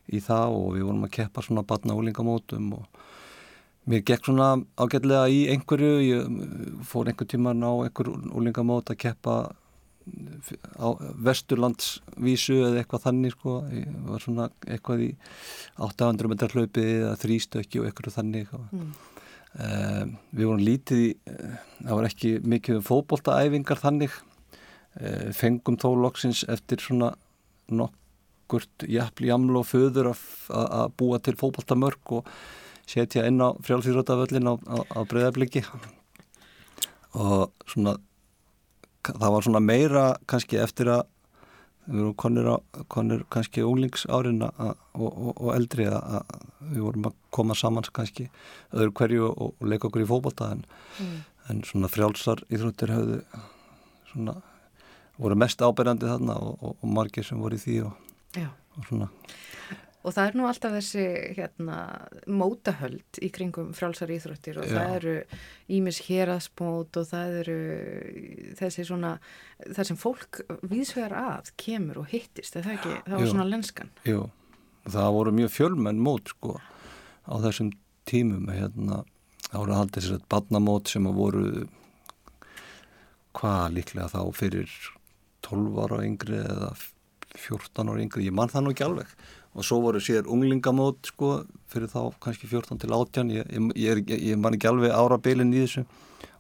í 0.10 0.22
það 0.24 0.58
og 0.58 0.68
við 0.76 0.86
vorum 0.88 1.08
að 1.08 1.16
keppa 1.18 1.46
svona 1.46 1.66
batna 1.68 1.98
úlingamótum 1.98 2.74
og 2.78 3.02
mér 3.90 4.04
gekk 4.06 4.30
svona 4.30 4.52
ágætlega 4.78 5.26
í 5.34 5.40
einhverju. 5.54 5.94
Ég 6.06 6.84
fór 6.86 7.10
einhver 7.10 7.30
tíman 7.30 7.66
á 7.66 7.72
einhver 7.88 8.12
úlingamót 8.38 8.94
að 8.94 9.02
keppa 9.06 9.40
á 10.80 10.88
vesturlandsvísu 11.26 12.58
eða 12.64 12.82
eitthvað 12.82 13.06
þannig 13.06 13.36
sko, 13.36 13.56
var 14.08 14.24
svona 14.24 14.48
eitthvað 14.66 15.06
í 15.06 15.10
800 15.86 16.32
metrar 16.32 16.56
hlaupi 16.56 16.86
eða 16.86 17.16
þrýstökki 17.22 17.82
og 17.82 17.90
eitthvað 17.90 18.18
þannig. 18.18 18.54
Mm. 18.72 18.92
um, 19.66 20.16
við 20.32 20.50
vorum 20.50 20.66
lítið 20.66 21.04
í, 21.04 21.12
eh, 21.34 21.60
það 21.84 22.00
var 22.00 22.10
ekki 22.10 22.34
mikið 22.56 22.80
um 22.80 22.88
fótboltaæfingar 22.90 23.84
þannig. 23.84 24.18
Uh, 25.00 25.30
fengum 25.38 25.78
þó 25.78 25.92
loksins 26.02 26.42
eftir 26.50 26.82
svona 26.82 27.12
nokkurt 27.70 28.88
jafnli 28.90 29.30
jamlu 29.30 29.62
og 29.62 29.70
föður 29.70 30.10
að 30.16 30.96
búa 30.98 31.20
til 31.22 31.38
fótboltamörk 31.38 32.18
og 32.18 32.34
setja 32.90 33.28
inn 33.30 33.38
á 33.38 33.54
frjálfýrötavöllin 33.62 34.50
á, 34.50 34.54
á, 34.58 34.78
á 34.82 35.00
breyðabliki 35.06 35.62
og 37.14 37.54
svona 37.70 38.00
það 39.08 39.34
var 39.36 39.46
svona 39.46 39.64
meira 39.64 40.04
kannski 40.30 40.60
eftir 40.62 40.92
að 40.94 41.06
við 41.90 42.04
vorum 42.04 42.18
konir, 42.22 42.50
konir 42.92 43.24
kannski 43.34 43.64
unglingsárin 43.66 44.44
og, 44.46 44.76
og, 44.94 45.32
og 45.32 45.50
eldri 45.56 45.88
að 45.90 46.20
við 46.60 46.84
vorum 46.86 47.10
að 47.10 47.16
koma 47.34 47.58
saman 47.58 47.88
kannski 47.94 48.28
öðru 48.76 48.94
hverju 49.00 49.30
og, 49.30 49.56
og 49.58 49.72
leika 49.72 49.90
okkur 49.90 50.06
í 50.06 50.10
fókbalta 50.10 50.52
en, 50.54 50.66
mm. 51.00 51.16
en 51.50 51.64
svona 51.66 51.90
frjálsar 51.90 52.44
íþróttir 52.52 52.94
höfðu 52.94 53.22
svona 54.12 54.38
voru 55.20 55.36
mest 55.40 55.62
áberandi 55.66 56.08
þarna 56.08 56.38
og 56.40 56.86
margir 56.86 57.26
sem 57.26 57.42
voru 57.42 57.58
í 57.58 57.64
því 57.64 57.80
og 57.88 58.86
svona 58.88 59.10
Og 60.00 60.14
það 60.16 60.30
er 60.30 60.36
nú 60.40 60.46
alltaf 60.48 60.76
þessi 60.78 61.06
hérna, 61.36 61.78
mótahöld 62.32 63.20
í 63.20 63.28
kringum 63.36 63.74
frjálsar 63.76 64.12
íþróttir 64.16 64.62
og 64.62 64.70
Já. 64.70 64.78
það 64.78 64.94
eru 64.96 65.16
ímis 65.76 66.00
héraðsmót 66.06 67.00
og 67.02 67.08
það 67.10 67.34
eru 67.42 67.58
þessi 68.62 68.86
svona, 68.88 69.18
það 69.66 69.90
sem 69.90 70.00
fólk 70.00 70.40
vísvegar 70.72 71.18
að 71.20 71.52
kemur 71.60 72.00
og 72.06 72.14
hittist, 72.14 72.56
það, 72.56 72.70
ekki, 72.78 72.94
það 73.10 73.18
var 73.18 73.26
Jú. 73.26 73.32
svona 73.34 73.48
lenskan. 73.50 73.92
Jú, 74.08 74.22
það 74.88 75.10
voru 75.18 75.34
mjög 75.42 75.52
fjölmenn 75.58 76.00
mót 76.06 76.32
sko 76.32 76.56
á 77.28 77.36
þessum 77.44 77.74
tímum 78.08 78.48
hérna, 78.56 79.02
voru 79.52 79.76
haldið 79.76 80.06
sér 80.06 80.22
að 80.22 80.30
badnamót 80.32 80.94
sem 80.94 81.10
að 81.12 81.20
voru 81.20 81.44
hvað 83.36 83.76
líklega 83.76 84.08
þá 84.16 84.22
fyrir 84.36 84.72
12 85.46 85.84
ára 85.84 86.00
yngri 86.08 86.40
eða 86.40 86.72
14 87.36 87.92
ára 87.92 88.02
yngri, 88.02 88.26
ég 88.26 88.36
mann 88.36 88.50
það 88.52 88.66
nú 88.66 88.74
ekki 88.74 88.88
alveg 88.88 89.12
og 89.56 89.66
svo 89.66 89.80
voru 89.84 90.02
sér 90.04 90.28
unglingamót 90.30 91.10
sko 91.10 91.32
fyrir 91.72 91.90
þá 91.92 92.14
kannski 92.22 92.50
14 92.50 92.82
til 92.84 92.94
18 92.94 93.34
ég, 93.34 93.50
ég, 93.76 94.04
ég, 94.06 94.22
ég 94.32 94.40
man 94.40 94.56
ekki 94.58 94.70
alveg 94.70 94.94
ára 94.94 95.18
bylinn 95.22 95.56
í 95.56 95.64
þessu. 95.64 95.86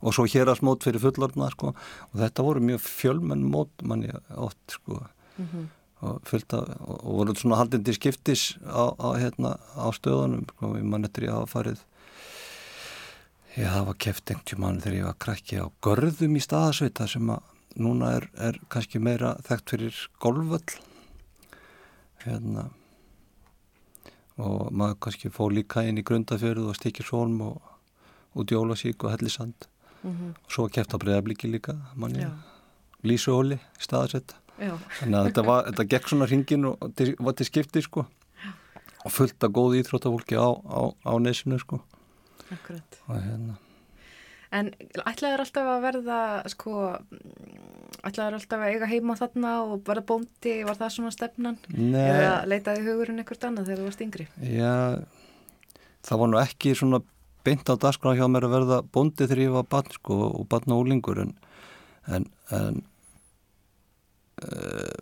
Og 0.04 0.15
svo 0.15 0.26
hérasmót 0.30 0.86
fyrir 0.86 1.02
fullorna 1.04 1.50
sko. 1.52 1.74
Og 2.12 2.22
þetta 2.22 2.45
voru 2.45 2.63
mjög 2.63 2.86
fjölmenn 2.86 3.43
mót 3.52 3.84
mann 3.84 4.06
ég 4.08 4.15
átt 4.36 4.78
sko. 4.78 5.04
Mm 5.39 5.45
-hmm. 5.52 5.67
og 6.00 6.22
fylgta 6.24 6.58
og, 6.58 6.98
og 7.04 7.15
voru 7.17 7.36
svona 7.36 7.56
haldindi 7.56 7.93
skiptis 7.93 8.58
á, 8.63 8.95
á, 8.95 9.08
hérna, 9.19 9.60
á 9.76 9.88
stöðunum. 9.91 10.48
Sko 10.56 10.76
ég 10.78 10.84
mann 10.84 11.04
eftir 11.04 11.28
ég 11.28 11.32
hafa 11.32 11.60
farið 11.60 11.80
ég 13.58 13.67
hafa 13.67 13.93
keft 13.98 14.30
einhverjum 14.32 14.62
mann 14.62 14.82
þegar 14.82 14.98
ég 14.98 15.06
var 15.06 15.17
krakki 15.19 15.58
á 15.60 15.65
görðum 15.82 16.36
í 16.38 16.41
staðasveita 16.43 17.08
sem 17.08 17.30
að 17.30 17.41
núna 17.76 18.12
er, 18.19 18.30
er 18.38 18.60
kannski 18.69 19.00
meira 19.00 19.36
þekkt 19.48 19.74
fyrir 19.74 19.95
golvöll 20.24 20.78
hérna 22.24 22.69
og 24.39 24.71
maður 24.71 24.99
kannski 25.06 25.32
fóð 25.34 25.58
líka 25.60 25.84
inn 25.88 25.99
í 25.99 26.06
grundafjörðu 26.06 26.69
og 26.71 26.78
stikir 26.78 27.08
sólm 27.08 27.41
og 27.45 28.39
út 28.39 28.52
í 28.52 28.58
Ólasík 28.60 29.04
og 29.04 29.12
Hellisand. 29.12 29.67
Mm 30.02 30.12
-hmm. 30.12 30.32
og 30.45 30.52
svo 30.52 30.67
kæft 30.67 30.93
á 30.95 30.97
bregðabliki 30.97 31.47
líka 31.52 31.75
Lísuhóli 33.04 33.60
staðsett 33.80 34.34
þannig 34.60 35.19
að 35.19 35.25
þetta, 35.30 35.43
var, 35.47 35.65
þetta 35.65 35.86
gekk 35.93 36.10
svona 36.10 36.28
hringin 36.28 36.65
og 36.65 36.95
til, 36.95 37.15
var 37.19 37.34
til 37.34 37.45
skipti 37.45 37.82
sko. 37.82 38.06
Og 39.06 39.12
fullt 39.12 39.43
af 39.43 39.52
góð 39.56 39.80
íþróttafólki 39.80 40.36
á, 40.36 40.49
á, 40.52 40.82
á 41.08 41.13
nesinu 41.19 41.60
sko. 41.60 41.80
Akkurat. 42.52 42.99
Og 43.08 43.15
hérna 43.15 43.56
En 44.50 44.72
ætlaður 45.06 45.44
alltaf 45.44 45.68
að 45.70 45.84
verða, 45.84 46.20
sko, 46.50 46.72
ætlaður 48.02 48.40
alltaf 48.40 48.64
að 48.64 48.72
eiga 48.74 48.90
heima 48.90 49.16
þarna 49.20 49.52
og 49.68 49.84
verða 49.86 50.06
bóndi, 50.10 50.56
var 50.66 50.80
það 50.80 50.94
svona 50.96 51.14
stefnan? 51.14 51.60
Nei. 51.70 52.02
Eða 52.02 52.32
leitaði 52.50 52.86
hugurinn 52.88 53.22
ekkert 53.22 53.46
annað 53.46 53.70
þegar 53.70 53.82
þú 53.82 53.90
varst 53.90 54.04
yngri? 54.08 54.26
Já, 54.50 54.74
það 56.10 56.22
var 56.24 56.32
nú 56.32 56.42
ekki 56.42 56.74
svona 56.80 57.02
beint 57.46 57.70
á 57.70 57.78
dagskrána 57.78 58.18
hjá 58.18 58.26
mér 58.32 58.50
að 58.50 58.56
verða 58.58 58.82
bóndi 58.90 59.28
þegar 59.28 59.44
ég 59.46 59.56
var 59.60 59.70
barn, 59.76 59.94
sko, 60.00 60.18
og 60.42 60.50
barn 60.50 60.74
og 60.74 60.82
úlingur, 60.84 61.22
en, 61.22 61.36
en, 62.10 62.26
en 62.58 62.82
uh, 64.50 64.98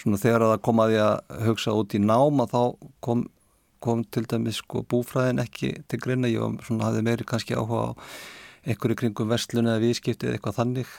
svona 0.00 0.20
þegar 0.24 0.48
það 0.54 0.60
kom 0.64 0.82
að 0.82 0.96
ég 0.96 1.04
að 1.04 1.46
hugsa 1.50 1.76
út 1.76 1.96
í 1.96 2.00
náma 2.00 2.48
þá 2.48 2.60
kom 3.04 3.28
kom 3.86 4.02
til 4.12 4.26
dæmis 4.28 4.60
sko 4.62 4.82
búfræðin 4.90 5.42
ekki 5.42 5.72
til 5.88 6.00
greina, 6.02 6.30
ég 6.30 6.42
var, 6.42 6.58
svona, 6.66 6.90
hafði 6.90 7.04
meiri 7.06 7.28
kannski 7.28 7.56
áhuga 7.56 7.94
á 7.94 7.98
einhverju 8.66 8.98
kringum 8.98 9.30
verslun 9.30 9.70
eða 9.70 9.82
viðskipti 9.84 10.28
eða 10.28 10.38
eitthvað 10.38 10.58
þannig. 10.60 10.92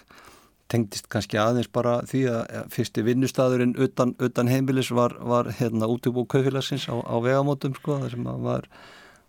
Tengdist 0.72 1.08
kannski 1.12 1.40
aðeins 1.40 1.70
bara 1.72 2.02
því 2.08 2.26
að 2.32 2.72
fyrsti 2.74 3.04
vinnustæðurinn 3.08 3.78
utan, 3.80 4.16
utan 4.20 4.52
heimilis 4.52 4.92
var, 4.96 5.16
var 5.24 5.52
hérna 5.60 5.88
útubú 5.88 6.26
kaufélagsins 6.28 6.90
á, 6.92 6.96
á 7.00 7.16
vegamótum 7.24 7.76
sko, 7.78 8.02
þar 8.02 8.16
sem 8.16 8.28
var, 8.44 8.68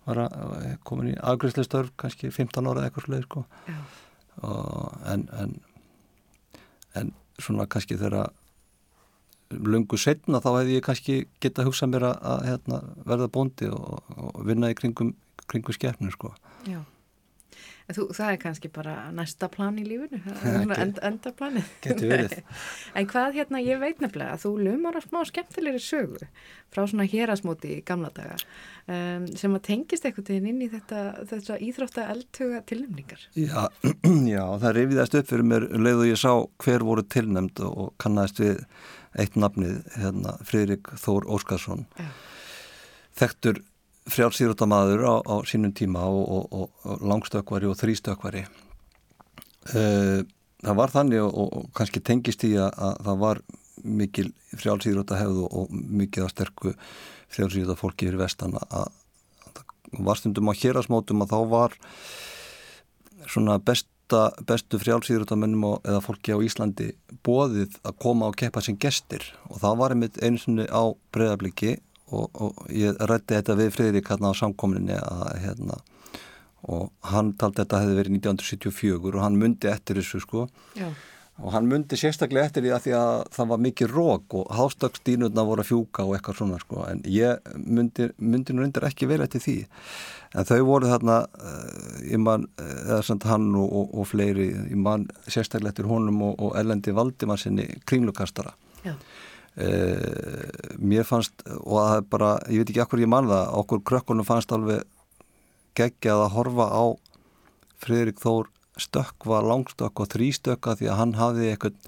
var 0.08 0.24
að, 0.24 0.58
komin 0.88 1.12
í 1.12 1.18
afgriðsleistörf 1.20 1.94
kannski 2.00 2.32
15 2.34 2.70
ára 2.72 2.88
eitthvað 2.88 3.06
sluði 3.06 3.28
sko. 3.28 3.44
Og, 4.38 4.98
en, 5.10 5.26
en 5.34 5.58
en 6.98 7.12
svona 7.42 7.66
kannski 7.70 7.98
þegar 7.98 8.32
lungu 9.50 9.98
setna 10.00 10.42
þá 10.44 10.50
hefði 10.58 10.76
ég 10.76 10.84
kannski 10.84 11.16
geta 11.42 11.64
hugsað 11.66 11.94
mér 11.94 12.06
að, 12.10 12.20
að 12.32 12.44
hérna, 12.50 12.82
verða 13.08 13.32
bóndi 13.32 13.72
og, 13.72 14.14
og 14.18 14.44
vinna 14.48 14.70
í 14.72 14.78
kringum, 14.78 15.14
kringum 15.48 15.76
skefnum 15.76 16.12
sko. 16.12 16.34
Já, 16.68 16.82
þú, 17.96 18.06
það 18.16 18.32
er 18.32 18.40
kannski 18.42 18.70
bara 18.72 18.94
næsta 19.14 19.48
plan 19.52 19.78
í 19.80 19.84
lífinu, 19.86 20.20
end, 20.82 21.00
endaplanið. 21.04 21.70
Getur 21.84 22.12
verið. 22.12 22.34
en 22.98 23.08
hvað 23.08 23.38
hérna, 23.40 23.62
ég 23.64 23.80
veit 23.82 24.02
nefnilega 24.04 24.36
að 24.36 24.44
þú 24.44 24.54
lumar 24.66 25.00
að 25.00 25.08
smá 25.08 25.22
skemmtilegri 25.30 25.82
sögu 25.82 26.28
frá 26.68 26.82
svona 26.84 27.08
hérasmóti 27.08 27.78
í 27.78 27.84
gamla 27.88 28.10
daga 28.12 28.36
um, 28.36 29.24
sem 29.40 29.54
að 29.56 29.64
tengist 29.70 30.04
eitthvað 30.04 30.34
inn 30.36 30.60
í 30.60 30.68
þetta, 30.68 31.04
þetta 31.30 31.56
íþrótta 31.64 32.04
eldhuga 32.12 32.60
tilnæmningar. 32.68 33.24
Já, 33.32 33.68
já, 34.34 34.44
það 34.60 34.76
reyfiðast 34.76 35.18
upp 35.22 35.32
fyrir 35.32 35.50
mér 35.54 35.68
um 35.72 35.88
leið 35.88 36.04
og 36.04 36.10
ég 36.10 36.20
sá 36.20 36.32
hver 36.64 36.84
voru 36.84 37.06
tilnæmt 37.16 37.64
og 37.64 37.94
kannast 38.02 38.44
við 38.44 38.60
eitt 39.18 39.36
nafnið, 39.38 39.80
hérna, 39.96 40.36
Fridrik 40.44 40.90
Þór 41.00 41.28
Óskarsson 41.32 41.86
ja. 41.98 42.10
þekktur 43.18 43.62
frjálsýrútamaður 44.08 45.04
á, 45.04 45.14
á 45.24 45.34
sínum 45.48 45.72
tíma 45.76 46.04
og, 46.08 46.48
og, 46.52 46.70
og 46.84 47.04
langstökvari 47.04 47.68
og 47.68 47.76
þrýstökvari 47.80 48.44
uh, 49.74 50.20
það 50.64 50.78
var 50.80 50.94
þannig 50.94 51.24
og, 51.24 51.32
og 51.60 51.68
kannski 51.76 52.02
tengist 52.04 52.44
í 52.48 52.54
að, 52.56 52.72
að 52.76 53.02
það 53.08 53.20
var 53.24 53.42
mikil 53.84 54.30
frjálsýrúta 54.58 55.18
hefðu 55.20 55.44
og 55.46 55.68
mikið 55.72 56.24
að 56.24 56.32
sterku 56.34 56.72
frjálsýrúta 57.28 57.78
fólki 57.78 58.08
fyrir 58.08 58.20
vestan 58.22 58.56
að 58.58 58.90
varstundum 60.04 60.50
á 60.50 60.58
hérasmótum 60.58 61.22
að 61.24 61.32
þá 61.32 61.38
var 61.52 61.76
svona 63.28 63.58
best 63.60 63.88
átta 64.08 64.42
bestu 64.48 64.78
frjálsýðrutamennum 64.80 65.80
eða 65.84 66.00
fólki 66.00 66.32
á 66.32 66.40
Íslandi 66.40 66.94
bóðið 67.24 67.76
að 67.84 67.98
koma 68.00 68.30
og 68.30 68.36
keppa 68.40 68.62
sem 68.64 68.76
gestir 68.80 69.22
og 69.50 69.60
það 69.60 69.76
var 69.78 69.92
einmitt 69.92 70.16
einu 70.22 70.38
sinni 70.40 70.64
á 70.64 70.82
breyðabliki 71.12 71.76
og, 72.08 72.30
og 72.32 72.54
ég 72.72 72.96
rætti 72.96 73.36
þetta 73.36 73.56
við 73.58 73.74
Friðrik 73.74 74.08
hérna 74.08 74.32
á 74.32 74.40
samkominni 74.40 74.96
að 74.96 75.34
hérna 75.44 75.76
og 76.68 76.88
hann 77.04 77.34
taldi 77.36 77.60
að 77.60 77.66
þetta 77.66 77.82
hefði 77.82 77.98
verið 77.98 78.16
1974 78.16 79.12
og 79.12 79.22
hann 79.22 79.38
myndi 79.38 79.68
eftir 79.68 80.00
þessu 80.00 80.22
sko 80.24 80.48
Já. 80.78 80.88
Og 81.38 81.52
hann 81.54 81.68
myndi 81.70 81.96
sérstaklega 81.98 82.48
eftir 82.48 82.64
því 82.64 82.72
að 82.74 82.84
því 82.84 82.94
að 82.98 83.12
það 83.36 83.50
var 83.52 83.60
mikið 83.66 83.92
rók 83.94 84.34
og 84.40 84.48
hástakstínurna 84.58 85.44
voru 85.46 85.62
að 85.62 85.70
fjúka 85.70 86.06
og 86.06 86.16
eitthvað 86.16 86.40
svona 86.40 86.58
sko. 86.62 86.82
En 86.90 87.04
ég 87.06 87.52
myndi, 87.54 88.08
myndi 88.18 88.56
nú 88.56 88.64
reyndar 88.64 88.88
ekki 88.88 89.06
vel 89.10 89.20
eftir 89.22 89.44
því. 89.44 89.56
En 90.34 90.48
þau 90.48 90.58
voru 90.66 90.90
þarna 90.90 91.20
uh, 91.28 92.18
man, 92.20 92.48
eða 92.58 93.00
samt 93.06 93.28
hann 93.30 93.52
og, 93.54 93.70
og, 93.70 93.94
og 94.02 94.10
fleiri, 94.10 94.50
man 94.74 95.06
sérstaklega 95.30 95.76
eftir 95.76 95.88
honum 95.88 96.20
og, 96.26 96.34
og 96.42 96.58
Erlendi 96.58 96.92
Valdimar 96.96 97.40
sinni 97.40 97.68
kringlukastara 97.88 98.52
uh, 98.84 98.94
mér 100.78 101.06
fannst 101.08 101.44
og 101.58 101.78
það 101.78 101.94
er 101.96 102.06
bara, 102.12 102.34
ég 102.50 102.62
veit 102.62 102.72
ekki 102.72 102.84
akkur 102.84 103.02
ég 103.02 103.10
man 103.10 103.30
það 103.30 103.54
okkur 103.62 103.84
krökkunum 103.90 104.26
fannst 104.28 104.52
alveg 104.54 104.84
geggjað 105.78 106.24
að 106.26 106.34
horfa 106.34 106.68
á 106.68 106.84
Friðrik 107.78 108.18
Þór 108.22 108.50
stökkva, 108.82 109.42
langstökk 109.46 110.02
og 110.02 110.10
þrýstökka 110.14 110.76
því 110.78 110.90
að 110.90 110.98
hann 111.02 111.14
hafði 111.18 111.52
eitthvað 111.52 111.78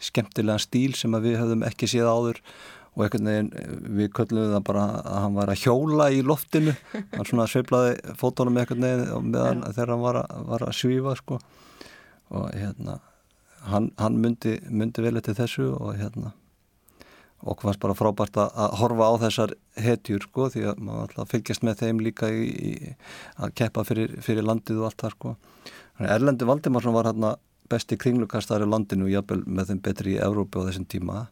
skemmtilegan 0.00 0.62
stíl 0.62 0.92
sem 0.96 1.16
við 1.20 1.38
höfðum 1.40 1.66
ekki 1.68 1.88
séð 1.90 2.08
áður 2.08 2.40
og 2.96 3.04
einhvern 3.04 3.28
veginn 3.30 3.50
við 4.00 4.10
köllum 4.16 4.50
það 4.54 4.64
bara 4.66 4.86
að 4.98 5.20
hann 5.24 5.36
var 5.36 5.52
að 5.52 5.62
hjóla 5.62 6.08
í 6.10 6.24
loftinu. 6.26 6.74
Hann 7.12 7.28
svona 7.28 7.46
sveiflaði 7.50 8.16
fótónum 8.18 8.58
einhvern 8.58 8.86
veginn 8.86 9.30
meðan 9.30 9.62
þegar 9.68 9.94
hann 9.94 10.04
var 10.04 10.20
að, 10.24 10.34
var 10.50 10.66
að 10.66 10.76
svífa 10.80 11.14
sko. 11.20 11.38
Og 12.34 12.50
hérna 12.54 12.98
hann, 13.68 13.90
hann 14.00 14.18
myndi, 14.20 14.58
myndi 14.70 15.04
vel 15.04 15.16
eftir 15.20 15.38
þessu 15.38 15.70
og 15.76 15.96
hérna 16.00 16.34
og 17.40 17.62
fannst 17.62 17.80
bara 17.80 17.96
frábært 17.96 18.36
að, 18.36 18.50
að 18.52 18.74
horfa 18.82 19.06
á 19.08 19.14
þessar 19.22 19.52
hetjur 19.80 20.24
sko 20.26 20.48
því 20.52 20.64
að 20.68 20.80
maður 20.84 21.04
alltaf 21.06 21.30
fylgjast 21.32 21.64
með 21.64 21.78
þeim 21.80 22.02
líka 22.04 22.28
í, 22.28 22.48
í, 22.52 22.72
að 23.40 23.54
keppa 23.56 23.84
fyrir, 23.88 24.12
fyrir 24.20 24.44
landið 24.44 24.82
og 24.82 24.90
allt 24.90 25.04
það 25.06 25.14
sko 25.14 25.32
Erlendi 26.00 26.46
Valdimarsson 26.48 26.96
var 26.96 27.10
hérna 27.10 27.34
besti 27.70 27.98
kringlukastari 28.00 28.66
landinu 28.66 29.08
jafnvel 29.10 29.44
með 29.46 29.72
þeim 29.72 29.82
betri 29.84 30.16
í 30.16 30.22
Európu 30.22 30.64
á 30.64 30.66
þessum 30.68 30.88
tíma. 30.90 31.26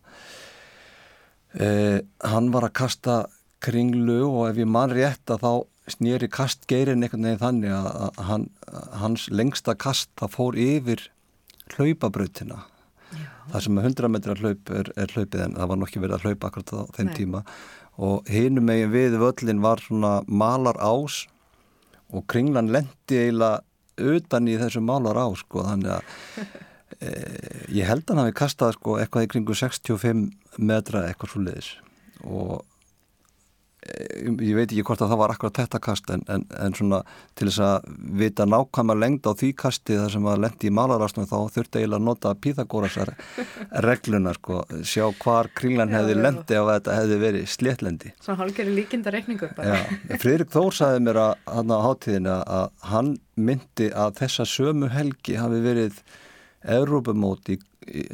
Eh, 1.56 2.00
hann 2.28 2.52
var 2.52 2.68
að 2.68 2.76
kasta 2.82 3.16
kringlu 3.64 4.20
og 4.28 4.50
ef 4.50 4.60
ég 4.60 4.68
man 4.70 4.92
rétt 4.94 5.32
að 5.32 5.42
þá 5.42 5.52
snýri 5.88 6.28
kastgeirin 6.30 7.02
einhvern 7.02 7.24
veginn 7.24 7.40
þannig 7.42 7.72
að, 7.74 8.18
hann, 8.28 8.48
hans 9.00 9.28
lengsta 9.32 9.74
kast 9.74 10.10
það 10.20 10.34
fór 10.34 10.58
yfir 10.60 11.06
hlaupabrautina. 11.74 12.66
Það 13.48 13.64
sem 13.64 13.80
að 13.80 13.88
100 13.88 14.12
metra 14.12 14.36
hlaup 14.36 14.70
er, 14.76 14.90
er 15.00 15.14
hlaupið 15.14 15.42
en 15.46 15.56
það 15.56 15.70
var 15.70 15.80
nokkið 15.80 16.04
verið 16.04 16.16
að 16.18 16.26
hlaupa 16.26 16.50
akkurat 16.50 16.74
á 16.76 16.80
þeim 16.98 17.08
Nei. 17.08 17.14
tíma. 17.16 17.42
Og 17.98 18.28
hinum 18.30 18.68
megin 18.68 18.92
við 18.92 19.16
völlin 19.18 19.64
var 19.64 19.80
svona 19.82 20.12
malar 20.28 20.76
ás 20.84 21.22
og 22.12 22.26
kringlan 22.28 22.68
lendi 22.72 23.16
eiginlega 23.16 23.64
utan 23.98 24.48
í 24.50 24.56
þessu 24.60 24.82
malar 24.84 25.20
ás 25.20 25.42
sko 25.44 25.64
þannig 25.66 25.94
að 25.96 26.02
e, 27.04 27.12
ég 27.80 27.88
held 27.88 28.04
að 28.06 28.14
hann 28.14 28.22
hafi 28.24 28.38
kastað 28.40 28.74
sko 28.78 28.98
eitthvað 29.02 29.28
í 29.28 29.30
kringu 29.34 29.58
65 29.58 30.26
metra 30.58 31.06
eitthvað 31.08 31.34
svo 31.34 31.44
leiðis 31.46 31.70
og 32.24 32.56
ég 33.88 34.54
veit 34.56 34.68
ekki 34.68 34.84
hvort 34.86 35.02
að 35.02 35.12
það 35.12 35.20
var 35.20 35.32
akkurat 35.32 35.58
þetta 35.60 35.80
kast 35.82 36.10
en, 36.12 36.22
en, 36.32 36.44
en 36.58 36.74
svona 36.76 37.00
til 37.38 37.48
þess 37.48 37.60
að 37.64 37.88
vita 38.20 38.46
nákvæma 38.48 38.96
lengd 38.98 39.28
á 39.28 39.32
því 39.38 39.50
kasti 39.62 39.96
þar 39.98 40.14
sem 40.14 40.28
að 40.28 40.42
lendi 40.44 40.68
í 40.68 40.72
malarásnum 40.74 41.28
þá 41.28 41.36
þurfti 41.54 41.80
eiginlega 41.80 42.00
að 42.00 42.06
nota 42.08 42.34
Píþagórasar 42.44 43.12
regluna 43.88 44.34
sko, 44.36 44.62
sjá 44.86 45.06
hvar 45.22 45.50
kringlan 45.58 45.94
hefði 45.94 46.16
lendi 46.18 46.58
ef 46.58 46.70
þetta 46.72 46.96
hefði 46.98 47.20
verið 47.24 47.50
sléttlendi 47.54 48.14
Svona 48.24 48.42
hálfgerði 48.42 48.76
líkinda 48.78 49.14
reikningu 49.14 49.50
bara. 49.56 49.78
Já, 49.80 50.18
Friðrik 50.22 50.52
Þór 50.54 50.78
sagði 50.80 51.04
mér 51.08 51.20
að 51.24 51.34
hann 51.58 51.74
á 51.74 51.78
hátíðinu 51.86 52.34
að 52.38 52.66
hann 52.92 53.12
myndi 53.38 53.92
að 53.94 54.18
þessa 54.22 54.48
sömu 54.48 54.90
helgi 54.92 55.38
hafi 55.38 55.62
verið 55.64 56.02
Evrópumóti 56.68 57.56
í, 57.56 57.62
í, 57.86 58.04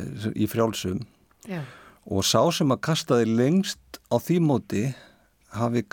í 0.45 0.49
frjálsum 0.51 1.01
Já. 1.49 1.63
og 2.05 2.27
sá 2.29 2.43
sem 2.53 2.71
að 2.75 2.83
kastaði 2.91 3.33
lengst 3.33 4.01
á 4.13 4.21
því 4.21 4.39
móti 4.45 4.85
hafi 5.59 5.85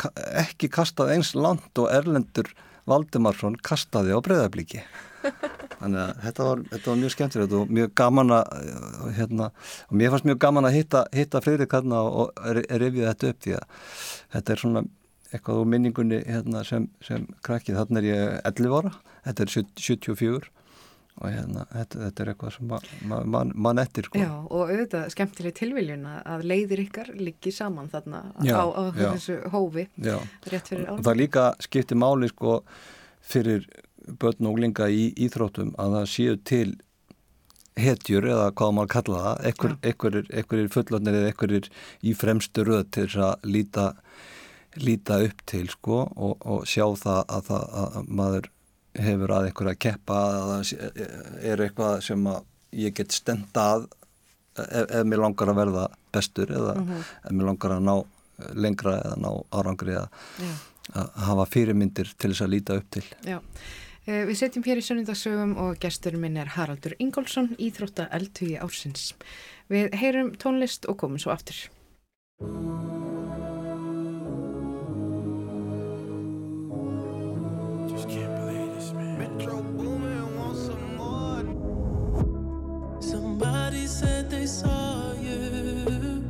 ekki 0.42 0.70
kastað 0.74 1.16
eins 1.16 1.34
langt 1.38 1.82
og 1.82 1.90
Erlendur 1.94 2.50
Valdimarsson 2.90 3.58
kastaði 3.66 4.16
á 4.16 4.20
breyðablíki 4.24 4.84
þannig 5.82 6.00
að 6.02 6.24
þetta 6.26 6.48
var, 6.48 6.64
þetta 6.72 6.90
var 6.92 7.02
mjög 7.02 7.14
skemmtilegt 7.16 7.54
og 7.58 7.74
mjög 7.78 7.92
gaman 8.02 8.34
að 8.38 8.56
uh, 8.72 9.04
hérna, 9.18 9.52
og 9.88 10.00
mér 10.00 10.14
fannst 10.14 10.30
mjög 10.30 10.40
gaman 10.46 10.70
að 10.70 10.78
hitta, 10.80 11.04
hitta 11.16 11.44
Friðrik 11.46 11.76
hérna 11.76 12.02
og 12.10 12.42
rifja 12.52 13.12
þetta 13.12 13.32
upp 13.34 13.46
því 13.46 13.56
að 13.60 13.86
þetta 14.36 14.56
er 14.56 14.64
svona 14.64 14.84
eitthvað 15.32 15.62
úr 15.62 15.70
minningunni 15.72 16.24
hérna, 16.26 16.66
sem, 16.68 16.90
sem 17.06 17.28
krakkið, 17.46 17.78
þannig 17.80 18.02
er 18.02 18.10
ég 18.10 18.50
11 18.50 18.80
ára 18.80 18.96
þetta 19.28 19.46
er 19.46 19.54
70 19.60 19.86
74 19.86 20.52
og 21.20 21.28
hérna, 21.30 21.66
þetta, 21.74 22.00
þetta 22.06 22.24
er 22.24 22.30
eitthvað 22.34 22.54
sem 22.56 22.68
ma- 22.72 22.80
ma- 23.12 23.24
mann 23.36 23.52
man 23.56 23.78
eftir 23.84 24.08
sko. 24.08 24.18
Já, 24.22 24.30
og 24.48 24.70
auðvitað 24.72 25.10
skemmtileg 25.14 25.54
tilviljun 25.60 26.06
að- 26.08 26.46
leiðir 26.48 26.84
ykkar 26.88 27.12
liggi 27.20 27.52
saman 27.52 27.90
þarna 27.92 28.22
Já, 28.48 28.56
á, 28.58 28.66
á 28.72 28.84
já. 28.96 29.12
þessu 29.14 29.36
hófi 29.52 29.88
Já. 30.02 30.18
rétt 30.48 30.68
fyrir 30.72 30.88
og 30.90 30.96
árum. 31.00 31.04
það 31.10 31.20
líka 31.22 31.44
skiptir 31.60 31.98
máli 31.98 32.30
sko 32.32 32.64
fyrir 33.22 33.68
börn 34.08 34.48
og 34.48 34.54
unglinga 34.56 34.88
í 34.90 35.14
íþróttum 35.28 35.76
að 35.78 35.98
það 36.00 36.08
séu 36.16 36.38
til 36.44 36.76
hetjur 37.78 38.26
eða 38.28 38.52
hvað 38.52 38.74
maður 38.76 38.90
kalla 38.96 39.20
það 39.26 39.46
ekkur, 39.52 39.76
ekkur, 39.92 40.16
ekkur 40.42 40.60
er 40.64 40.68
fullotnir 40.74 41.16
eða 41.22 41.30
ekkur 41.32 41.54
er 41.56 41.70
í 42.04 42.14
fremstu 42.18 42.66
röð 42.68 42.90
til 42.92 43.06
þess 43.08 43.22
að 43.30 43.46
líta, 43.54 43.86
líta 44.82 45.20
upp 45.28 45.46
til 45.48 45.68
sko 45.72 46.02
og, 46.16 46.36
og 46.46 46.66
sjá 46.68 46.84
það 47.00 47.22
að, 47.32 47.46
það 47.48 47.64
að 47.84 48.10
maður 48.22 48.50
hefur 49.00 49.32
að 49.38 49.48
einhverja 49.50 49.76
að 49.76 49.82
keppa 49.86 50.20
að 50.36 50.72
er 51.52 51.64
eitthvað 51.66 52.02
sem 52.06 52.26
að 52.28 52.42
ég 52.82 52.96
get 52.96 53.12
stenda 53.16 53.68
að 53.76 53.86
ef, 54.62 54.88
ef 55.00 55.06
mér 55.08 55.22
langar 55.24 55.52
að 55.52 55.60
verða 55.62 55.86
bestur 56.12 56.52
eða 56.52 56.74
ef 56.82 57.30
mér 57.32 57.48
langar 57.52 57.78
að 57.78 57.86
ná 57.88 57.96
lengra 58.58 58.98
eða 59.04 59.18
ná 59.22 59.30
árangri 59.54 59.94
eða 59.96 60.08
Já. 60.42 60.52
að 60.98 61.22
hafa 61.28 61.46
fyrirmyndir 61.54 62.10
til 62.18 62.32
þess 62.34 62.44
að 62.48 62.54
líta 62.56 62.78
upp 62.82 62.88
til. 62.98 63.04
Já. 63.28 63.38
Eh, 64.08 64.24
Við 64.26 64.40
setjum 64.40 64.66
hér 64.66 64.82
í 64.82 64.86
sunnundagsögum 64.86 65.54
og 65.62 65.78
gesturinn 65.84 66.24
minn 66.24 66.40
er 66.42 66.50
Haraldur 66.56 66.96
Ingólfsson, 66.98 67.52
íþrótta 67.62 68.08
eldhugi 68.18 68.58
ársins. 68.58 69.12
Við 69.70 69.94
heyrum 70.02 70.34
tónlist 70.42 70.90
og 70.90 70.98
komum 71.04 71.22
svo 71.22 71.32
aftur. 71.36 71.68
Somebody 83.42 83.88
said 83.88 84.30
they 84.30 84.46
saw 84.46 85.14
you. 85.14 86.22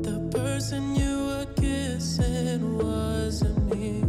The 0.00 0.18
person 0.32 0.96
you 0.96 1.26
were 1.26 1.46
kissing 1.54 2.78
wasn't 2.78 3.58
me. 3.70 4.00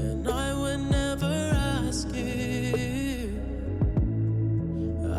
And 0.00 0.26
I 0.26 0.54
would 0.54 0.80
never 0.90 1.52
ask 1.54 2.08
you. 2.14 3.38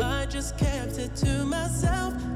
I 0.01 0.25
just 0.25 0.57
kept 0.57 0.97
it 0.97 1.15
to 1.17 1.45
myself. 1.45 2.28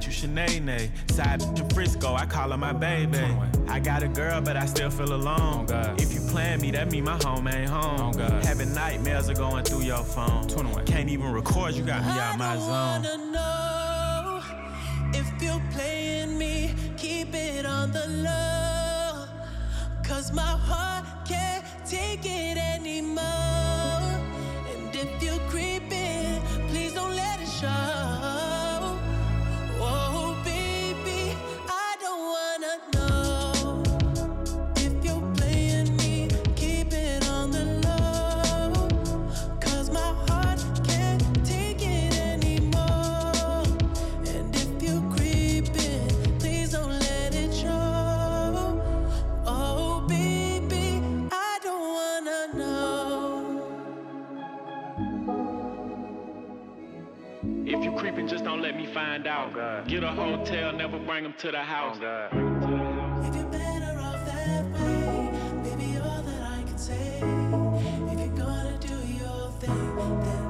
Got 0.00 0.06
you 0.06 0.28
Sinead. 0.28 0.88
Side 1.10 1.42
in 1.42 1.68
Frisco, 1.70 2.14
I 2.14 2.24
call 2.24 2.50
her 2.52 2.56
my 2.56 2.72
baby. 2.72 3.18
I 3.68 3.80
got 3.80 4.02
a 4.02 4.08
girl, 4.08 4.40
but 4.40 4.56
I 4.56 4.64
still 4.64 4.88
feel 4.88 5.12
alone. 5.12 5.66
If 5.98 6.14
you 6.14 6.20
plan 6.20 6.60
me, 6.60 6.70
that 6.70 6.90
mean 6.90 7.04
my 7.04 7.18
home 7.22 7.46
ain't 7.48 7.68
home. 7.68 8.14
Having 8.18 8.72
nightmares 8.74 9.28
are 9.28 9.34
going 9.34 9.64
through 9.64 9.82
your 9.82 10.02
phone. 10.02 10.48
Can't 10.86 11.10
even 11.10 11.30
record, 11.32 11.74
you 11.74 11.82
got 11.82 12.02
me 12.02 12.12
out 12.12 12.38
my 12.38 12.56
zone. 12.56 13.09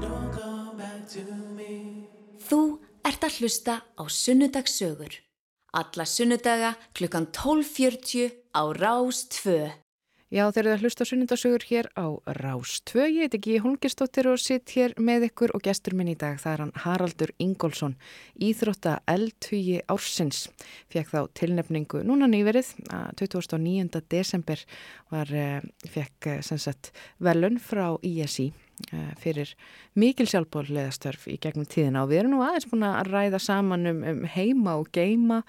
Don't 0.01 0.31
come 0.35 0.77
back 0.77 1.07
to 1.15 1.23
me. 1.55 2.09
Þú 2.43 2.81
ert 3.07 3.23
að 3.23 3.39
hlusta 3.39 3.75
á 3.87 4.03
Sunnudagssögur. 4.03 5.15
Alla 5.71 6.05
sunnudaga 6.05 6.75
klukkan 6.99 7.31
12.40 7.31 8.51
á 8.51 8.63
Rás 8.75 9.29
2. 9.31 9.90
Já, 10.31 10.45
þeir 10.55 10.61
eru 10.61 10.75
að 10.77 10.83
hlusta 10.85 11.03
á 11.03 11.11
sunnundasögur 11.11 11.65
hér 11.67 11.87
á 11.99 12.07
Rás 12.39 12.77
2. 12.87 13.01
Ég 13.11 13.25
heit 13.25 13.33
ekki 13.35 13.57
Holgersdóttir 13.65 14.29
og 14.31 14.39
sitt 14.39 14.71
hér 14.77 14.95
með 14.95 15.27
ykkur 15.27 15.51
og 15.59 15.65
gestur 15.67 15.97
minn 15.99 16.13
í 16.13 16.15
dag. 16.15 16.39
Það 16.39 16.53
er 16.53 16.63
hann 16.63 16.71
Haraldur 16.85 17.33
Ingólfsson, 17.43 17.97
íþrótta 18.39 19.01
eldhugi 19.11 19.81
ársins. 19.91 20.45
Fekk 20.95 21.11
þá 21.11 21.21
tilnefningu 21.35 22.05
núna 22.07 22.31
nýverið, 22.31 22.71
að 22.95 23.11
29. 23.25 24.05
desember 24.07 24.63
var, 25.11 25.35
eh, 25.35 25.67
fekk 25.91 26.31
eh, 26.37 26.41
sem 26.47 26.63
sagt 26.63 26.93
velun 27.19 27.59
frá 27.59 27.99
ISI 27.99 28.53
fyrir 29.21 29.53
mikil 29.99 30.27
sjálfbóðleðastörf 30.31 31.27
í 31.31 31.37
gegnum 31.43 31.69
tíðina. 31.69 32.05
Og 32.05 32.13
við 32.13 32.23
erum 32.23 32.35
nú 32.37 32.43
aðeins 32.45 32.69
búin 32.71 32.87
að 32.89 33.11
ræða 33.11 33.41
saman 33.43 33.91
um, 33.91 34.01
um 34.13 34.25
heima 34.35 34.77
og 34.81 34.91
geima 34.97 35.43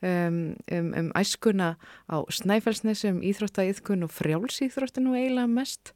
um, 0.00 0.40
um, 0.72 0.90
um 1.02 1.12
æskuna 1.18 1.74
á 2.08 2.16
Snæfellsnesi 2.32 3.12
um 3.12 3.22
íþróttaiðkun 3.26 4.06
og 4.06 4.14
frjálsíþrótti 4.14 5.04
nú 5.04 5.16
eiginlega 5.18 5.50
mest. 5.52 5.94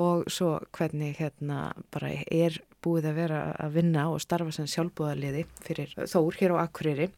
Og 0.00 0.28
svo 0.30 0.58
hvernig 0.76 1.18
hérna 1.18 1.70
bara 1.92 2.14
er 2.30 2.60
búið 2.84 3.08
að 3.10 3.18
vera 3.20 3.40
að 3.60 3.76
vinna 3.78 4.06
og 4.12 4.22
starfa 4.22 4.54
sem 4.54 4.68
sjálfbúðarliði 4.70 5.44
fyrir 5.64 5.92
Þór 6.10 6.38
hér 6.40 6.54
á 6.56 6.62
Akureyri. 6.62 7.10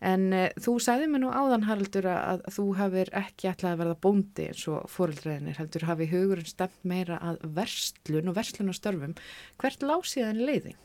En 0.00 0.30
uh, 0.32 0.46
þú 0.60 0.76
sagði 0.82 1.10
mér 1.12 1.24
nú 1.24 1.32
áðan 1.34 1.66
Haraldur 1.68 2.08
að, 2.12 2.46
þú 2.54 2.66
hafir 2.78 3.12
ekki 3.20 3.50
ætlað 3.52 3.74
að 3.74 3.82
verða 3.82 3.98
bóndi 4.06 4.48
eins 4.50 4.64
og 4.72 4.88
fóreldræðinir 4.92 5.60
heldur 5.60 5.86
hafi 5.90 6.08
hugurinn 6.10 6.48
stemt 6.48 6.80
meira 6.88 7.20
að 7.20 7.44
verslun 7.58 8.32
og 8.32 8.38
verslun 8.38 8.72
og 8.72 8.78
störfum 8.78 9.14
hvert 9.60 9.86
lág 9.86 10.08
síðan 10.08 10.42
leiðin? 10.46 10.80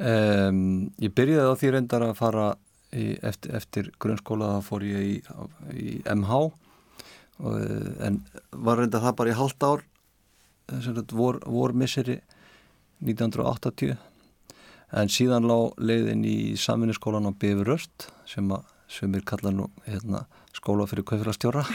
Um, 0.00 0.88
ég 0.96 1.12
byrjaði 1.12 1.52
á 1.52 1.60
því 1.60 1.72
reyndar 1.74 2.06
að 2.06 2.16
fara 2.16 2.50
í, 2.96 3.12
eftir, 3.20 3.54
eftir 3.58 3.90
grunnskóla 4.00 4.56
þá 4.56 4.68
fór 4.70 4.86
ég 4.88 5.06
í, 5.06 5.16
í 5.76 5.90
MH 6.08 6.38
og, 6.40 7.54
eh, 7.60 8.06
en 8.06 8.20
var 8.50 8.80
reyndar 8.80 9.04
það 9.04 9.16
bara 9.20 9.32
í 9.32 9.38
halvt 9.38 9.66
ár 9.66 9.84
eh, 10.72 11.02
vor, 11.12 11.40
vor 11.46 11.76
misseri 11.76 12.20
1980 13.04 13.96
en 15.00 15.08
síðan 15.12 15.46
lág 15.46 15.74
leiðin 15.78 16.24
í 16.26 16.36
samvinniskólan 16.58 17.28
á 17.28 17.32
Bifuröst 17.32 18.08
sem 18.26 18.48
að 18.52 18.64
sumir 18.90 19.22
kalla 19.22 19.52
nú 19.54 19.68
hérna, 19.86 20.24
skóla 20.56 20.86
fyrir 20.90 21.04
kaufélagstjóra 21.06 21.62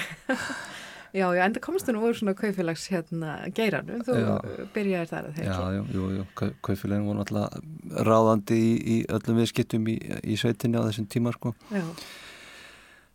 Já, 1.15 1.30
já, 1.32 1.45
enda 1.45 1.61
komstu 1.63 1.93
nú 1.95 2.01
úr 2.03 2.11
svona 2.17 2.34
kaufélags 2.36 2.89
hérna 2.91 3.38
geiranum, 3.55 4.01
þú 4.03 4.15
Já. 4.19 4.34
byrjaðir 4.76 5.07
þar 5.07 5.28
að 5.30 5.38
Já, 5.39 5.45
þeirra. 5.45 5.67
jú, 5.78 5.84
jú, 5.95 6.07
jú. 6.17 6.26
Kau- 6.36 6.55
kaufélagin 6.67 7.05
voru 7.07 7.21
náttúrulega 7.21 8.03
ráðandi 8.03 8.57
í, 8.59 8.73
í 8.76 8.97
öllum 9.15 9.39
viðskiptum 9.39 9.88
í, 9.93 9.95
í 10.28 10.36
sveitinni 10.36 10.76
á 10.76 10.84
þessum 10.89 11.07
tíma 11.15 11.32
sko. 11.38 11.53
Já, 11.71 11.86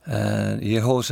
En 0.08 0.62
ég 0.64 0.80
hóf 0.80 1.10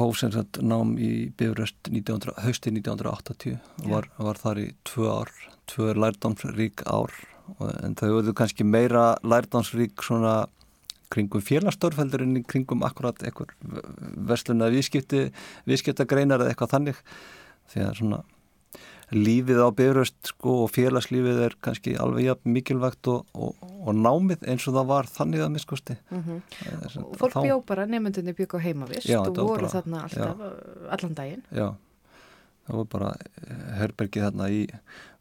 hóf 0.00 0.16
sem 0.16 0.32
sagt 0.32 0.62
nám 0.64 0.94
í 0.96 1.28
Bifröst 1.36 1.76
1900, 1.92 2.32
hausti 2.46 2.72
1980 2.72 3.58
og 3.84 3.90
var, 3.92 4.08
var 4.16 4.40
þar 4.40 4.62
í 4.64 4.70
tvö 4.88 5.10
ár, 5.12 5.32
tvö 5.70 5.94
lærdómsrík 5.98 6.84
ár 6.88 7.14
en 7.84 7.96
þau 7.98 8.10
voru 8.18 8.34
kannski 8.36 8.64
meira 8.64 9.14
lærdómsrík 9.22 10.02
svona 10.04 10.44
kringum 11.12 11.44
félagstörfeldur 11.44 12.24
en 12.24 12.42
kringum 12.48 12.84
akkurat 12.86 13.20
einhver 13.22 13.52
versluna 14.28 14.70
viðskipti, 14.72 15.28
viðskiptagreinar 15.68 16.42
eða 16.42 16.54
eitthvað 16.54 16.74
þannig 16.74 17.02
því 17.72 17.84
að 17.84 17.98
svona 18.00 18.22
lífið 19.14 19.60
á 19.60 19.68
Bifröst 19.76 20.30
sko 20.30 20.54
og 20.64 20.70
félagslífið 20.72 21.40
er 21.46 21.56
kannski 21.64 21.94
alveg 22.00 22.28
jafn 22.28 22.54
mikilvægt 22.54 23.10
og, 23.12 23.26
og, 23.36 23.60
og 23.60 23.96
námið 23.98 24.46
eins 24.48 24.66
og 24.70 24.78
það 24.78 24.90
var 24.90 25.10
þannig 25.12 25.44
að 25.44 25.52
miskusti 25.54 25.96
mhm. 26.08 26.40
og 27.02 27.16
fólk 27.20 27.38
bjó 27.44 27.58
bara, 27.68 27.86
nefndunni 27.90 28.34
bygg 28.36 28.56
á 28.56 28.58
heimavist 28.64 29.10
Já, 29.10 29.20
og 29.20 29.36
voru 29.38 29.70
þarna 29.70 30.04
alltaf, 30.08 30.40
uh, 30.40 30.88
allan 30.96 31.18
daginn. 31.18 31.44
Já, 31.52 31.68
það 32.64 32.80
var 32.80 32.88
bara 32.94 33.10
eh, 33.18 33.66
herbergið 33.80 34.26
þarna 34.28 34.48
í 34.52 34.62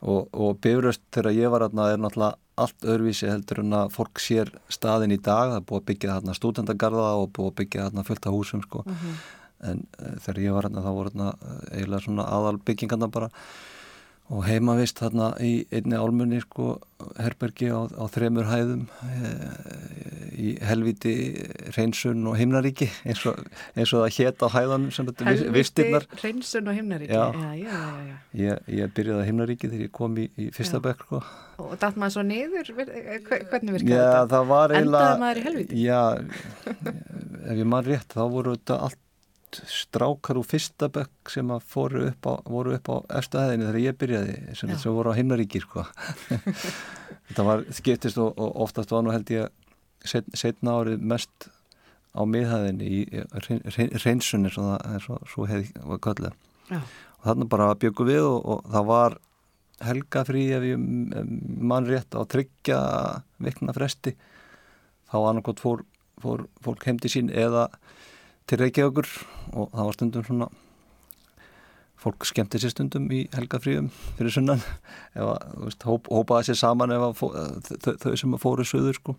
og, 0.04 0.30
og 0.32 0.58
bifröst 0.64 1.04
þegar 1.14 1.38
ég 1.38 1.54
var 1.54 1.66
þarna 1.68 1.90
er 1.92 2.02
náttúrulega 2.04 2.40
allt 2.64 2.86
öðruvísi 2.86 3.30
heldur 3.32 3.64
en 3.64 3.76
að 3.78 3.94
fólk 3.96 4.22
sér 4.22 4.52
staðin 4.72 5.16
í 5.16 5.20
dag, 5.20 5.54
það 5.54 5.60
er 5.60 5.68
búið 5.70 5.82
að 5.82 5.88
byggja 5.90 6.18
þarna 6.18 6.36
stúdendagarða 6.38 7.08
og 7.22 7.32
búið 7.34 7.50
að 7.50 7.56
byggja 7.62 7.86
þarna 7.88 8.08
fullt 8.10 8.28
af 8.30 8.36
húsum 8.36 8.64
sko, 8.66 8.84
en 9.64 9.86
uh, 9.98 10.16
þegar 10.22 10.42
ég 10.44 10.58
var 10.58 10.68
þarna 10.68 10.84
þá 10.86 10.92
voru 11.00 11.14
uh, 11.24 11.32
eiginlega 11.72 12.06
svona 12.06 12.28
aðal 12.30 12.60
byggingarna 12.68 13.10
bara. 13.14 13.32
Og 14.34 14.46
heimavist 14.48 15.02
þarna 15.02 15.34
í 15.44 15.66
einni 15.74 15.98
álmunni 16.00 16.40
sko 16.46 16.78
herbergi 17.18 17.74
á, 17.74 17.90
á 17.90 18.06
þremur 18.14 18.48
hæðum 18.48 18.86
í 20.34 20.54
helviti 20.66 21.14
reynsun 21.78 22.26
og 22.32 22.38
himnaríki 22.40 22.88
eins 23.06 23.22
og, 23.30 23.40
eins 23.78 23.94
og 23.94 24.04
það 24.06 24.18
hét 24.18 24.44
á 24.44 24.48
vis- 25.30 25.46
vistirnar 25.54 26.08
hreinsun 26.22 26.68
og 26.72 26.78
himnaríki. 26.78 27.14
Já. 27.14 27.26
Já, 27.34 27.54
já, 27.60 27.78
já, 27.78 28.08
já. 28.10 28.18
ég, 28.44 28.68
ég 28.80 28.94
byrjaði 28.98 29.22
á 29.24 29.28
himnaríki 29.30 29.70
þegar 29.72 29.86
ég 29.88 29.94
kom 30.00 30.18
í, 30.18 30.28
í 30.38 30.50
fyrsta 30.56 30.82
bekk 30.84 31.06
sko. 31.08 31.22
Og 31.64 31.78
datt 31.80 31.96
maður 32.02 32.16
svo 32.18 32.24
niður, 32.28 32.74
eh, 32.88 33.20
hve- 33.24 33.44
hvernig 33.52 33.78
virkaði 33.78 33.94
Já, 33.94 34.04
þetta? 34.10 34.28
það 34.34 34.48
var 34.54 34.74
eiginlega 34.74 35.08
Endaði 35.14 35.24
maður 35.24 35.38
í 35.42 35.46
helvíti? 35.48 35.82
Já, 35.84 36.02
ef 37.44 37.58
ég 37.64 37.66
man 37.76 37.86
rétt 37.88 38.14
þá 38.18 38.24
voru 38.34 38.56
þetta 38.58 38.80
allt 38.88 39.00
strákar 39.70 40.40
úr 40.42 40.48
fyrsta 40.50 40.88
bekk 40.90 41.30
sem 41.30 41.52
að 41.54 41.62
fóru 41.70 42.08
upp 42.10 42.26
á, 42.26 42.34
voru 42.50 42.74
upp 42.74 42.88
á 42.90 42.96
efstu 43.20 43.38
hæðinni 43.38 43.68
þegar 43.68 43.84
ég 43.84 43.98
byrjaði 44.02 44.38
sem, 44.58 44.72
sem 44.82 44.96
voru 44.96 45.14
á 45.14 45.18
himnaríki 45.20 45.62
sko. 45.62 45.84
þetta 47.30 47.46
var 47.46 47.62
skiptist 47.70 48.18
og, 48.22 48.34
og 48.34 48.58
oftast 48.66 48.90
var 48.94 49.06
nú 49.06 49.14
held 49.14 49.30
ég 49.34 49.52
setna 50.08 50.78
árið 50.82 51.02
mest 51.14 51.48
á 52.14 52.22
miðhæðinni 52.30 52.88
í 52.88 53.00
reyn- 53.48 53.64
reyn- 53.76 53.94
reynsun 54.04 54.46
eins 54.46 54.58
og 54.62 54.68
það 54.70 55.50
hefði 55.50 56.00
kallið 56.06 56.34
og 56.74 57.24
þarna 57.28 57.48
bara 57.50 57.70
byggum 57.76 58.08
við 58.10 58.24
og, 58.28 58.40
og 58.46 58.66
það 58.74 58.86
var 58.92 59.16
helgafrí 59.84 60.44
ef 60.56 60.64
ég 60.68 60.78
m- 60.78 61.66
man 61.68 61.88
rétt 61.90 62.14
á 62.16 62.22
tryggja 62.30 62.78
vikna 63.44 63.74
fresti. 63.76 64.14
Þá 65.12 65.18
annarkot 65.30 65.60
fór, 65.60 65.84
fór 66.22 66.46
fólk 66.64 66.86
heim 66.88 67.00
til 67.02 67.12
sín 67.12 67.32
eða 67.34 67.68
til 68.48 68.60
Reykjavíkur 68.62 69.08
og 69.54 69.72
það 69.74 69.86
var 69.90 69.98
stundum 69.98 70.24
svona 70.28 70.48
fólk 72.04 72.26
skemmti 72.28 72.60
sér 72.60 72.74
stundum 72.74 73.06
í 73.16 73.22
helgafríum 73.36 73.90
fyrir 74.18 74.34
sunnan. 74.36 74.64
Hóp, 75.88 76.10
hópaði 76.12 76.50
sér 76.52 76.60
saman 76.60 76.92
fó, 77.16 77.30
þau, 77.32 77.94
þau 78.02 78.16
sem 78.20 78.38
fóru 78.42 78.66
söður 78.68 78.98
sko 79.00 79.16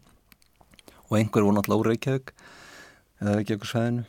og 1.14 1.20
einhver 1.20 1.46
voru 1.46 1.54
náttúrulega 1.56 1.84
úr 1.84 1.90
Reykjavík 1.92 2.34
eða 3.22 3.36
Reykjavík 3.38 3.68
sveðinu 3.70 4.04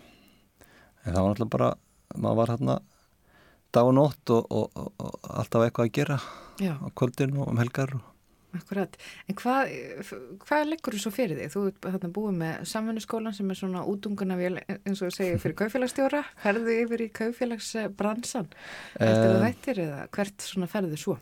en 1.05 1.13
það 1.13 1.21
var 1.21 1.29
náttúrulega 1.29 1.53
bara 1.57 1.69
maður 2.15 2.41
var 2.41 2.53
hérna 2.55 2.79
dag 3.75 3.91
og 3.91 3.95
nótt 3.97 4.33
og, 4.33 4.51
og, 4.55 4.67
og, 4.79 4.91
og 5.05 5.31
alltaf 5.35 5.65
eitthvað 5.67 5.89
að 5.89 5.95
gera 5.99 6.19
Já, 6.63 6.73
á 6.79 6.87
kvöldin 6.95 7.35
og 7.37 7.49
um 7.51 7.57
helgar 7.59 7.95
akkurat. 8.55 8.93
En 9.27 9.35
hvað, 9.35 9.71
hvað 10.45 10.61
leggur 10.69 10.95
þú 10.95 11.01
svo 11.03 11.11
fyrir 11.11 11.41
þig? 11.41 11.49
Þú 11.51 11.63
ert 11.67 11.87
þarna 11.91 12.09
búið 12.15 12.37
með 12.39 12.61
samfunnuskólan 12.71 13.35
sem 13.35 13.49
er 13.51 13.57
svona 13.59 13.81
útunguna 13.91 14.37
vel, 14.39 14.53
eins 14.63 15.01
og 15.03 15.09
þú 15.09 15.15
segir, 15.17 15.41
fyrir 15.43 15.57
kaufélagsstjóra. 15.61 16.21
Ferðu 16.39 16.77
yfir 16.85 17.03
í 17.03 17.09
kaufélagsbransan? 17.19 18.47
Eftir 18.95 19.11
Eh. 19.11 19.33
það 19.33 19.43
vættir 19.43 19.81
eða 19.89 19.99
hvert 20.15 20.47
svona 20.47 20.71
ferðu 20.71 21.01
svo? 21.01 21.17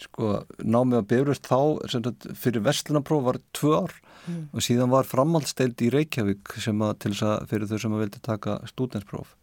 sko, 0.00 0.32
námið 0.64 0.98
að 0.98 1.06
bifröst 1.12 1.46
þá 1.48 1.60
fyrir 2.36 2.64
vestlunapróf 2.64 3.22
var 3.24 3.38
tvö 3.56 3.76
ár 3.84 3.94
og 4.28 4.62
síðan 4.62 4.92
var 4.92 5.08
framhaldsteild 5.08 5.80
í 5.82 5.90
Reykjavík 5.92 6.56
sem 6.62 6.82
að 6.84 6.98
til 7.04 7.14
þess 7.14 7.28
að 7.28 7.46
fyrir 7.50 7.70
þau 7.70 7.78
sem 7.82 7.96
að 7.96 8.04
vildi 8.04 8.20
taka 8.22 8.58
stúdenspróf 8.70 9.36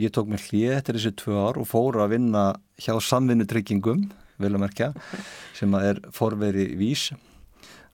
ég 0.00 0.12
tók 0.12 0.30
mér 0.30 0.42
hlið 0.48 0.74
eftir 0.76 0.98
þessi 0.98 1.12
tvö 1.20 1.36
ár 1.36 1.60
og 1.60 1.68
fór 1.68 2.00
að 2.00 2.14
vinna 2.14 2.44
hjá 2.80 2.94
samvinnutryggingum 2.96 4.06
vil 4.40 4.54
að 4.56 4.62
merkja, 4.64 4.88
sem 5.56 5.74
að 5.76 5.88
er 5.90 6.00
forveri 6.14 6.70
vís. 6.78 7.10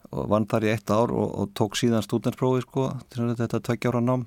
Og 0.08 0.28
vann 0.32 0.46
þar 0.48 0.64
í 0.64 0.72
eitt 0.72 0.90
ár 0.90 1.12
og, 1.12 1.32
og 1.42 1.50
tók 1.58 1.76
síðan 1.76 2.04
stúdensprófi 2.04 2.64
sko, 2.64 2.86
þetta 3.12 3.60
tveggjára 3.60 4.00
nám. 4.04 4.24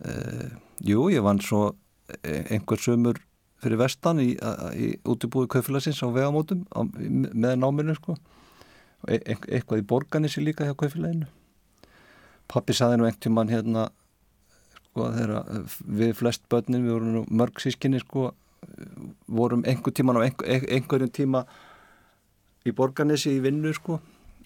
Uh, 0.00 0.52
Jú, 0.86 1.08
ég 1.12 1.20
vann 1.20 1.42
svo 1.44 1.74
eh, 2.22 2.46
einhver 2.54 2.80
sömur 2.80 3.18
fyrir 3.60 3.76
vestan 3.82 4.22
í, 4.22 4.30
í 4.32 4.86
útibúi 5.04 5.50
kaufélagsins 5.50 6.00
á 6.00 6.08
vegamótum 6.08 6.62
á, 6.72 6.80
með 6.88 7.58
náminu 7.60 7.92
sko 7.98 8.14
e 9.08 9.20
eitthvað 9.24 9.80
í 9.80 9.86
borganissi 9.86 10.42
líka 10.44 10.66
hjá 10.68 10.76
kaufélaginu. 10.76 11.26
Pappi 12.50 12.74
saði 12.74 12.98
nú 13.00 13.06
einhvern 13.08 13.36
mann 13.36 13.52
hérna 13.52 13.88
sko 14.90 15.06
þegar 15.14 15.66
við 15.86 16.14
flest 16.18 16.46
börnin 16.50 16.84
við 16.84 16.96
vorum 16.96 17.12
nú 17.14 17.24
mörg 17.30 17.60
sískinni 17.62 18.00
sko 18.02 18.32
vorum 19.30 19.62
einhver 19.64 19.94
tíman 19.94 20.18
á 20.18 20.26
einhver, 20.26 20.66
einhverjum 20.68 21.12
tíma 21.14 21.44
í 22.66 22.74
borganissi 22.76 23.36
í 23.38 23.44
vinnu 23.44 23.72
sko. 23.76 24.00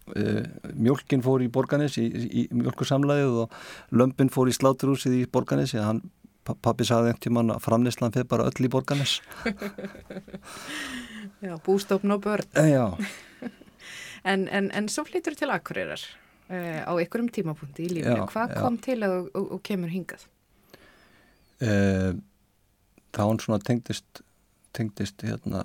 Uh, 0.05 0.45
mjölkin 0.77 1.23
fór 1.25 1.41
í 1.41 1.47
Borganes 1.49 1.95
í, 1.97 2.03
í, 2.05 2.25
í 2.43 2.49
mjölkursamlæðið 2.53 3.39
og 3.41 3.55
lömpin 3.97 4.29
fór 4.29 4.51
í 4.51 4.53
sláturhúsið 4.53 5.15
í 5.17 5.23
Borganes 5.33 5.73
hann, 5.81 6.03
pappi 6.45 6.85
sagði 6.85 7.15
einhvern 7.15 7.23
tíman 7.25 7.53
að 7.55 7.63
framleyslan 7.65 8.13
fyrir 8.13 8.29
bara 8.29 8.45
öll 8.51 8.67
í 8.69 8.71
Borganes 8.75 9.15
Já, 11.47 11.57
bústofn 11.65 12.13
og 12.13 12.21
börn. 12.21 12.45
e, 12.53 12.67
Já, 12.69 12.85
En, 14.25 14.47
en, 14.49 14.71
en 14.73 14.89
svo 14.89 15.05
flytur 15.05 15.35
til 15.37 15.51
Akureyrar 15.53 16.01
uh, 16.01 16.81
á 16.89 16.93
einhverjum 16.97 17.29
tímapunkti 17.29 17.85
í 17.85 17.91
lífinu. 17.99 18.25
Hvað 18.33 18.55
kom 18.57 18.79
til 18.81 19.01
þú 19.05 19.11
og, 19.37 19.51
og 19.59 19.63
kemur 19.67 19.93
hingað? 19.93 20.25
uh, 21.63 22.15
það 23.15 23.29
hann 23.31 23.41
svona 23.45 23.61
tengdist 23.63 24.25
tengdist 24.75 25.23
hérna 25.23 25.63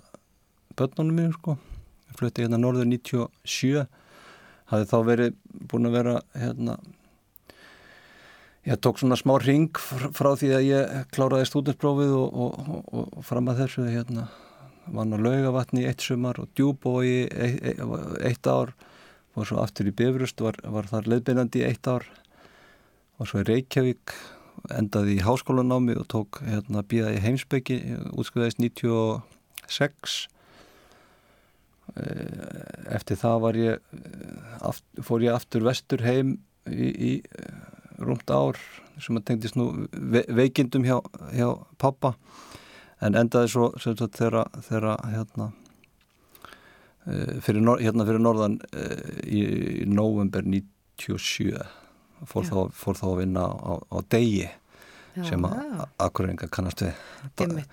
börnunum 0.77 1.15
mínu 1.17 1.33
sko 1.39 1.55
flutti 2.19 2.43
hérna 2.45 2.59
norður 2.61 2.85
97 2.91 3.85
hafði 4.69 4.89
þá 4.91 4.97
verið 5.07 5.37
búin 5.71 5.89
að 5.89 5.95
vera 5.97 6.15
hérna 6.37 6.75
ég 8.69 8.77
tók 8.83 8.99
svona 9.01 9.17
smá 9.17 9.33
ring 9.41 9.71
fr- 9.81 10.11
frá 10.13 10.29
því 10.37 10.51
að 10.59 10.67
ég 10.67 10.93
kláraði 11.15 11.47
stúdinsprófið 11.49 12.13
og, 12.19 12.37
og, 12.45 12.69
og, 12.93 13.09
og 13.17 13.25
fram 13.25 13.49
að 13.49 13.63
þessu 13.63 13.87
hérna 13.89 14.27
vann 14.95 15.15
á 15.15 15.17
laugavatni 15.19 15.85
eitt 15.89 16.03
sumar 16.05 16.39
og 16.41 16.49
djúbói 16.57 17.27
eitt, 17.27 17.61
eitt, 17.63 17.83
eitt 18.31 18.49
ár 18.49 18.73
og 19.37 19.45
svo 19.47 19.61
aftur 19.61 19.89
í 19.89 19.95
Bifrust 19.95 20.41
var, 20.43 20.57
var 20.63 20.89
þar 20.89 21.11
leiðbeinandi 21.13 21.63
í 21.63 21.67
eitt 21.69 21.87
ár 21.87 22.07
og 23.19 23.29
svo 23.29 23.43
í 23.43 23.47
Reykjavík 23.47 24.15
endaði 24.75 25.19
í 25.19 25.23
háskólanámi 25.23 25.95
og 25.99 26.09
tók 26.11 26.41
hérna 26.43 26.83
bíða 26.83 27.13
í 27.15 27.23
heimsbyggi 27.23 27.79
útskriðaðist 28.11 28.59
96 28.59 30.27
Eh, 31.97 32.93
eftir 32.93 33.17
það 33.17 33.39
var 33.43 33.57
ég 33.57 33.79
eh, 33.95 34.65
aft, 34.67 34.83
fór 35.05 35.23
ég 35.25 35.33
aftur 35.33 35.63
vestur 35.65 36.03
heim 36.05 36.35
í, 36.69 36.89
í 36.91 37.11
rúmt 37.97 38.29
ár 38.29 38.59
sem 39.01 39.17
að 39.17 39.25
tengdist 39.29 39.57
nú 39.57 39.87
ve 39.89 40.21
veikindum 40.27 40.85
hjá, 40.85 40.99
hjá 41.33 41.47
pappa 41.81 42.13
en 43.01 43.15
endaði 43.15 43.51
svo 43.53 43.69
sagt 43.79 44.17
þegar 44.19 44.49
þegar 44.65 45.03
hérna 45.13 45.51
eh, 47.07 47.37
fyrir, 47.43 47.61
nor 47.63 47.81
hérna 47.83 48.05
fyrir 48.07 48.23
norðan 48.23 48.59
eh, 48.73 49.21
í, 49.25 49.43
í 49.83 49.85
november 49.89 50.43
97 50.45 51.53
fór, 52.27 52.47
þá, 52.49 52.57
fór 52.75 52.99
þá 52.99 53.05
að 53.13 53.19
vinna 53.23 53.45
á, 53.47 53.73
á 53.79 53.97
degi 54.11 54.49
Já, 55.17 55.23
sem 55.25 55.43
að 55.47 55.55
já. 55.57 55.85
akkurenga 56.05 56.47
kannast 56.53 56.83
við. 56.85 56.99
Da- 57.39 57.65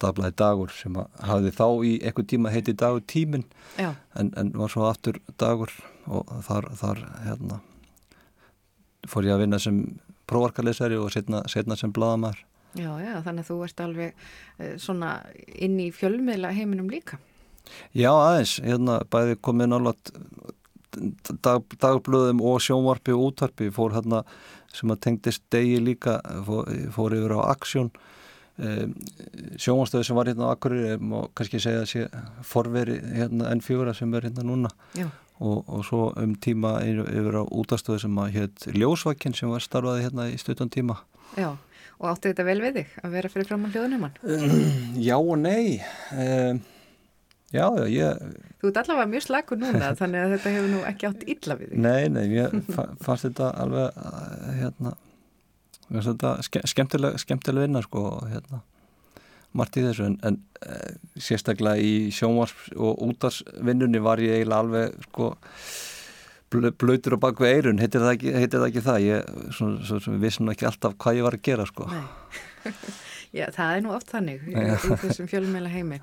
dagblæði 0.00 0.34
dagur 0.40 0.72
sem 0.74 0.96
að 0.98 1.20
hafði 1.28 1.50
þá 1.54 1.64
í 1.86 1.90
einhver 2.08 2.24
tíma 2.28 2.50
heiti 2.52 2.72
dagur 2.76 3.02
tíminn. 3.08 3.44
Já, 3.78 3.92
en, 4.18 4.30
en 4.40 4.50
var 4.58 4.72
svo 4.72 4.86
aftur 4.88 5.20
dagur 5.38 5.70
og 6.10 6.26
þar, 6.48 6.66
þar 6.80 7.02
hérna 7.28 7.60
fór 9.08 9.28
ég 9.28 9.36
að 9.36 9.42
vinna 9.44 9.60
sem 9.62 9.78
prófarkalesari 10.28 10.98
og 11.00 11.12
setna, 11.14 11.44
setna 11.52 11.76
sem 11.78 11.92
bladamær 11.94 12.40
já, 12.78 12.90
já, 13.02 13.14
þannig 13.24 13.44
að 13.44 13.50
þú 13.50 13.58
ert 13.66 13.82
alveg 13.86 14.14
uh, 14.14 14.74
svona 14.78 15.14
inn 15.56 15.78
í 15.82 15.90
fjölmiðla 15.94 16.54
heiminum 16.56 16.90
líka. 16.92 17.18
Já 17.94 18.10
aðeins, 18.10 18.56
hérna 18.64 19.00
bæði 19.10 19.36
komið 19.44 19.70
nálat 19.70 20.12
dag, 21.42 21.62
dagblöðum 21.80 22.42
og 22.42 22.60
sjónvarpi 22.64 23.14
og 23.14 23.30
útvarpi 23.30 23.70
fór 23.74 23.94
hérna 23.94 24.22
sem 24.74 24.90
að 24.92 25.02
tengdist 25.06 25.44
degi 25.52 25.78
líka 25.82 26.18
fór, 26.46 26.68
fór 26.94 27.16
yfir 27.16 27.36
á 27.38 27.40
aksjón 27.52 27.90
um, 28.58 28.94
sjónvarstöðu 29.58 30.06
sem 30.06 30.18
var 30.18 30.30
hérna 30.30 30.50
á 30.50 30.54
Akureyri 30.54 30.98
og 30.98 31.32
kannski 31.38 31.62
segja 31.62 31.84
að 31.84 31.90
sé 31.92 32.04
forveri 32.46 33.00
hérna 33.16 33.50
N4 33.56 33.96
sem 33.98 34.14
er 34.14 34.28
hérna 34.28 34.46
núna 34.46 34.72
Já, 34.98 35.08
og, 35.38 35.64
og 35.66 35.84
svo 35.86 36.10
um 36.20 36.34
tíma 36.36 36.78
yfir, 36.86 37.40
á 37.40 37.44
útastöðu 37.46 38.04
sem 38.06 38.22
að 38.22 38.36
hétt 38.38 38.68
Ljósvakin 38.74 39.36
sem 39.36 39.50
var 39.52 39.64
starfaði 39.64 40.06
hérna 40.08 40.30
í 40.30 40.38
stuttan 40.40 40.72
tíma 40.72 41.00
já. 41.38 41.54
Og 42.00 42.08
áttu 42.08 42.30
þetta 42.30 42.46
vel 42.48 42.60
við 42.64 42.76
þig 42.80 42.92
að 43.04 43.16
vera 43.16 43.30
fyrir 43.32 43.48
fram 43.48 43.64
á 43.64 43.72
hljóðnumann? 43.74 44.14
Já 44.96 45.16
og 45.18 45.34
nei 45.40 45.80
um, 46.16 46.62
Já, 47.50 47.66
já, 47.74 47.86
ég 47.90 48.20
Þú 48.60 48.70
ert 48.70 48.80
allavega 48.84 49.10
mjög 49.10 49.24
slagur 49.26 49.58
núna 49.60 49.92
þannig 50.00 50.22
að 50.22 50.34
þetta 50.36 50.54
hefur 50.54 50.70
nú 50.70 50.80
ekki 50.86 51.08
átt 51.08 51.22
illa 51.34 51.56
við 51.58 51.70
þig. 51.72 51.84
Nei, 51.84 52.02
nei, 52.14 52.24
ég 52.36 52.56
fa 52.76 52.86
fannst 53.02 53.26
þetta 53.26 53.52
alveg 53.64 54.00
uh, 54.00 54.50
hérna 54.60 54.96
þetta 55.90 56.34
ske 56.46 56.62
skemmtileg, 56.70 57.16
skemmtileg 57.18 57.66
vinna 57.66 57.82
sko, 57.82 58.04
hérna 58.30 58.62
margt 59.58 59.80
í 59.80 59.82
þessu 59.82 60.06
en, 60.06 60.18
en 60.22 60.36
uh, 60.62 60.92
sérstaklega 61.18 61.82
í 61.82 61.94
sjónvars 62.14 62.54
og 62.76 63.00
útarsvinnunni 63.08 64.02
var 64.04 64.22
ég 64.22 64.38
eiginlega 64.38 64.62
alveg 64.62 65.08
sko 65.08 65.32
blöytur 66.50 67.14
á 67.14 67.18
bakvið 67.22 67.54
eirun, 67.54 67.78
heitir 67.82 68.02
það 68.02 68.16
ekki, 68.16 68.34
heitir 68.34 68.58
það, 68.58 68.66
ekki 68.70 68.82
það 68.86 69.04
ég 69.04 69.30
svona, 69.54 69.84
svo, 69.86 70.00
svo, 70.02 70.16
vissi 70.22 70.42
nú 70.42 70.52
ekki 70.54 70.68
alltaf 70.70 70.96
hvað 71.00 71.20
ég 71.20 71.26
var 71.28 71.38
að 71.38 71.46
gera 71.46 71.66
sko. 71.68 71.88
Já, 73.38 73.46
það 73.54 73.72
er 73.76 73.82
nú 73.84 73.92
oft 73.94 74.10
þannig 74.10 74.46
í, 74.50 74.54
í 74.58 74.94
þessum 75.04 75.28
fjölmjöla 75.30 75.70
heimi. 75.70 76.00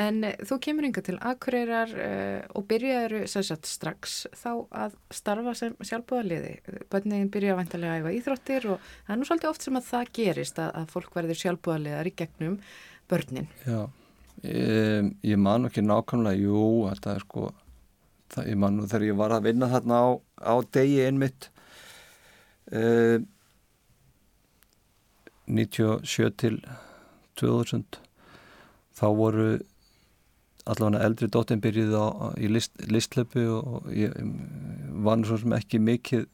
En 0.00 0.22
uh, 0.26 0.32
þú 0.48 0.56
kemur 0.64 0.86
yngar 0.88 1.04
til 1.06 1.16
Akureyrar 1.22 1.92
uh, 1.92 2.38
og 2.56 2.64
byrjaður 2.70 3.26
sagt 3.30 3.68
strax 3.68 4.14
þá 4.34 4.48
að 4.74 4.96
starfa 5.14 5.54
sem 5.58 5.76
sjálfbúðaliði. 5.84 6.54
Bönniðin 6.90 7.28
byrja 7.34 7.58
vantarlega 7.58 7.98
að 7.98 8.00
æfa 8.00 8.14
íþróttir 8.18 8.68
og 8.72 8.88
það 8.94 9.12
er 9.14 9.20
nú 9.20 9.28
svolítið 9.28 9.50
oft 9.52 9.66
sem 9.68 9.78
að 9.78 9.90
það 9.90 10.14
gerist 10.18 10.62
að, 10.64 10.72
að 10.80 10.96
fólk 10.96 11.20
verður 11.20 11.40
sjálfbúðaliðar 11.42 12.10
í 12.10 12.14
gegnum 12.22 12.56
börnin. 13.12 13.50
Já, 13.68 13.78
ég, 14.48 15.12
ég 15.30 15.44
man 15.44 15.68
ekki 15.68 15.84
nákvæmlega, 15.84 16.42
jú, 16.42 16.64
þetta 16.88 17.14
er 17.14 17.26
sko, 17.28 17.52
það, 18.34 18.48
ég 18.50 18.58
man 18.60 18.78
nú 18.78 18.88
þegar 18.88 19.06
ég 19.08 19.18
var 19.18 19.34
að 19.36 19.46
vinna 19.48 19.70
þarna 19.72 20.00
á, 20.00 20.08
á 20.42 20.54
degi 20.74 20.98
einmitt, 21.06 21.48
uh, 22.74 23.20
97 25.44 26.30
til 26.40 26.58
2000, 27.40 27.98
þá 28.96 29.06
voru 29.18 29.48
allavega 30.64 31.04
eldri 31.04 31.28
dóttin 31.28 31.60
byrjuð 31.60 31.96
á, 32.00 32.06
í 32.40 32.48
list, 32.48 32.72
listlöpu 32.88 33.44
og 33.58 33.90
ég 33.92 34.14
var 35.04 35.18
nú 35.20 35.28
svo 35.28 35.40
sem 35.42 35.56
ekki 35.56 35.82
mikið, 35.84 36.24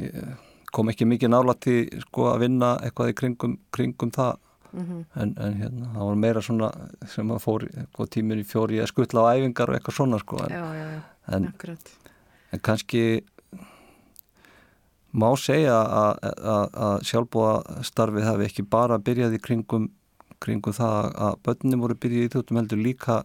ég 0.00 0.38
kom 0.70 0.88
ekki 0.92 1.08
mikið 1.08 1.32
nálætti 1.32 1.76
sko 2.06 2.30
að 2.30 2.46
vinna 2.46 2.76
eitthvað 2.84 3.12
í 3.12 3.16
kringum, 3.20 3.58
kringum 3.74 4.12
það 4.14 4.38
Mm 4.72 5.04
en, 5.14 5.34
en 5.38 5.54
hérna, 5.58 5.88
það 5.94 6.06
var 6.10 6.20
meira 6.24 6.42
svona 6.42 6.70
sem 7.08 7.30
að 7.30 7.42
fór 7.42 7.66
sko, 7.70 8.06
tíminn 8.06 8.42
í 8.42 8.46
fjóri 8.46 8.80
að 8.80 8.90
skutla 8.92 9.24
á 9.26 9.34
æfingar 9.34 9.70
og 9.70 9.78
eitthvað 9.78 9.96
svona 9.96 10.20
sko 10.22 10.38
en, 10.44 10.50
Já, 10.50 10.64
já, 10.74 10.86
já, 10.90 11.00
en, 11.36 11.48
en 12.52 12.62
kannski 12.68 13.02
má 15.12 15.28
segja 15.36 15.74
að, 15.74 17.02
sjálfbúa 17.02 17.82
starfið 17.82 18.28
hafi 18.28 18.46
ekki 18.46 18.62
bara 18.62 18.98
byrjað 18.98 19.34
í 19.34 19.42
kringum, 19.42 19.90
kringum 20.38 20.76
það 20.76 21.10
að 21.26 21.36
börnum 21.42 21.82
voru 21.82 21.98
byrjað 21.98 22.22
í 22.22 22.30
íþróttum 22.30 22.60
heldur 22.60 22.78
líka 22.78 23.24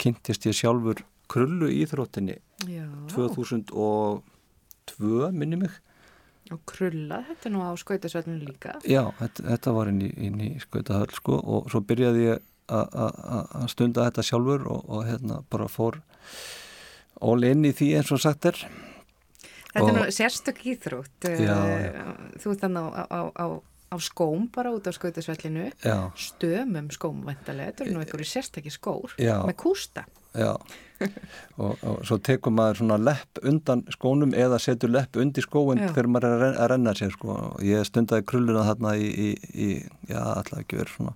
kynntist 0.00 0.46
ég 0.48 0.56
sjálfur 0.56 1.04
krullu 1.30 1.68
íþróttinni. 1.68 2.40
Já, 2.66 2.88
2002 3.12 4.22
2002 4.90 5.32
minni 5.32 5.56
mig 5.56 5.70
Og 6.50 6.60
krulla, 6.66 7.20
þetta 7.28 7.46
er 7.46 7.52
nú 7.54 7.60
á 7.62 7.70
skautasvellinu 7.78 8.44
líka. 8.48 8.72
Já, 8.84 9.04
þetta, 9.20 9.44
þetta 9.52 9.72
var 9.76 9.88
inn 9.92 10.00
í, 10.02 10.08
inn 10.26 10.40
í 10.42 10.48
skautahöll 10.60 11.12
sko 11.14 11.38
og 11.38 11.68
svo 11.70 11.80
byrjaði 11.86 12.24
ég 12.26 12.40
að- 12.70 13.68
stunda 13.70 14.04
þetta 14.10 14.22
sjálfur 14.26 14.66
og, 14.70 14.84
og 14.88 15.04
hérna 15.06 15.40
bara 15.50 15.66
fór 15.70 16.00
all 17.20 17.42
inn 17.44 17.64
í 17.68 17.72
því 17.76 17.88
eins 17.98 18.12
og 18.14 18.20
sagt 18.22 18.46
er 18.50 18.58
Þetta 19.70 19.86
er 19.86 19.90
Og- 19.92 19.98
nú 20.00 20.06
sérstök 20.10 20.58
íþrótt. 20.66 21.24
eh, 21.30 21.44
Já, 21.46 21.56
Þú 22.42 22.50
ert 22.50 22.60
þannig 22.64 22.86
á, 22.90 23.02
á, 23.06 23.20
á, 23.38 23.46
á 23.94 23.96
skóm 24.02 24.48
bara 24.50 24.70
út 24.74 24.82
á 24.82 24.90
skautasvellinu. 24.90 25.70
Já, 25.84 26.10
Stömum 26.18 26.88
skóm 26.90 27.22
vantarlega. 27.22 27.70
Þetta 27.70 27.84
eru 27.86 27.94
nú 27.94 28.02
einhverju 28.02 28.26
sérstakki 28.26 28.70
skór 28.74 29.14
Já. 29.18 29.38
með 29.46 29.54
kústa. 29.54 30.02
já 30.06 30.19
og, 31.64 31.76
og 31.80 32.02
svo 32.06 32.18
tekur 32.22 32.52
maður 32.54 32.82
svona 32.82 32.98
lepp 33.00 33.40
undan 33.46 33.84
skónum 33.94 34.34
eða 34.36 34.58
setur 34.62 34.92
lepp 34.92 35.16
undir 35.20 35.46
skóin 35.46 35.80
Já. 35.80 35.88
þegar 35.94 36.10
maður 36.12 36.34
að 36.34 36.42
renna, 36.44 36.60
að 36.60 36.70
renna 36.74 36.94
sér 36.98 37.14
sko. 37.14 37.36
Ég 37.64 37.86
stundaði 37.88 38.26
krulluna 38.28 38.66
þarna 38.68 38.96
í, 39.00 39.08
í, 39.08 39.30
í 39.50 39.68
já, 40.10 40.20
alltaf 40.20 40.62
ekki 40.62 40.80
verið 40.80 40.96
svona 40.96 41.14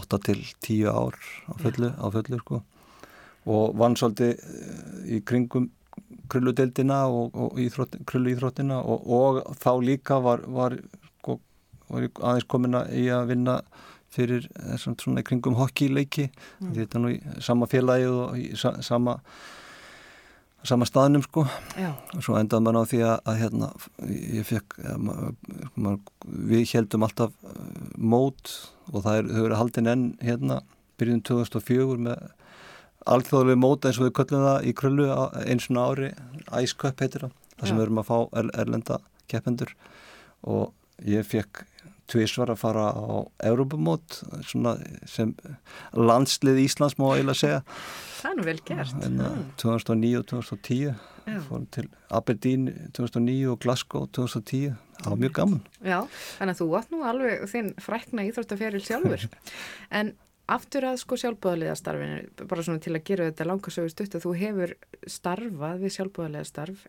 8 0.00 0.20
til 0.26 0.38
10 0.66 0.90
ár 0.90 1.18
á 1.50 1.52
fullu, 1.62 1.92
á 1.94 2.06
fullu 2.14 2.40
sko. 2.42 2.62
Og 3.50 3.76
vann 3.80 3.96
svolítið 3.98 4.34
eh, 4.36 4.80
í 5.16 5.20
kringum 5.26 5.70
krulludeildina 6.30 7.04
og, 7.10 7.34
og 7.34 7.58
íþrótt, 7.58 7.98
krullu 8.06 8.34
íþróttina 8.34 8.78
og, 8.82 9.06
og 9.10 9.40
þá 9.58 9.70
líka 9.82 10.20
var, 10.22 10.44
var, 10.46 10.76
sko, 11.18 11.40
aðeins 11.90 12.46
komin 12.50 12.78
að 12.78 12.92
í 13.00 13.06
að 13.14 13.32
vinna 13.32 13.56
fyrir 14.14 14.48
þessum 14.56 14.98
svona 14.98 15.22
í 15.22 15.26
kringum 15.26 15.56
hockeyleiki 15.58 16.28
mm. 16.30 16.74
þetta 16.76 16.98
er 16.98 17.04
nú 17.04 17.14
í 17.14 17.18
sama 17.44 17.68
félagi 17.70 18.10
og 18.10 18.38
í 18.38 18.50
sa, 18.58 18.74
sama 18.84 19.20
sama 20.66 20.84
staðnum 20.84 21.22
sko 21.24 21.46
Já. 21.78 21.94
og 22.16 22.24
svo 22.24 22.36
endaði 22.36 22.66
maður 22.66 22.84
á 22.84 22.90
því 22.90 23.00
að, 23.06 23.14
að 23.30 23.38
hérna, 23.40 23.68
ég 24.36 24.48
fekk 24.48 24.76
ja, 24.84 24.96
við 26.50 26.74
heldum 26.74 27.06
alltaf 27.06 27.32
uh, 27.48 27.62
mót 27.96 28.52
og 28.90 29.06
það 29.06 29.20
er, 29.20 29.30
þau 29.30 29.44
eru 29.46 29.60
haldin 29.60 29.90
enn 29.94 30.04
hérna 30.20 30.60
byrjun 31.00 31.22
2004 31.24 32.04
með 32.04 32.26
alþjóðlega 33.08 33.62
mót 33.62 33.88
eins 33.88 34.00
og 34.00 34.08
við 34.10 34.16
köllum 34.18 34.44
það 34.44 34.68
í 34.68 34.74
krullu 34.76 35.08
á- 35.08 35.32
eins 35.46 35.70
og 35.72 35.80
ári 35.80 36.10
Ice 36.60 36.76
Cup 36.76 37.00
heitir 37.00 37.24
það, 37.24 37.32
það 37.56 37.70
sem 37.70 37.80
við 37.80 37.86
erum 37.86 38.02
að 38.02 38.10
fá 38.10 38.18
er, 38.20 38.52
erlenda 38.60 39.00
keppendur 39.32 39.72
og 40.44 40.74
ég 41.08 41.24
fekk 41.24 41.64
tvísvar 42.10 42.52
að 42.52 42.60
fara 42.62 42.86
á 42.90 43.24
Europamót 43.50 44.20
sem 44.46 45.34
landslið 45.96 46.62
Íslands 46.64 46.98
má 47.00 47.08
eiginlega 47.14 47.40
segja 47.40 47.60
Það 48.20 48.30
er 48.30 48.36
nú 48.36 48.44
vel 48.44 48.60
gert. 48.68 48.94
hérna, 49.00 49.28
2009 49.62 50.18
og 50.20 50.26
2010 50.34 50.94
Já. 51.30 51.36
fórum 51.46 51.66
til 51.72 51.86
Aberdeen 52.10 52.66
2009 52.96 53.52
og 53.52 53.60
Glasgow 53.62 54.08
2010 54.16 54.74
það 55.00 55.12
var 55.12 55.20
mjög 55.22 55.36
gaman 55.38 55.62
Já, 55.80 56.00
þannig 56.38 56.54
að 56.56 56.60
þú 56.60 56.68
átt 56.80 56.90
nú 56.94 57.04
alveg 57.06 57.46
þinn 57.52 57.70
frækna 57.80 58.26
íþróttaferil 58.28 58.82
sjálfur. 58.84 59.28
en 60.00 60.14
aftur 60.50 60.88
að 60.90 60.96
sko 61.04 61.18
sjálfbúðaliðastarfinu, 61.20 62.46
bara 62.50 62.64
svona 62.66 62.82
til 62.82 62.96
að 62.96 63.04
gera 63.06 63.28
þetta 63.30 63.46
langasögu 63.46 63.92
stutt 63.92 64.16
að 64.18 64.24
þú 64.26 64.32
hefur 64.40 64.72
starfað 65.06 65.84
við 65.84 65.94
sjálfbúðaliðastarf 65.96 66.82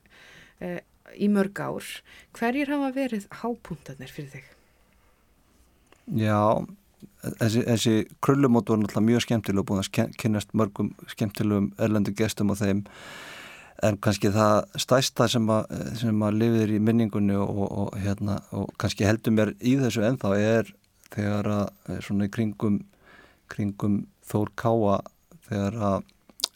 eh, 0.66 0.80
í 1.22 1.28
mörg 1.30 1.62
ár. 1.62 1.92
Hverjir 2.38 2.72
hafa 2.74 2.90
verið 2.96 3.28
hápuntarnir 3.44 4.12
fyrir 4.14 4.34
þig? 4.34 4.50
Já, 6.10 6.66
þessi, 7.40 7.64
þessi 7.68 7.94
krullumót 8.24 8.72
voru 8.72 8.84
náttúrulega 8.84 9.08
mjög 9.08 9.26
skemmtilega 9.26 9.64
og 9.64 9.70
búin 9.70 9.84
að 9.84 10.16
kynnast 10.22 10.56
mörgum 10.58 10.94
skemmtilegum 11.12 11.72
erlendu 11.82 12.14
gestum 12.18 12.54
og 12.54 12.60
þeim. 12.62 12.86
En 13.82 13.98
kannski 13.98 14.30
það 14.34 14.78
stæsta 14.82 15.28
sem 15.32 15.48
að, 15.50 15.72
sem 15.98 16.22
að 16.22 16.38
lifir 16.38 16.76
í 16.76 16.82
minningunni 16.84 17.38
og, 17.40 17.62
og, 17.66 17.96
hérna, 17.98 18.38
og 18.54 18.70
kannski 18.82 19.08
heldur 19.08 19.34
mér 19.34 19.56
í 19.58 19.78
þessu 19.80 20.04
ennþá 20.06 20.36
er 20.38 20.70
þegar 21.12 21.50
að 21.50 21.66
eh, 21.90 22.02
svona 22.06 22.28
í 22.28 22.34
kringum, 22.34 22.80
kringum 23.52 24.04
Þór 24.32 24.54
Káa 24.56 25.00
þegar 25.50 25.80
að 25.90 26.06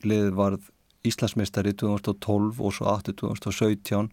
liðið 0.05 0.37
varð 0.37 0.69
Íslandsmeistari 1.05 1.73
2012 1.77 2.61
og 2.61 2.73
svo 2.73 2.87
aftur 2.89 3.17
2017 3.19 4.09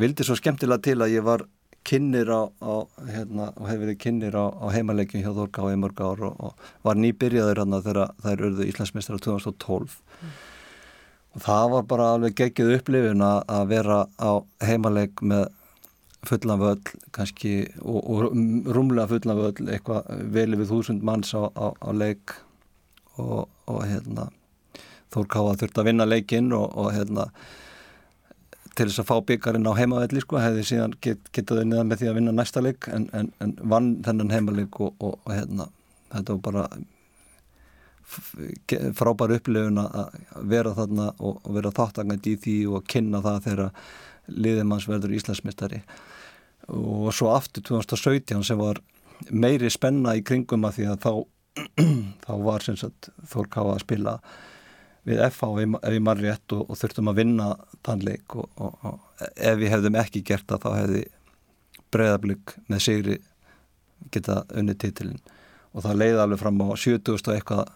vildi 0.00 0.24
svo 0.24 0.36
skemmtilega 0.38 0.84
til 0.84 1.00
að 1.00 1.16
ég 1.16 1.24
var 1.26 1.44
kynir 1.86 2.30
á, 2.30 2.42
á 2.50 2.74
hérna, 3.12 3.50
og 3.54 3.68
hefur 3.70 3.84
verið 3.84 4.00
kynir 4.02 4.34
á, 4.34 4.44
á 4.50 4.66
heimalegjum 4.74 5.22
hjá 5.22 5.32
Þórká 5.36 5.70
í 5.72 5.78
mörg 5.80 6.02
ár 6.02 6.24
og, 6.28 6.40
og 6.48 6.68
var 6.86 6.98
nýbyrjaður 6.98 7.62
hérna 7.62 7.82
þegar 7.84 8.14
þær 8.24 8.44
urðu 8.48 8.68
Íslandsmeistar 8.70 9.20
á 9.20 9.24
2012 9.26 9.98
og 11.36 11.44
það 11.44 11.66
var 11.74 11.86
bara 11.90 12.08
alveg 12.14 12.36
geggið 12.40 12.72
upplifun 12.78 13.22
að, 13.22 13.62
vera 13.70 13.98
á 14.16 14.32
heimaleg 14.64 15.20
með 15.20 15.46
fullan 16.26 16.62
völl 16.62 16.94
kannski 17.14 17.52
og, 17.82 18.00
og 18.00 18.24
rúmlega 18.72 19.10
fullan 19.12 19.38
völl 19.42 19.68
eitthvað 19.68 20.08
vel 20.32 20.48
við 20.56 20.72
þúsund 20.72 21.04
manns 21.06 21.34
á, 21.36 21.46
á, 21.54 21.70
á 21.76 21.90
leik. 21.92 22.34
Og, 23.16 23.46
og 23.64 23.78
hérna 23.86 24.26
Þórká 25.14 25.38
að 25.40 25.60
þurft 25.62 25.78
að 25.80 25.86
vinna 25.88 26.04
leikinn 26.04 26.50
og 26.52 26.90
hérna 26.92 27.30
til 28.76 28.88
þess 28.88 29.02
að 29.02 29.08
fá 29.08 29.16
byggarinn 29.30 29.68
á 29.68 29.78
heimavelli 29.78 30.22
sko, 30.22 30.40
hefði 30.40 30.64
síðan 30.68 30.96
get, 31.04 31.30
getað 31.34 31.62
unnið 31.64 31.86
með 31.88 32.02
því 32.02 32.10
að 32.10 32.18
vinna 32.18 32.34
næsta 32.36 32.62
leik 32.64 32.88
en, 32.92 33.08
en, 33.16 33.30
en 33.40 33.54
vann 33.72 33.94
þennan 34.04 34.34
heimaleik 34.34 34.80
og, 34.84 34.92
og, 35.00 35.16
og 35.24 35.32
hérna, 35.32 35.68
þetta 36.12 36.36
var 36.36 36.42
bara 36.48 36.66
frábær 38.96 39.34
upplifun 39.34 39.80
að 39.82 40.18
vera 40.46 40.74
þarna 40.76 41.08
og, 41.18 41.40
og 41.42 41.56
vera 41.56 41.72
þáttangandi 41.74 42.36
í 42.36 42.42
því 42.44 42.58
og 42.70 42.84
kynna 42.90 43.22
það 43.24 43.40
þegar 43.48 43.86
liðimanns 44.26 44.86
verður 44.90 45.16
Íslandsmyndari 45.16 45.80
og 46.72 47.08
svo 47.14 47.32
aftur 47.34 47.64
2017 47.66 48.44
sem 48.46 48.60
var 48.60 48.80
meiri 49.30 49.70
spenna 49.72 50.16
í 50.18 50.22
kringum 50.26 50.66
að 50.68 50.78
því 50.78 50.88
að 50.92 51.02
þá, 51.06 51.12
þá 52.26 52.32
var 52.46 52.66
sem 52.66 52.78
sagt 52.78 53.10
Þór 53.30 53.50
Káa 53.52 53.74
að 53.74 53.84
spila 53.86 54.16
við 55.06 55.22
FH 55.28 55.50
ef 55.66 55.94
ég 55.94 56.02
mann 56.02 56.20
rétt 56.20 56.54
og, 56.56 56.66
og 56.70 56.80
þurftum 56.80 57.12
að 57.12 57.20
vinna 57.20 57.50
þann 57.86 58.04
leik 58.06 58.36
og, 58.38 58.48
og, 58.58 58.78
og 58.82 59.26
ef 59.36 59.58
við 59.60 59.72
hefðum 59.72 60.00
ekki 60.02 60.24
gert 60.26 60.48
það 60.50 60.64
þá 60.64 60.70
hefði 60.80 61.02
breyðablík 61.94 62.56
með 62.66 62.82
sigri 62.82 63.18
geta 64.12 64.42
unnið 64.54 64.80
titilin 64.82 65.20
og 65.76 65.84
það 65.84 66.00
leiði 66.02 66.24
alveg 66.24 66.42
fram 66.42 66.64
á 66.64 66.68
70 66.74 67.14
og 67.16 67.32
eitthvað 67.36 67.70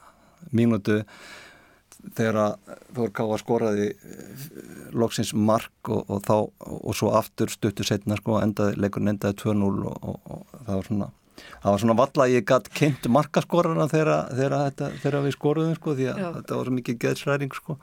mínútu 0.57 0.99
þegar 2.17 2.57
Þór 2.97 3.11
Káa 3.15 3.39
skoraði 3.41 3.91
eh, 3.93 4.45
loksins 4.97 5.35
mark 5.37 5.91
og, 5.93 6.23
þá 6.25 6.35
og 6.41 6.95
svo 6.97 7.13
aftur 7.19 7.53
stuttu 7.53 7.85
setna 7.87 8.17
sko 8.19 8.39
endaði, 8.41 8.79
leikurinn 8.81 9.13
endaði 9.15 9.37
2-0 9.43 9.85
og, 9.91 9.99
og, 10.01 10.21
og 10.25 10.63
það 10.65 10.73
var 10.73 10.89
svona 10.89 11.11
það 11.61 11.71
var 11.73 11.83
svona 11.85 11.99
valla 12.01 12.27
að 12.27 12.35
ég 12.37 12.49
gætt 12.49 12.73
kynnt 12.77 13.11
markaskorana 13.13 13.89
þegar, 13.91 14.33
við 15.27 15.37
skoruðum 15.37 15.77
sko 15.79 15.95
því 15.99 16.11
að 16.13 16.25
Já. 16.25 16.31
þetta 16.39 16.59
var 16.59 16.71
svo 16.71 16.79
mikið 16.79 16.99
geðsræring 17.05 17.55
sko 17.57 17.79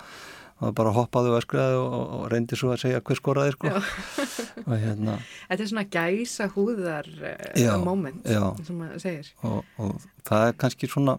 var 0.57 0.73
bara 0.77 0.93
hoppaði 0.95 1.31
og 1.31 1.37
öskraði 1.37 1.77
og, 1.79 1.95
og 2.17 2.23
reyndi 2.31 2.57
svo 2.57 2.71
að 2.73 2.81
segja 2.81 3.01
hver 3.05 3.19
skoraði 3.19 3.53
sko 3.53 3.73
og 3.77 4.71
hérna 4.73 5.17
Þetta 5.19 5.57
er 5.59 5.69
svona 5.69 5.85
gæsa 5.93 6.47
húðar 6.55 7.09
Já, 7.53 7.73
uh, 7.75 7.83
moment 7.85 8.25
já. 8.25 8.41
sem 8.65 8.79
maður 8.79 9.03
segir. 9.03 9.29
og, 9.45 9.59
og 9.77 10.07
það 10.27 10.47
er 10.47 10.57
kannski 10.63 10.89
svona 10.89 11.17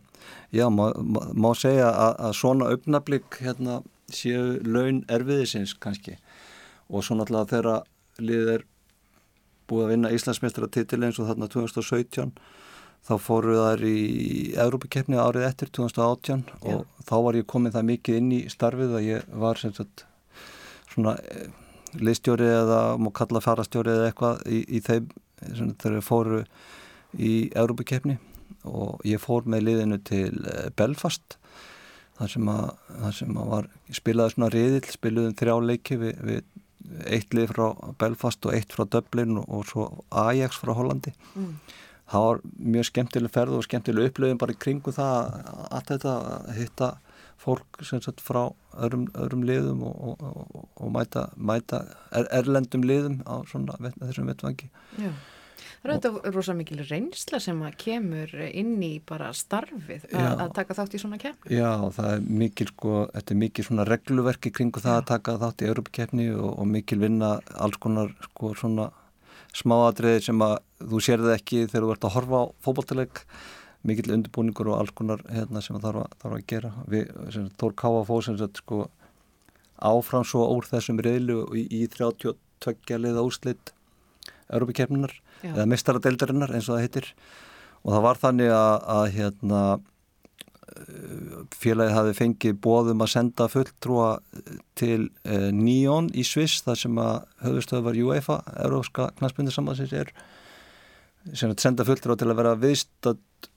já, 0.55 0.67
má, 0.75 0.89
má, 0.99 1.53
segja 1.59 1.93
að, 1.93 2.17
að 2.27 2.35
svona 2.41 2.73
augnablík 2.75 3.39
hérna 3.45 3.79
séu 4.11 4.59
laun 4.67 5.05
erfiðisins 5.13 5.77
kannski 5.79 6.17
og 6.89 7.05
svo 7.05 7.19
náttúrulega 7.19 7.53
þegar 7.53 7.87
liðið 8.19 8.53
er 8.57 8.67
búið 9.69 9.85
að 9.85 9.93
vinna 9.95 10.15
Íslandsmeistaratitil 10.17 11.03
eins 11.05 11.21
og 11.21 11.29
þarna 11.31 11.51
2017 11.53 12.33
þá 13.09 13.15
fóru 13.23 13.57
þær 13.57 13.85
í 13.89 14.01
Európa-keppni 14.59 15.19
árið 15.21 15.47
eftir 15.49 15.71
2018 15.79 16.45
og 16.73 16.85
þá 17.09 17.15
var 17.25 17.39
ég 17.39 17.49
komið 17.49 17.79
það 17.79 17.89
mikið 17.93 18.21
inn 18.21 18.35
í 18.37 18.43
starfið 18.53 18.97
að 18.99 19.07
ég 19.07 19.33
var 19.45 19.61
sem 19.61 19.75
sagt 19.77 20.05
svona 20.93 21.15
eh, 21.31 21.49
liðstjóri 21.97 22.49
eða 22.51 22.81
má 23.01 23.11
kalla 23.17 23.43
farastjóri 23.45 23.95
eða 23.95 24.11
eitthvað 24.11 24.43
í, 24.51 24.61
í 24.77 24.83
þeim 24.85 25.09
sem 25.55 25.73
þeir 25.81 26.01
fóru 26.05 26.43
í 27.17 27.49
Európa-keppni 27.57 28.19
og 28.69 29.05
ég 29.09 29.23
fór 29.23 29.47
með 29.49 29.69
liðinu 29.69 30.01
til 30.05 30.33
eh, 30.45 30.69
Belfast 30.77 31.39
þar 32.19 32.33
sem 32.35 32.49
að, 32.51 32.71
þar 33.05 33.19
sem 33.21 33.37
að 33.39 33.53
var 33.53 33.69
spilaði 33.95 34.35
svona 34.35 34.51
riðil, 34.53 34.87
spiluðum 34.91 35.37
þrjá 35.39 35.55
leiki 35.63 35.99
við, 36.01 36.23
við 36.27 36.47
eitt 37.07 37.35
lið 37.35 37.51
frá 37.53 37.67
Belfast 38.01 38.47
og 38.47 38.55
eitt 38.55 38.73
frá 38.73 38.85
Dublin 38.89 39.37
og, 39.41 39.49
og 39.49 39.67
svo 39.69 39.89
Ajax 40.11 40.61
frá 40.63 40.75
Hollandi 40.79 41.13
Mm. 41.35 41.59
það 42.09 42.25
var 42.25 42.41
mjög 42.75 42.87
skemmtileg 42.89 43.31
ferð 43.35 43.59
og 43.59 43.65
skemmtileg 43.67 44.11
upplöfum 44.11 44.39
bara 44.41 44.55
í 44.55 44.59
kringu 44.65 44.95
það 44.97 45.43
allt 45.71 45.91
þetta 45.93 46.15
að 46.33 46.55
hitta 46.57 46.89
fólk 47.39 47.83
sem 47.87 48.01
sagt 48.03 48.21
frá 48.25 48.49
öðrum, 48.75 49.05
öðrum 49.15 49.45
liðum 49.47 49.83
og, 49.87 49.99
og, 50.01 50.23
og, 50.55 50.69
og 50.83 50.93
mæta, 50.95 51.29
mæta 51.37 51.85
er, 52.11 52.27
erlendum 52.41 52.83
liðum 52.83 53.21
á 53.29 53.45
svona 53.47 53.77
þessum 54.01 54.27
vettvangi 54.31 54.71
Já. 54.99 55.13
Það 55.89 55.97
er 55.97 56.13
auðvitað 56.13 56.37
rosa 56.37 56.55
mikil 56.59 56.79
reynsla 56.85 57.41
sem 57.41 57.61
að 57.65 57.77
kemur 57.81 58.33
inn 58.49 58.75
í 58.85 58.93
bara 59.09 59.31
starfið 59.37 60.07
Já. 60.11 60.21
að, 60.21 60.43
að 60.45 60.55
taka 60.59 60.77
þátt 60.79 60.95
í 60.95 61.03
svona 61.03 61.21
keppni. 61.23 61.57
Já, 61.57 61.71
það 61.97 62.11
er 62.13 62.25
mikil 62.45 62.69
sko, 62.71 62.95
þetta 63.15 63.35
er 63.35 63.41
mikil 63.43 63.67
svona 63.67 63.87
regluverki 63.89 64.53
kringu 64.55 64.83
það 64.85 64.99
að 65.01 65.07
taka 65.13 65.37
þátt 65.43 65.65
í 65.65 65.71
Europakefni 65.73 66.31
og, 66.37 66.51
og 66.53 66.69
mikil 66.77 67.01
vinna 67.03 67.39
alls 67.57 67.81
konar 67.81 68.13
sko 68.29 68.53
svona 68.59 68.91
smáatriði 69.57 70.27
sem 70.29 70.45
að 70.45 70.59
þú 70.91 71.01
sér 71.03 71.25
það 71.25 71.39
ekki 71.39 71.63
þegar 71.71 71.87
þú 71.87 71.95
ert 71.95 72.07
að 72.07 72.15
horfa 72.19 72.43
á 72.43 72.45
fótballtileik 72.65 73.23
mikill 73.89 74.13
undirbúningur 74.15 74.73
og 74.73 74.81
alls 74.83 74.93
konar 74.97 75.23
hérna 75.33 75.63
sem 75.65 75.79
að 75.79 75.87
þarf 75.87 76.03
að, 76.03 76.15
þarf 76.23 76.37
að 76.37 76.47
gera 76.53 76.73
við, 76.91 77.13
sem 77.35 77.49
Þór 77.61 77.75
Káa 77.79 78.05
fóð 78.09 78.23
sem 78.27 78.39
sagt 78.41 78.63
sko 78.63 78.83
áfram 79.79 80.27
svo 80.27 80.45
úr 80.57 80.67
þessum 80.69 81.01
reyðlu 81.03 81.41
í, 81.57 81.65
í 81.71 81.83
32 81.95 82.99
liða 82.99 83.25
úrslit 83.25 83.73
Europakefninar 84.49 85.15
Já. 85.43 85.53
eða 85.53 85.69
mestaradeildarinnar 85.71 86.55
eins 86.55 86.69
og 86.69 86.77
það 86.77 86.85
heitir 86.87 87.13
og 87.85 87.95
það 87.95 88.05
var 88.09 88.21
þannig 88.25 88.53
að, 88.55 88.75
að 88.97 89.07
hérna 89.19 89.63
félagið 91.59 91.95
hafi 91.97 92.17
fengið 92.17 92.59
bóðum 92.65 93.05
að 93.05 93.13
senda 93.13 93.47
fulltrúa 93.51 94.11
til 94.79 95.09
uh, 95.27 95.49
Nýjón 95.55 96.11
í 96.15 96.25
Sviss 96.27 96.63
þar 96.67 96.81
sem 96.83 97.01
að 97.03 97.15
höfustöðvar 97.45 97.99
UEFA, 98.05 98.41
Európska 98.65 99.09
knastbyndisambansins 99.19 99.95
er 99.97 100.13
sem 101.35 101.51
að 101.51 101.63
senda 101.65 101.87
fulltrúa 101.89 102.19
til 102.19 102.31
að 102.31 102.39
vera 102.41 102.57
viðstödd 102.61 103.51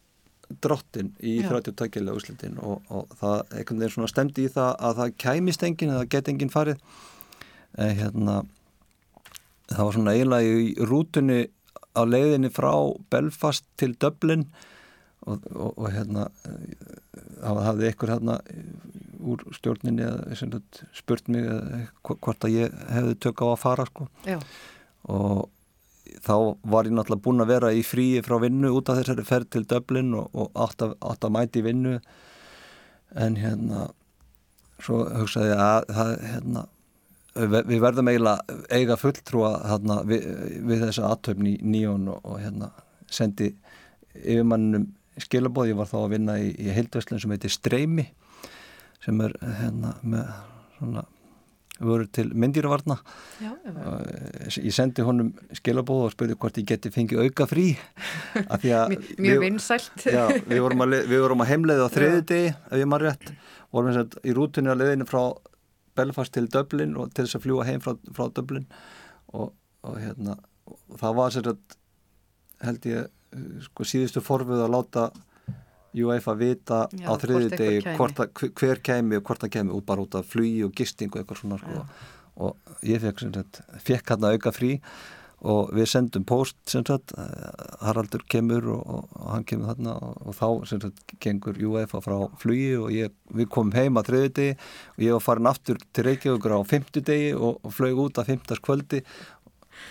drottin 0.62 1.14
í 1.24 1.38
Já. 1.40 1.48
32 1.52 1.92
kjælega 1.94 2.18
úslitin 2.18 2.58
og, 2.60 2.82
og 2.92 3.12
það 3.20 3.38
einhvern 3.56 3.84
veginn 3.84 3.94
svona 3.94 4.12
stemdi 4.12 4.48
í 4.48 4.52
það 4.52 4.72
að 4.88 4.98
það 4.98 5.14
kæmist 5.24 5.64
enginn 5.68 5.94
eða 5.94 6.10
get 6.12 6.32
enginn 6.32 6.52
farið 6.52 6.82
en 7.80 7.94
hérna 8.02 8.42
það 9.72 9.86
var 9.86 9.96
svona 9.96 10.16
eiginlega 10.18 10.58
í 10.66 10.90
rútunni 10.90 11.40
á 11.98 12.02
leiðinni 12.08 12.52
frá 12.54 12.72
Belfast 13.12 13.66
til 13.80 13.96
Dublin 14.00 14.48
og, 15.28 15.44
og, 15.54 15.72
og 15.78 15.88
hérna 15.94 16.28
eh, 16.50 16.92
hafði 17.46 17.90
einhver 17.90 18.14
hérna 18.16 18.38
úr 19.22 19.44
stjórninni 19.54 20.06
eða 20.06 20.62
spurt 20.98 21.30
mig 21.30 21.46
eða 21.46 21.84
hvort 22.02 22.46
að 22.48 22.56
ég 22.56 22.78
hefði 22.90 23.18
tök 23.22 23.44
á 23.46 23.48
að 23.52 23.60
fara 23.62 23.88
sko. 23.90 24.08
Og 25.12 25.50
þá 26.26 26.36
var 26.74 26.90
ég 26.90 26.96
náttúrulega 26.96 27.24
búinn 27.26 27.44
að 27.44 27.54
vera 27.54 27.72
í 27.74 27.84
fríi 27.86 28.24
frá 28.26 28.40
vinnu 28.42 28.74
út 28.74 28.90
af 28.90 29.00
þessari 29.00 29.26
ferð 29.28 29.52
til 29.54 29.66
Dublin 29.70 30.14
og, 30.18 30.30
og 30.34 30.52
átt, 30.66 30.82
að, 30.86 30.98
átt 31.06 31.28
að 31.28 31.36
mæti 31.38 31.66
vinnu. 31.66 31.98
En 33.22 33.38
hérna 33.38 33.90
svo 34.82 35.04
hugsaði 35.06 35.52
ég 35.54 35.62
að 35.62 35.92
það 35.94 36.14
hérna 36.32 36.66
við 37.36 37.80
verðum 37.80 38.10
eiginlega 38.12 38.58
eiga 38.76 38.98
fulltrúa 39.00 39.52
hérna, 39.70 40.02
við, 40.08 40.26
við 40.68 40.82
þessa 40.88 41.12
aðtöfn 41.14 41.48
í 41.48 41.54
nýjón 41.64 42.10
og, 42.12 42.20
og 42.28 42.42
hérna 42.44 42.72
sendi 43.12 43.54
yfirmannum 44.20 44.90
skilabóð, 45.22 45.72
ég 45.72 45.80
var 45.80 45.88
þá 45.92 45.98
að 46.02 46.12
vinna 46.16 46.36
í, 46.42 46.52
í 46.60 46.74
heildvöslun 46.76 47.20
sem 47.24 47.32
heitir 47.36 47.52
Streymi 47.54 48.08
sem 49.04 49.20
er 49.26 49.34
hérna 49.62 49.96
með 50.04 50.30
svona 50.78 51.04
voru 51.82 52.06
til 52.14 52.28
myndýravarna 52.38 52.96
já. 53.42 53.52
Eh, 53.66 54.50
ég 54.68 54.74
sendi 54.76 55.02
honum 55.06 55.32
skilabóð 55.58 56.04
og 56.06 56.12
spurði 56.14 56.36
hvort 56.38 56.60
ég 56.62 56.68
geti 56.70 56.92
fengið 56.94 57.24
auka 57.26 57.48
frí 57.50 57.72
að 58.44 58.68
Mjög 59.24 59.40
vinsælt. 59.48 60.04
við, 60.06 60.60
vorum 60.62 60.84
að, 60.86 60.92
le- 60.94 61.06
við 61.10 61.24
vorum 61.24 61.42
að 61.42 61.50
heimleiði 61.56 61.88
á 61.88 61.90
þriði 61.96 62.22
degi 62.30 62.52
ef 62.54 62.78
ég 62.84 62.92
maður 62.92 63.08
rétt 63.10 63.32
vorum 63.74 63.90
við 63.98 64.20
í 64.30 64.36
rútunni 64.38 64.70
á 64.70 64.78
leiðinu 64.78 65.08
frá 65.10 65.24
Belfast 65.96 66.34
til 66.36 66.48
Dublin 66.52 66.96
og 66.98 67.12
til 67.14 67.26
þess 67.28 67.38
að 67.40 67.46
fljúa 67.48 67.66
heim 67.68 67.82
frá, 67.84 67.96
frá 68.16 68.30
Dublin. 68.34 68.66
Og, 69.34 69.52
og 69.88 69.98
hérna 70.00 70.38
og 70.72 71.00
það 71.02 71.16
var 71.18 71.34
sér 71.36 71.50
að 71.52 71.76
held 72.62 72.86
ég 72.92 73.10
sko 73.66 73.86
síðustu 73.88 74.22
forfið 74.24 74.62
að 74.66 74.74
láta 74.76 75.06
UEFA 75.92 76.34
vita 76.40 76.82
Já, 76.96 77.08
á 77.12 77.14
þriði 77.20 77.50
degi 77.60 77.80
að, 77.84 78.22
hver- 78.60 78.80
kæmi 78.84 79.18
og 79.20 79.26
hvort 79.28 79.42
það 79.44 79.54
kæmi 79.58 79.74
út 79.76 79.86
bara 79.88 80.04
út 80.06 80.16
af 80.16 80.28
flugi 80.32 80.62
og 80.64 80.72
gisting 80.78 81.12
og 81.12 81.20
eitthvað 81.20 81.42
svona 81.42 81.58
sko. 81.60 81.86
og 82.42 82.78
ég 82.88 83.02
fekk, 83.04 83.26
fekk 83.84 84.14
hann 84.14 84.28
auka 84.30 84.54
frí 84.56 84.78
og 85.42 85.72
við 85.74 85.90
sendum 85.90 86.26
post 86.28 86.58
sem 86.70 86.86
sagt, 86.86 87.16
Haraldur 87.82 88.24
kemur 88.30 88.68
og, 88.76 88.82
og, 88.86 89.18
hann 89.34 89.46
kemur 89.50 89.72
þarna 89.72 89.98
og, 89.98 90.22
og 90.30 90.38
þá 90.38 90.48
sem 90.70 90.82
sagt 90.84 91.16
gengur 91.24 91.58
UEFA 91.58 92.02
frá 92.04 92.18
flugi 92.42 92.72
og 92.78 92.94
ég, 92.94 93.14
við 93.34 93.50
komum 93.54 93.74
heim 93.78 93.98
að 93.98 94.12
þriði 94.12 94.34
degi 94.38 94.56
og 94.96 95.06
ég 95.08 95.18
var 95.18 95.26
farin 95.26 95.52
aftur 95.52 95.82
til 95.92 96.08
Reykjavíkur 96.08 96.58
á 96.58 96.62
fymtu 96.70 97.06
degi 97.06 97.32
og, 97.38 97.62
og 97.66 97.78
flög 97.78 98.04
út 98.06 98.22
að 98.22 98.34
fymtas 98.34 98.62
kvöldi 98.62 99.02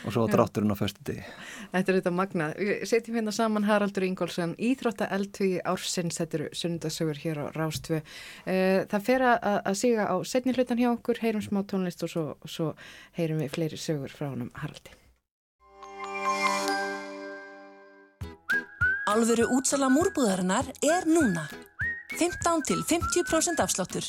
og 0.07 0.15
svo 0.15 0.27
drátturinn 0.31 0.71
á 0.71 0.79
föstu 0.79 1.03
degi 1.07 1.25
Þetta 1.71 1.93
er 1.93 1.99
þetta 2.01 2.13
magnað. 2.15 2.55
Við 2.59 2.85
setjum 2.91 3.19
hérna 3.19 3.35
saman 3.35 3.67
Haraldur 3.69 4.07
Ingólfsson, 4.07 4.57
Íþrótta 4.59 5.07
eldhugi 5.15 5.61
ársins, 5.71 6.19
þetta 6.19 6.39
eru 6.39 6.49
sunnudasögur 6.59 7.21
hér 7.23 7.43
á 7.43 7.55
Rástvö. 7.55 8.01
Eh, 8.43 8.87
Það 8.91 9.07
fer 9.07 9.27
að, 9.29 9.61
að 9.71 9.79
siga 9.79 10.09
á 10.11 10.17
setni 10.27 10.57
hlutan 10.57 10.83
hjá 10.83 10.91
okkur, 10.91 11.23
heyrum 11.23 11.45
smá 11.47 11.63
tónlist 11.63 12.03
og 12.07 12.11
svo, 12.11 12.25
svo 12.43 12.73
heyrum 13.19 13.45
við 13.45 13.55
fleiri 13.55 13.79
sögur 13.79 14.11
frá 14.11 14.33
honum 14.33 14.51
Haraldi. 14.59 15.00
Alvöru 19.11 19.49
útsala 19.57 19.89
múrbúðarinnar 19.91 20.69
er 20.87 21.07
núna. 21.11 21.49
15 22.19 22.63
til 22.69 22.83
50% 22.87 23.63
afsláttur. 23.63 24.07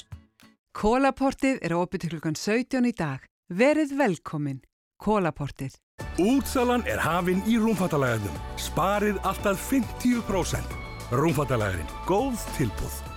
Kólaportið 0.77 1.61
er 1.65 1.75
opið 1.75 2.03
til 2.03 2.11
klukkan 2.13 2.37
17 2.37 2.87
í 2.87 2.93
dag. 2.95 3.25
Verið 3.49 3.95
velkomin. 3.99 4.61
Kólaportið. 5.01 5.75
Útsalan 6.21 6.85
er 6.87 7.01
hafin 7.01 7.41
í 7.49 7.57
rúmfattalagarnum. 7.59 8.37
Sparið 8.61 9.19
alltaf 9.27 9.71
50%. 9.71 10.77
Rúmfattalagarin. 11.11 11.89
Góð 12.07 12.39
tilbúð. 12.59 13.10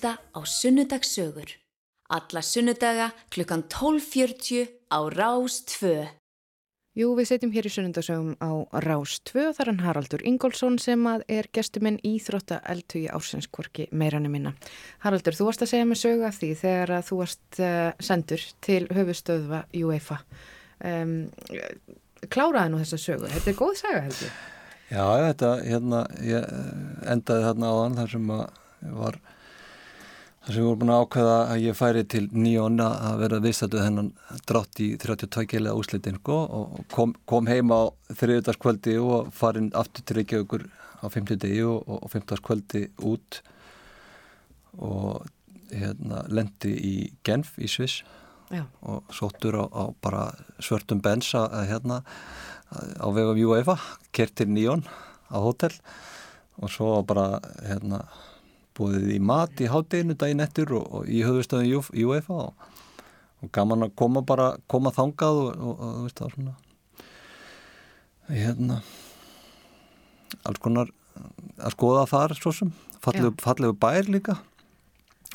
Hlusta 0.00 0.16
á 0.32 0.40
Sunnudagssögur. 0.44 1.50
Alla 2.08 2.42
sunnudaga 2.42 3.12
klukkan 3.28 3.64
12.40 3.68 4.68
á 4.88 4.98
Rás 5.12 5.60
2. 5.66 6.08
Jú, 6.96 7.14
við 7.14 7.28
setjum 7.28 7.52
hér 7.52 7.68
í 7.68 7.70
sunnundagsögum 7.70 8.32
á 8.40 8.50
Rás 8.80 9.20
2 9.28 9.50
og 9.50 9.54
það 9.54 9.60
er 9.60 9.70
hann 9.70 9.84
Haraldur 9.84 10.22
Ingólfsson 10.24 10.78
sem 10.80 11.04
að 11.06 11.24
er 11.28 11.48
gestuminn 11.52 12.00
íþrótta 12.00 12.62
eldhugi 12.64 13.10
ársenskorki 13.12 13.88
meirannu 13.92 14.30
minna. 14.32 14.54
Haraldur, 15.04 15.36
þú 15.36 15.50
varst 15.50 15.66
að 15.66 15.72
segja 15.74 15.88
mig 15.90 16.00
sögu 16.00 16.24
af 16.24 16.38
því 16.40 16.50
þegar 16.62 16.92
að 16.96 17.04
þú 17.10 17.18
varst 17.20 17.60
uh, 17.60 17.92
sendur 18.00 18.46
til 18.64 18.86
höfustöðva 18.88 19.66
UEFA. 19.76 20.22
Um, 20.80 21.28
kláraði 22.32 22.72
nú 22.72 22.80
þessa 22.80 23.02
sögu, 23.04 23.28
þetta 23.28 23.52
er 23.52 23.60
góð 23.60 23.76
saga 23.82 24.00
heldur. 24.08 24.32
Já, 24.90 25.04
þetta, 25.28 25.52
hérna, 25.68 26.00
ég 26.24 26.48
endaði 27.06 27.46
þarna 27.50 27.68
á 27.68 27.74
þann 27.82 28.00
þar 28.00 28.16
sem 28.16 28.32
að 28.38 28.48
var 28.96 29.20
þar 30.50 30.56
sem 30.56 30.64
við 30.64 30.66
vorum 30.66 30.80
búin 30.80 30.90
að 30.90 31.02
ákveða 31.04 31.34
að 31.46 31.60
ég 31.62 31.76
færi 31.78 32.00
til 32.10 32.20
nýjón 32.34 32.80
að 32.82 33.20
vera 33.20 33.38
viðstættuð 33.44 33.82
hennan 33.84 34.06
drátt 34.50 34.80
í 34.82 34.86
32 34.98 35.44
gælega 35.46 35.74
úslitin 35.78 36.16
og 36.26 36.80
kom, 36.90 37.12
kom 37.30 37.46
heim 37.46 37.70
á 37.70 37.94
þriðudagskvöldi 38.18 38.96
og 38.98 39.28
farin 39.30 39.68
aftur 39.78 40.02
til 40.02 40.16
Reykjavíkur 40.18 40.64
á 40.66 41.06
50 41.06 41.38
degi 41.44 41.60
og, 41.62 41.86
og 41.86 42.10
15. 42.10 42.42
kvöldi 42.42 42.82
út 43.06 43.38
og 44.82 45.28
hérna 45.70 46.24
lendi 46.26 46.72
í 46.74 46.94
Genf 47.22 47.52
í 47.62 47.70
Sviss 47.70 48.02
Já. 48.50 48.64
og 48.82 49.06
sóttur 49.14 49.54
á, 49.54 49.64
á 49.70 49.94
bara 50.02 50.24
svörtum 50.58 50.98
bens 50.98 51.30
að 51.38 51.70
hérna 51.70 52.00
á 52.74 53.06
vegum 53.14 53.38
UEFA, 53.38 53.78
kert 54.10 54.34
til 54.34 54.50
nýjón 54.50 54.82
á 55.30 55.38
hótel 55.38 55.78
og 56.58 56.74
svo 56.74 56.96
bara 57.06 57.38
hérna 57.62 58.02
búið 58.80 59.10
í 59.14 59.20
mat 59.20 59.60
í 59.60 59.68
hátteginu 59.70 60.16
daginn 60.18 60.42
eftir 60.44 60.72
og, 60.76 60.86
og 61.00 61.08
í 61.12 61.20
höfustöðum 61.26 61.90
UEFA 62.06 62.40
og, 62.48 62.68
og 63.44 63.52
gaman 63.56 63.86
að 63.88 63.94
koma 64.00 64.24
bara 64.26 64.50
koma 64.70 64.92
þangað 64.96 65.42
og, 65.44 65.72
þú 65.84 66.02
veist 66.08 66.22
það 66.24 66.34
svona 66.36 66.56
hérna 68.30 68.80
alls 70.46 70.60
konar 70.62 70.90
að 71.60 71.74
skoða 71.74 72.06
þar 72.10 72.36
svo 72.38 72.52
sem 72.54 72.70
fallegu, 73.02 73.34
fallegu 73.42 73.76
bær 73.80 74.08
líka 74.12 74.38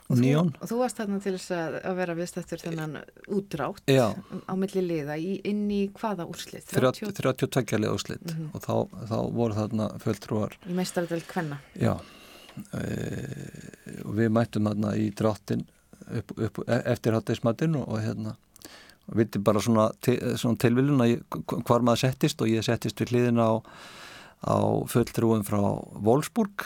Og 0.05 0.19
nýjón 0.21 0.51
og 0.61 0.69
þú 0.69 0.75
varst 0.83 0.99
þarna 0.99 1.15
til 1.23 1.31
þess 1.33 1.53
að, 1.55 1.75
að 1.89 1.95
vera 1.97 2.15
viðstættur 2.19 2.61
þennan 2.61 2.91
útrátt 3.33 3.87
Já. 3.89 4.11
á 4.45 4.53
milli 4.53 4.83
liða 4.85 5.15
í, 5.17 5.39
inn 5.49 5.63
í 5.73 5.79
hvaða 5.97 6.27
úrslit? 6.29 6.67
30 6.69 7.09
32 7.17 7.79
lega 7.81 7.95
úslit 7.97 8.21
Mhm. 8.21 8.51
og 8.53 8.61
þá, 8.61 8.75
þá 9.09 9.17
voru 9.33 9.57
þarna 9.57 9.87
fulltrúar 10.03 10.53
Í 10.69 10.77
meistaradel 10.77 11.23
kvenna. 11.25 11.57
Já 11.73 11.95
og 14.05 14.11
við 14.17 14.31
mættum 14.33 14.69
þarna 14.69 14.95
í 14.99 15.09
dráttin 15.15 15.65
upp, 16.05 16.33
upp, 16.37 16.59
eftir 16.67 17.15
hátteismatinn 17.17 17.77
og, 17.79 17.87
og 17.89 18.03
hérna 18.03 18.35
og 19.05 19.19
viti 19.19 19.41
bara 19.41 19.61
svona, 19.61 19.89
til, 20.01 20.17
svona 20.39 20.59
tilviljun 20.61 21.03
að 21.03 21.15
hvar 21.67 21.85
maður 21.85 22.05
settist 22.07 22.41
og 22.41 22.49
ég 22.49 22.65
settist 22.65 23.01
við 23.01 23.13
hliðin 23.13 23.41
á, 23.41 23.61
á 24.49 24.57
fulltrúum 24.89 25.45
frá 25.45 25.61
Wolfsburg 26.05 26.65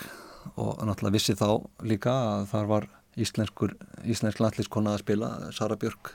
og 0.56 0.80
náttúrulega 0.88 1.16
vissi 1.18 1.36
þá 1.38 1.60
líka 1.84 2.14
að 2.14 2.46
þar 2.54 2.70
var 2.70 2.88
íslenskur, 3.20 3.76
íslensk 4.08 4.40
landlískona 4.40 4.96
að 4.96 5.04
spila 5.04 5.32
Sara 5.56 5.76
Björk 5.80 6.14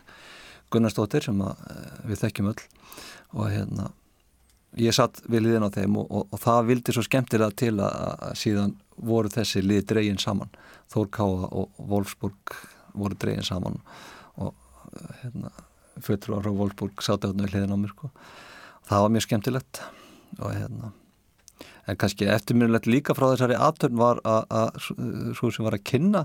Gunnarsdóttir 0.73 1.27
sem 1.27 1.43
að, 1.45 1.61
eh, 1.71 1.99
við 2.09 2.23
þekkjum 2.25 2.51
öll 2.55 2.63
og 3.35 3.51
hérna 3.53 3.91
ég 4.81 4.95
satt 4.95 5.21
við 5.31 5.47
liðin 5.47 5.67
á 5.67 5.71
þeim 5.75 5.99
og, 6.01 6.09
og, 6.09 6.27
og 6.35 6.43
það 6.43 6.71
vildi 6.71 6.95
svo 6.95 7.05
skemmtilega 7.07 7.57
til 7.59 7.75
að, 7.79 7.99
að 8.29 8.39
síðan 8.41 8.75
voru 8.97 9.31
þessi 9.33 9.63
lið 9.65 9.85
dregin 9.91 10.21
saman 10.23 10.53
Þór 10.93 11.09
Káa 11.15 11.49
og 11.49 11.79
Wolfsburg 11.91 12.57
voru 12.95 13.19
dregin 13.19 13.47
saman 13.47 13.81
og 14.39 14.53
hérna, 15.23 15.51
fötur 16.03 16.43
frá 16.43 16.51
Wolfsburg 16.51 17.03
sátu 17.03 17.31
hérna 17.31 17.47
við 17.47 17.57
liðin 17.57 17.75
á 17.75 17.79
mér 17.79 17.95
sko. 17.95 18.11
það 18.91 19.07
var 19.07 19.15
mjög 19.15 19.27
skemmtilegt 19.29 19.83
og 20.41 20.53
hérna 20.53 20.93
en 21.87 21.99
kannski 22.01 22.29
eftirminnilegt 22.33 22.89
líka 22.89 23.17
frá 23.17 23.29
þessari 23.31 23.59
aðtörn 23.61 23.99
var 24.01 24.21
að 24.25 24.79
svo 25.37 25.51
sem 25.53 25.67
var 25.67 25.77
að 25.77 25.85
kynna 25.91 26.25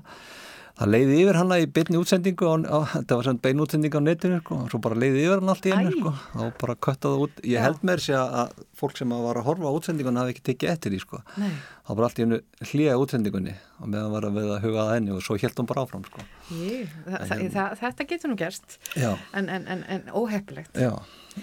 það 0.79 0.91
leiði 0.93 1.15
yfir 1.23 1.37
hana 1.39 1.57
í 1.59 1.65
beinni 1.75 1.99
útsendingu 1.99 2.47
á, 2.47 2.55
á, 2.71 2.79
þetta 2.93 3.17
var 3.17 3.27
svona 3.27 3.41
bein 3.43 3.63
útsendingu 3.63 3.99
á 3.99 4.03
netinu 4.03 4.37
sko, 4.39 4.59
og 4.63 4.69
svo 4.71 4.79
bara 4.83 4.99
leiði 4.99 5.25
yfir 5.25 5.41
hann 5.41 5.51
allt 5.51 5.65
í 5.67 5.73
einu 5.75 5.91
sko, 5.95 6.13
þá 6.31 6.43
bara 6.61 6.75
köttaði 6.87 7.25
út. 7.25 7.41
Ég 7.51 7.65
held 7.65 7.79
með 7.83 7.95
þess 7.99 8.15
að 8.15 8.53
fólk 8.79 8.95
sem 8.99 9.11
var 9.11 9.39
að 9.41 9.47
horfa 9.49 9.67
á 9.67 9.75
útsendingun 9.75 10.19
hafi 10.21 10.35
ekki 10.35 10.45
tekið 10.49 10.71
eftir 10.73 10.95
því 10.95 10.99
sko. 11.03 11.19
Nei. 11.41 11.51
þá 11.83 11.91
bara 11.97 12.07
allt 12.07 12.19
í 12.19 12.25
einu 12.27 12.39
hlýjaði 12.69 13.01
útsendingunni 13.03 13.55
og 13.79 13.89
meðan 13.89 14.13
var 14.13 14.27
að 14.29 14.37
við 14.39 14.51
að 14.55 14.63
huga 14.67 14.83
að 14.85 14.91
henni 14.93 15.15
og 15.15 15.23
svo 15.25 15.39
held 15.41 15.59
hún 15.59 15.69
bara 15.71 15.83
áfram 15.83 16.05
sko. 16.07 16.27
Jú, 16.53 16.77
þa 17.09 17.23
þa 17.27 17.39
þa 17.55 17.65
þetta 17.81 18.07
getur 18.13 18.31
nú 18.31 18.37
gerst. 18.39 18.77
Já. 18.95 19.11
en, 19.33 19.49
en, 19.49 19.67
en, 19.67 19.83
en 19.89 20.07
óheppilegt. 20.15 20.79
Já, 20.79 20.93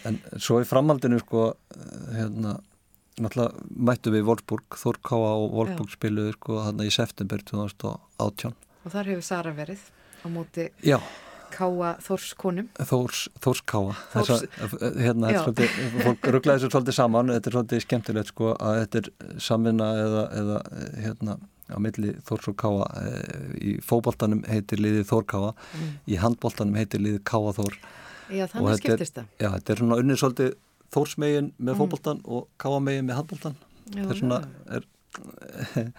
en 0.08 0.20
svo 0.38 0.62
í 0.62 0.68
framhaldinu 0.68 1.18
sko, 1.20 1.50
hérna, 2.14 2.56
náttúrulega 3.20 3.68
mættu 3.90 4.12
við 4.14 4.28
Wolfsburg, 4.28 4.78
Þór 4.80 5.00
Káa 5.04 5.32
og 5.34 5.56
Wolfsburg 5.56 5.92
spiluðu 5.92 6.36
sko 6.38 6.62
þarna 8.86 8.86
í 8.86 8.86
september 8.86 8.86
2018. 8.86 8.90
Og 8.90 8.92
þar 8.94 9.08
hefur 9.12 9.24
Sara 9.26 9.52
verið 9.56 9.80
á 10.22 10.26
móti 10.30 10.68
Já, 10.86 10.98
Káa 11.56 11.90
Þórskonum. 12.02 12.66
Þórs, 12.76 13.20
Þórs 13.40 13.60
Káa. 13.70 13.92
Þórs- 14.12 14.46
hérna, 15.00 15.30
Já. 15.32 15.42
þetta 15.46 15.62
er 15.62 15.68
svolítið, 15.70 16.00
fólk 16.04 16.30
rugglaði 16.34 16.58
þessu 16.60 16.70
svolítið 16.74 16.96
saman, 16.98 17.30
þetta 17.32 17.46
er 17.50 17.54
svolítið 17.56 17.84
skemmtilegt 17.86 18.32
sko 18.32 18.48
að 18.58 18.80
þetta 18.82 18.98
er 19.02 19.38
samvinna 19.46 19.90
eða, 20.02 20.24
eða 20.40 20.58
hérna 21.04 21.36
á 21.66 21.76
milli 21.82 22.12
Þórs 22.26 22.48
og 22.52 22.56
Káa. 22.56 22.88
Eh, 23.02 23.46
Í 23.66 23.70
fótboltanum 23.82 24.42
heitir 24.50 24.78
liðið 24.82 25.06
Þór 25.10 25.24
Káa, 25.32 25.52
í 26.06 26.18
handboltanum 26.22 26.76
heitir 26.78 27.00
liðið 27.02 27.22
Káa 27.26 27.54
Þór. 27.56 27.78
Já, 28.30 28.44
þannig 28.50 28.68
þetta 28.74 28.82
skiptist 28.82 29.14
það. 29.20 29.26
Já, 29.40 29.48
þetta 29.56 29.72
er 29.72 29.80
svona 29.82 29.98
unnið 30.02 30.20
svolítið 30.22 30.52
þórsmegin 30.94 31.52
með 31.62 31.78
fótboltan 31.80 32.20
og 32.26 32.46
káamegin 32.62 33.06
með 33.08 33.18
handboltan. 33.22 33.56
Já, 33.94 34.02
Það 34.02 34.10
er 34.10 34.20
svona, 34.20 34.40
er 34.76 35.92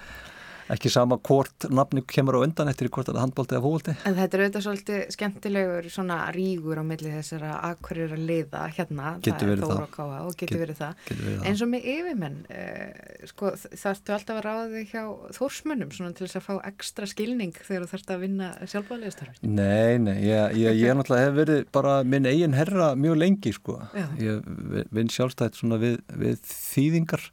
ekki 0.73 0.89
sama 0.91 1.17
hvort 1.23 1.67
nafni 1.71 2.01
kemur 2.07 2.37
á 2.37 2.39
undan 2.43 2.67
eftir 2.71 2.89
hvort 2.91 3.07
það 3.07 3.15
er 3.17 3.23
handbolti 3.23 3.55
eða 3.55 3.63
fótbolti. 3.63 3.93
En 4.09 4.17
þetta 4.17 4.37
er 4.37 4.43
auðvitað 4.43 4.65
svolítið 4.65 5.03
skemmtilegur 5.15 5.87
svona 5.93 6.17
rígur 6.35 6.81
á 6.81 6.83
milli 6.87 7.13
þessara 7.13 7.51
akkurir 7.69 8.15
að 8.17 8.25
liða 8.27 8.63
hérna. 8.75 9.13
Getur 9.23 9.51
verið 9.53 9.63
það. 9.71 9.81
er 9.81 9.93
það. 9.97 10.25
Og 10.27 10.35
getur 10.41 10.53
Get- 10.57 10.63
verið 10.65 10.81
það. 10.81 11.05
verið. 11.11 11.45
Eins 11.47 11.63
og 11.63 11.71
með 11.71 11.87
yfirmenn, 11.93 12.37
eh, 12.49 13.25
sko 13.31 13.51
þarftu 13.55 14.15
alltaf 14.17 14.35
að 14.41 14.45
ráða 14.47 14.67
þig 14.75 14.91
hjá 14.91 15.03
þórsmönnum 15.39 15.91
svona 15.95 16.13
til 16.15 16.27
þess 16.27 16.39
að 16.41 16.47
fá 16.49 16.53
ekstra 16.71 17.07
skilning 17.07 17.53
þegar 17.53 17.85
þú 17.87 17.91
þarfst 17.93 18.13
að 18.17 18.19
vinna 18.27 18.51
sjálfbæðilegastarfin. 18.67 19.41
Nei, 19.55 19.97
nei, 19.97 20.17
ég, 20.27 20.57
ég, 20.57 20.79
ég 20.83 20.95
náttúrulega 20.97 21.27
hef 21.27 21.35
verið 21.41 21.65
bara 21.71 22.03
minn 22.03 22.25
eigin 22.25 22.53
herra 22.53 22.93
mjög 22.95 23.17
lengi 23.17 23.53
sko. 23.55 23.79
Ég 24.19 24.43
vinn 24.91 25.07
sjálfstætt 25.07 25.55
svona 25.55 25.79
við, 25.79 25.99
við 26.11 26.39
þýðingar 26.43 27.29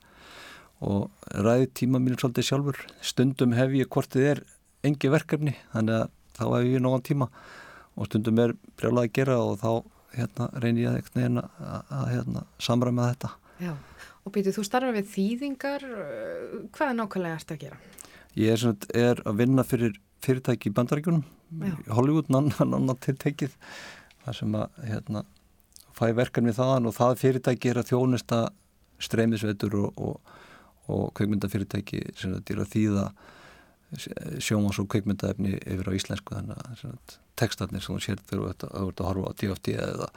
og 0.84 1.32
ræði 1.44 1.70
tíma 1.80 2.00
mínu 2.02 2.18
svolítið 2.20 2.48
sjálfur. 2.48 2.80
Stundum 3.04 3.56
hef 3.56 3.74
ég 3.76 3.90
hvort 3.92 4.12
þið 4.12 4.30
er 4.34 4.42
engi 4.84 5.10
verkefni, 5.12 5.56
þannig 5.72 6.02
að 6.02 6.12
þá 6.36 6.44
hef 6.44 6.68
ég 6.68 6.84
nógan 6.84 7.04
tíma 7.06 7.28
og 7.94 8.08
stundum 8.08 8.40
er 8.42 8.54
brjálað 8.78 9.08
að 9.08 9.12
gera 9.16 9.38
og 9.40 9.58
þá 9.62 9.70
hérna, 10.14 10.48
reynir 10.62 10.86
ég 10.86 10.98
eitthvað 10.98 11.20
neginn 11.20 11.42
að, 11.42 11.74
að 11.98 12.06
hérna, 12.12 12.44
samræma 12.62 13.10
þetta. 13.12 13.30
Já, 13.62 13.72
og 14.24 14.34
býtið, 14.34 14.56
þú 14.56 14.64
starfa 14.66 14.94
við 14.94 15.10
þýðingar, 15.14 15.86
hvað 16.74 16.90
er 16.90 16.98
nákvæmlega 16.98 17.38
ertu 17.38 17.56
að 17.56 17.62
gera? 17.64 17.78
Ég 18.34 18.56
er, 18.56 18.88
er 18.98 19.22
að 19.24 19.40
vinna 19.42 19.64
fyrir 19.66 19.94
fyrirtæki 20.24 20.70
í 20.70 20.74
bandaríkjunum, 20.74 21.24
Já. 21.60 21.74
Hollywood 21.94 22.30
nanna 22.32 22.96
tiltekið, 23.04 23.54
þar 24.24 24.38
sem 24.40 24.58
að 24.58 24.78
hérna, 24.88 25.24
fæ 25.94 26.06
verkefni 26.16 26.54
þaðan 26.56 26.90
og 26.90 26.96
það 26.96 27.18
fyrirtæki 27.20 27.70
er 27.70 27.82
að 27.82 27.92
þjónusta 27.92 28.40
streymisveitur 29.04 29.76
og, 29.84 30.00
og, 30.00 30.34
og 30.92 31.12
kveikmyndafyrirtæki 31.18 32.02
sem 32.18 32.34
að 32.36 32.44
dýra 32.48 32.68
þýða 32.68 33.06
sjómas 34.42 34.80
og 34.82 34.88
kveikmyndaefni 34.92 35.54
yfir 35.60 35.90
á 35.90 35.96
íslensku 35.96 36.34
þannig 36.34 36.58
að 36.58 36.80
sagt, 36.82 37.18
textarnir 37.38 37.84
sem 37.84 37.94
þú 37.94 38.02
sér 38.02 38.18
ert 38.18 38.66
að, 38.66 38.74
ert 38.82 39.00
að 39.00 39.08
horfa 39.10 39.30
á 39.30 39.36
DFT 39.40 39.76
eða 39.78 40.10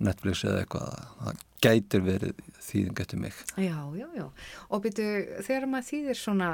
Netflix 0.00 0.44
eða 0.48 0.62
eitthvað 0.62 1.00
það 1.20 1.40
gætir 1.60 2.04
verið 2.06 2.38
þýðing 2.64 3.00
eftir 3.02 3.20
mig 3.20 3.40
Já, 3.60 3.76
já, 3.98 4.06
já. 4.16 4.26
Og 4.72 4.84
býtið, 4.86 5.10
þegar 5.44 5.66
maður 5.68 5.88
þýðir 5.90 6.20
svona 6.20 6.50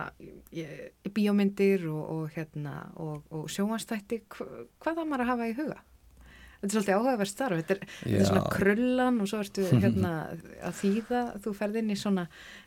eh, 0.50 0.88
bíómyndir 1.14 1.86
og, 1.92 2.02
og, 2.16 2.24
hérna, 2.34 2.74
og, 3.02 3.22
og 3.30 3.46
sjómanstætti, 3.52 4.24
hvað 4.32 4.90
það 4.90 5.04
maður 5.04 5.26
að 5.26 5.30
hafa 5.30 5.50
í 5.52 5.54
huga? 5.60 5.78
Þetta 6.56 6.66
er 6.66 6.74
svolítið 6.74 6.96
áhugaverð 6.96 7.30
starf, 7.30 7.60
þetta 7.60 7.74
er, 7.76 7.80
þetta 8.00 8.20
er 8.20 8.28
svona 8.30 8.44
krullan 8.56 9.20
og 9.22 9.30
svo 9.30 9.40
ertu 9.44 9.64
hérna 9.84 10.12
að 10.64 10.76
þýða, 10.80 11.22
þú 11.44 11.54
ferð 11.60 11.80
inn 11.82 11.92
í 11.92 11.98
svona 12.00 12.26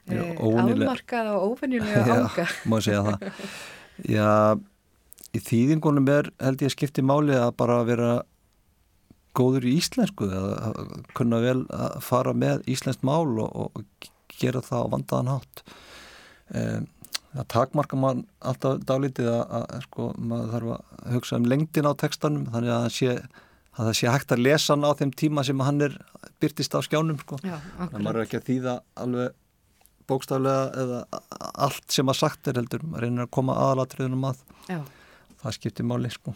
Já, 0.10 0.24
eh, 0.24 0.42
afmarkað 0.64 1.32
og 1.36 1.46
óvenjulega 1.54 2.18
ánga. 2.20 2.48
má 2.70 2.78
segja 2.86 3.06
það. 3.08 3.48
Já, 4.10 4.30
í 5.36 5.42
þýðingunum 5.50 6.12
er 6.14 6.30
held 6.40 6.64
ég 6.66 6.76
skipti 6.76 7.04
máli 7.06 7.36
að 7.38 7.52
bara 7.60 7.82
vera 7.88 8.12
góður 9.38 9.68
í 9.70 9.76
íslensku 9.80 10.28
að 10.34 10.54
að 10.70 10.80
kunna 11.18 11.42
vel 11.44 11.60
að 11.74 12.00
fara 12.04 12.34
með 12.34 12.64
íslenskt 12.72 13.04
mál 13.08 13.28
og, 13.44 13.52
og 13.78 14.10
gera 14.40 14.62
það 14.66 14.86
á 14.86 14.92
vandaðan 14.94 15.34
hátt. 15.34 15.62
Um, 16.50 16.88
það 17.36 17.46
takmarka 17.54 18.00
mann 18.00 18.24
alltaf 18.42 18.80
dálítið 18.90 19.30
að, 19.32 19.44
að 19.60 19.84
sko, 19.86 20.08
maður 20.18 20.54
þarf 20.56 20.72
að 20.74 21.14
hugsa 21.14 21.38
um 21.38 21.48
lengdin 21.52 21.90
á 21.90 21.94
textanum 22.02 22.48
þannig 22.50 22.74
að, 22.74 22.82
hann 22.88 22.96
sé, 22.96 23.16
að 23.80 23.88
það 23.90 23.96
sé 24.00 24.10
hægt 24.12 24.34
að 24.36 24.42
lesa 24.44 24.74
hann 24.76 24.84
á 24.84 24.92
þeim 25.00 25.12
tíma 25.16 25.44
sem 25.48 25.62
hann 25.64 25.82
er 25.88 25.94
byrtist 26.44 26.76
á 26.76 26.80
skjánum 26.84 27.20
sko. 27.22 27.38
Já, 27.48 27.56
akkurat. 27.80 28.02
maður 28.04 28.20
er 28.20 28.26
ekki 28.28 28.40
að 28.42 28.50
þýða 28.50 28.74
alveg 29.06 29.38
bókstaflega 30.10 30.84
eða 30.84 31.00
allt 31.68 31.94
sem 31.94 32.10
að 32.12 32.18
sagt 32.20 32.48
er 32.50 32.58
heldur, 32.60 32.84
maður 32.84 33.06
reynir 33.06 33.26
að 33.28 33.32
koma 33.38 33.56
aðalatriðunum 33.62 34.28
að 34.32 34.44
Já. 34.72 34.80
það 35.44 35.56
skiptir 35.60 35.86
máli 35.88 36.12
sko. 36.12 36.34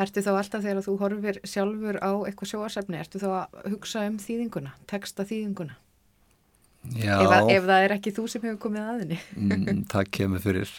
Ertu 0.00 0.22
þá 0.22 0.30
alltaf 0.38 0.62
þegar 0.62 0.84
þú 0.86 0.92
horfir 1.02 1.40
sjálfur 1.50 1.98
á 1.98 2.10
eitthvað 2.22 2.52
sjóasefni, 2.52 3.00
ertu 3.02 3.18
þá 3.20 3.28
að 3.42 3.70
hugsa 3.74 4.04
um 4.06 4.18
þýðinguna, 4.22 4.70
texta 4.88 5.26
þýðinguna? 5.26 5.74
Já, 6.96 7.18
Ef, 7.20 7.28
að- 7.34 7.50
ef 7.52 7.64
það 7.68 7.84
er 7.84 7.92
ekki 7.98 8.12
þú 8.16 8.22
sem 8.32 8.40
hefur 8.46 8.60
komið 8.62 8.86
að 8.88 9.00
henni. 9.02 9.18
mm, 9.36 9.80
það 9.92 10.06
kemur 10.16 10.40
fyrir 10.46 10.70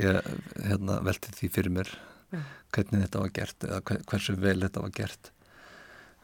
ég 0.00 0.30
hérna, 0.64 1.00
velti 1.04 1.34
því 1.36 1.50
fyrir 1.58 1.74
mér 1.74 1.90
Já. 2.32 2.40
hvernig 2.72 3.02
þetta 3.04 3.20
var 3.26 3.34
gert 3.36 3.66
eða 3.68 3.80
hver- 3.90 4.04
hversu 4.08 4.36
vel 4.40 4.56
þetta 4.62 4.80
var 4.86 4.94
gert 4.96 5.30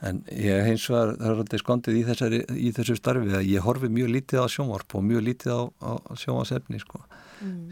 en 0.06 0.22
ég 0.32 0.64
hins 0.66 0.86
vegar 0.90 1.14
það 1.18 1.30
er 1.30 1.42
alltaf 1.42 1.62
skondið 1.62 1.98
í, 1.98 2.04
þessari, 2.08 2.40
í 2.56 2.72
þessu 2.76 2.96
starfi 2.98 3.34
að 3.36 3.48
ég 3.50 3.66
horfi 3.66 3.90
mjög 3.92 4.12
lítið 4.16 4.44
á 4.44 4.46
sjónvarp 4.54 4.96
og 4.96 5.06
mjög 5.06 5.26
lítið 5.28 5.52
á, 5.52 5.62
á 5.80 6.12
sjónvarsefni 6.20 6.80
sko, 6.82 7.02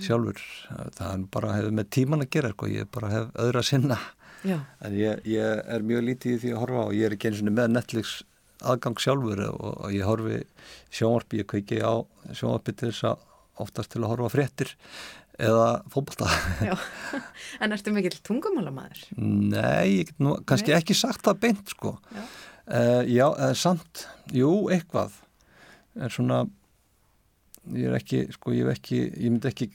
sjálfur. 0.05 0.43
Það 0.99 1.11
er 1.13 1.27
bara 1.33 1.57
hefur 1.57 1.77
með 1.81 1.91
tíman 1.97 2.25
að 2.25 2.33
gera 2.37 2.53
sko, 2.55 2.71
ég 2.73 2.91
bara 2.95 3.13
hef 3.15 3.31
öðra 3.47 3.65
sinna. 3.65 4.01
Já. 4.47 4.61
en 4.87 4.95
ég, 4.95 5.25
ég 5.27 5.63
er 5.67 5.83
mjög 5.83 6.05
lítið 6.07 6.35
í 6.37 6.41
því 6.45 6.51
að 6.53 6.61
horfa 6.63 6.83
og 6.87 6.93
ég 6.95 7.09
er 7.09 7.15
ekki 7.17 7.31
eins 7.31 7.41
og 7.43 7.49
með 7.51 7.73
Netflix 7.73 8.13
aðgang 8.63 9.01
sjálfur 9.03 9.41
og, 9.49 9.65
og 9.83 9.95
ég 9.95 10.07
horfi 10.07 10.37
sjónvarpi, 10.95 11.41
ég 11.43 11.49
kveiki 11.51 11.81
á 11.83 12.07
sjónvarpi 12.31 12.75
til 12.79 12.93
þess 12.93 13.09
að 13.11 13.25
oftast 13.65 13.91
til 13.91 14.05
að 14.05 14.13
horfa 14.13 14.31
fréttir 14.37 14.75
eða 15.39 15.69
fótbolta 15.93 16.29
Já. 16.69 16.75
En 17.63 17.73
ertu 17.75 17.93
mikill 17.95 18.19
tungumálamæður? 18.27 19.05
Nei, 19.19 20.03
ég 20.03 20.13
nú 20.23 20.37
kannski 20.49 20.73
Nei. 20.75 20.79
ekki 20.81 20.97
sagt 20.99 21.25
það 21.27 21.41
beint 21.47 21.73
sko 21.75 21.95
Já. 22.15 22.23
uh, 22.23 23.03
Já, 23.07 23.27
uh, 23.31 23.53
samt 23.59 24.07
jú, 24.35 24.53
eitthvað 24.75 25.15
er 25.99 26.13
svona 26.15 26.43
ég 27.75 27.89
er 27.91 27.97
ekki, 27.99 28.25
sko, 28.35 28.53
ég 28.57 28.65
hef 28.69 28.79
ekki 28.79 29.01
ég 29.09 29.29
myndi 29.33 29.51
ekki 29.51 29.71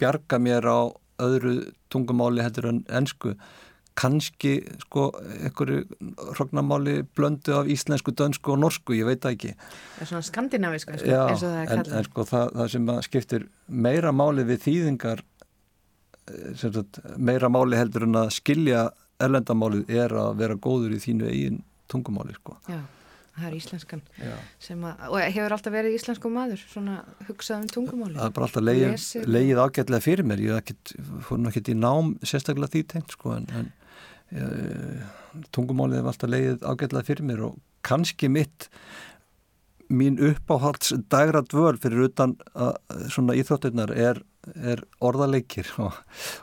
bjarga 0.00 0.38
mér 0.40 0.64
á 0.70 0.80
öðru 1.18 1.56
tungumáli 1.92 2.44
heldur 2.44 2.68
en 2.70 2.82
ennsku 2.94 3.32
kannski 3.98 4.52
sko 4.84 5.08
einhverju 5.18 5.80
hrognamáli 6.36 7.00
blöndu 7.18 7.56
af 7.58 7.70
íslensku, 7.70 8.14
dönsku 8.14 8.54
og 8.54 8.60
norsku, 8.62 8.94
ég 8.94 9.08
veit 9.08 9.24
það 9.24 9.34
ekki 9.36 9.54
Það 9.58 10.04
er 10.04 10.10
svona 10.12 10.28
skandinavísku 10.28 10.94
eins 10.94 11.02
og 11.02 11.10
Já, 11.10 11.22
eins 11.24 11.42
og 11.42 11.48
það 11.48 11.58
er 11.58 11.64
en, 11.64 11.72
kallað. 11.72 11.96
en 11.98 12.08
sko 12.10 12.26
það, 12.30 12.52
það 12.60 12.70
sem 12.74 12.92
skiptir 13.08 13.48
meira 13.88 14.12
máli 14.14 14.44
við 14.48 14.62
þýðingar 14.68 15.24
eh, 15.24 16.52
sagt, 16.62 17.00
meira 17.16 17.50
máli 17.52 17.80
heldur 17.80 18.06
en 18.06 18.20
að 18.22 18.30
skilja 18.38 18.84
erlendamálið 19.18 19.90
er 19.90 20.14
að 20.14 20.36
vera 20.38 20.58
góður 20.68 20.94
í 20.94 21.00
þínu 21.02 21.26
eigin 21.32 21.58
tungumáli 21.90 22.36
sko. 22.36 22.54
Já, 22.68 22.78
það 23.38 23.46
er 23.48 23.56
íslenskan 23.58 24.02
að, 24.28 25.02
og 25.08 25.16
hefur 25.24 25.56
alltaf 25.56 25.74
verið 25.74 25.96
íslensku 25.98 26.30
maður 26.32 26.62
svona 26.68 27.00
hugsað 27.26 27.64
um 27.64 27.72
tungumáli 27.74 28.18
það 28.18 28.28
er 28.28 28.36
bara 28.36 28.48
alltaf 28.48 28.66
leið, 28.66 29.08
leið 29.26 29.62
ágætlega 29.64 30.04
fyrir 30.04 30.28
mér 30.28 30.44
ég 30.44 30.72
fór 31.26 31.42
nú 31.42 31.50
ekkert 31.50 31.72
í 31.72 31.76
nám 31.78 32.14
sérstaklega 32.22 32.74
því 32.74 32.84
tengt 32.94 33.16
sko 33.16 33.34
en, 33.38 33.48
en 33.58 33.72
tungumálið 35.54 36.02
hef 36.02 36.10
alltaf 36.12 36.32
leið 36.32 36.64
ágætlega 36.66 37.08
fyrir 37.08 37.28
mér 37.28 37.44
og 37.48 37.60
kannski 37.86 38.30
mitt 38.32 38.68
mín 39.88 40.18
uppáhalds 40.20 40.92
dagra 41.08 41.40
dvöl 41.48 41.78
fyrir 41.80 42.08
utan 42.10 42.34
að, 42.52 42.74
svona 43.08 43.36
íþróttirnar 43.38 43.92
er, 43.96 44.20
er 44.60 44.82
orðaleikir 45.00 45.70
og 45.80 45.96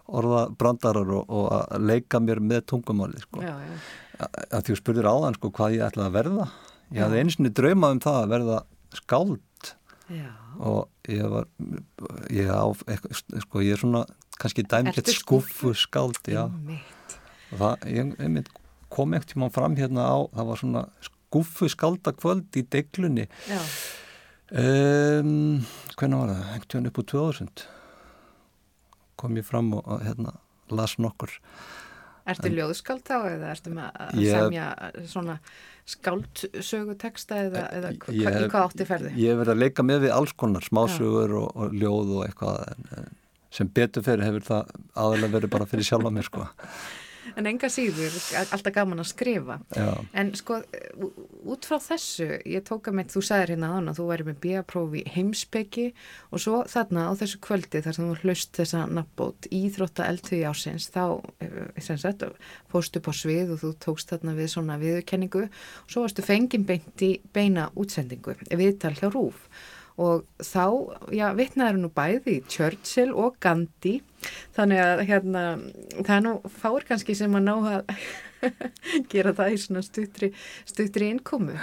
orðabrandarar 0.09 1.11
og, 1.19 1.29
og 1.29 1.51
að 1.53 1.86
leika 1.91 2.21
mér 2.23 2.41
með 2.41 2.65
tungumálið 2.73 3.27
sko. 3.27 3.43
Já, 3.45 3.53
já. 3.53 3.75
að, 4.49 4.63
þú 4.69 4.79
spurðir 4.81 5.11
áðan 5.11 5.38
sko 5.38 5.53
hvað 5.53 5.77
ég 5.77 5.86
ætlaði 5.89 6.09
að 6.09 6.17
verða 6.17 6.47
ég 6.89 6.97
Já. 6.97 7.05
hafði 7.05 7.21
einsinni 7.21 7.53
draumað 7.61 7.95
um 7.95 8.03
það 8.07 8.19
að 8.21 8.33
verða 8.33 8.59
skáld 8.95 9.71
Já. 10.15 10.27
og 10.71 11.11
ég 11.11 11.31
var 11.36 11.47
ég, 12.33 12.49
á, 12.49 12.65
sko, 13.45 13.61
ég 13.65 13.77
er 13.77 13.81
svona 13.81 14.05
kannski 14.41 14.65
dæmgett 14.65 15.05
Ertu 15.05 15.19
skuffu 15.19 15.73
skáld 15.77 16.21
já. 16.25 16.47
Einmitt. 16.49 16.94
Það 17.62 17.86
ég, 17.91 18.14
einmitt, 18.26 18.49
kom 18.93 19.14
ekkert 19.18 19.34
tíma 19.34 19.51
fram 19.53 19.76
hérna 19.80 20.08
á 20.08 20.18
það 20.36 20.49
var 20.51 20.62
svona 20.62 20.84
skuffu 21.08 21.70
skaldakvöld 21.72 22.60
í 22.60 22.66
deglunni. 22.72 23.28
Um, 24.56 25.64
hvernig 25.97 26.20
var 26.22 26.30
það? 26.32 26.43
einhvern 26.53 26.70
tíðan 26.70 26.89
upp 26.91 26.99
úr 27.01 27.08
2000 27.12 27.66
kom 29.20 29.39
ég 29.39 29.47
fram 29.47 29.72
og, 29.80 29.88
hérna 30.06 30.36
las 30.76 30.97
nokkur. 31.01 31.32
Ertu 32.26 32.49
ljóðskáld 32.49 33.03
þá 33.06 33.16
eða 33.36 33.51
ertu 33.53 33.72
með 33.74 33.97
að 34.01 34.20
Ég- 34.22 34.34
semja 34.34 34.68
svona 35.12 35.36
skáldsöguteksta 35.86 37.38
eða, 37.43 37.64
eða 37.78 37.91
hva, 38.01 38.14
Ég 38.18 38.39
í 38.41 38.47
hvað 38.49 38.64
átti 38.64 38.88
ferði? 38.89 39.12
Ég 39.22 39.30
hef 39.34 39.41
verið 39.43 39.53
að 39.53 39.62
leika 39.62 39.86
með 39.86 39.99
við 40.08 40.16
alls 40.16 40.34
konar 40.34 40.66
smásögur 40.66 41.36
og, 41.43 41.51
og 41.53 41.76
ljóð 41.78 42.16
og 42.18 42.24
eitthvað 42.26 43.10
sem 43.53 43.70
betur 43.70 44.03
fyrir 44.03 44.26
hefur 44.26 44.47
það 44.47 44.74
aðalega 44.97 45.34
verið 45.38 45.53
bara 45.53 45.70
fyrir 45.70 45.86
sjálfa 45.88 46.12
mér 46.12 46.26
sko 46.28 46.47
En 47.34 47.49
enga 47.49 47.69
síður, 47.71 48.13
alltaf 48.39 48.73
gaman 48.76 49.01
að 49.01 49.09
skrifa. 49.09 49.57
Já. 49.76 49.89
En 50.13 50.32
sko, 50.38 50.59
út 51.49 51.67
frá 51.67 51.80
þessu, 51.82 52.28
ég 52.45 52.65
tók 52.67 52.89
að 52.91 52.97
mitt, 52.99 53.13
þú 53.13 53.23
sagðir 53.26 53.55
hérna 53.55 53.71
að 53.82 53.99
þú 53.99 54.07
væri 54.11 54.28
með 54.30 54.39
bíaprófi 54.45 55.03
heimspeki 55.15 55.88
og 56.32 56.43
svo 56.43 56.61
þarna 56.71 57.07
á 57.09 57.11
þessu 57.19 57.41
kvöldi 57.45 57.82
þar 57.86 57.97
sem 57.97 58.09
þú 58.09 58.17
hlaust 58.23 58.59
þessa 58.59 58.84
nafnbót 58.91 59.49
íþrótta 59.49 60.09
eldhugi 60.11 60.43
ásins, 60.47 60.89
þá 60.93 61.05
eh, 61.43 61.82
sagt, 61.86 62.28
fórstu 62.71 63.01
á 63.01 63.11
svið 63.15 63.55
og 63.55 63.63
þú 63.63 63.73
tókst 63.88 64.13
þarna 64.13 64.36
við 64.38 64.51
svona 64.53 64.78
viðurkenningu 64.82 65.47
og 65.47 65.89
svo 65.89 66.05
varstu 66.05 66.26
fengin 66.26 66.67
beint 66.67 67.05
í 67.05 67.15
beina 67.34 67.71
útsendingu, 67.76 68.38
viðtal 68.53 68.95
hjá 68.99 69.09
Rúf 69.09 69.49
og 70.01 70.25
þá, 70.43 70.65
já, 71.15 71.29
vitnaður 71.37 71.79
nú 71.79 71.91
bæði 71.95 72.41
Churchill 72.51 73.13
og 73.15 73.37
Gandhi 73.43 74.01
þannig 74.57 74.81
að 74.83 75.03
hérna 75.07 75.45
það 76.01 76.15
er 76.17 76.25
nú 76.25 76.35
fáir 76.51 76.87
kannski 76.89 77.15
sem 77.15 77.37
að 77.37 77.47
ná 77.47 77.55
að 77.77 77.95
gera 79.13 79.33
það 79.37 79.55
í 79.55 79.63
svona 79.63 79.85
stuttri, 79.85 80.33
stuttri 80.67 81.13
innkomu 81.13 81.55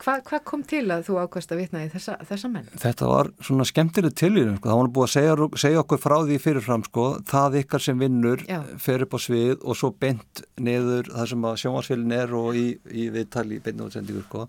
Hvað 0.00 0.22
hva 0.30 0.38
kom 0.48 0.62
til 0.64 0.86
að 0.88 1.02
þú 1.10 1.16
ákvæmst 1.20 1.50
að 1.52 1.58
vitna 1.60 1.80
í 1.84 1.88
þessa, 1.92 2.14
þessa 2.24 2.48
menn? 2.48 2.68
Þetta 2.80 3.08
var 3.10 3.28
svona 3.44 3.66
skemmtileg 3.68 4.14
tilvíðum 4.16 4.54
sko. 4.56 4.70
það 4.70 4.78
var 4.78 4.88
búið 4.96 5.04
að 5.06 5.10
segja, 5.12 5.48
segja 5.60 5.82
okkur 5.82 6.00
frá 6.00 6.14
því 6.24 6.38
fyrirfram 6.40 6.84
sko. 6.86 7.04
það 7.28 7.58
ykkar 7.60 7.84
sem 7.84 8.00
vinnur 8.00 8.44
Já. 8.48 8.62
fer 8.80 9.04
upp 9.04 9.16
á 9.16 9.18
svið 9.20 9.58
og 9.60 9.76
svo 9.76 9.90
bent 9.92 10.40
niður 10.56 11.10
það 11.10 11.28
sem 11.34 11.44
að 11.50 11.58
sjónvarsfélin 11.64 12.16
er 12.16 12.32
og 12.40 12.56
í, 12.56 12.64
í 12.96 13.10
viðtali 13.12 13.58
í 13.58 13.62
beinni 13.66 13.84
útsendingu 13.84 14.24
sko. 14.24 14.46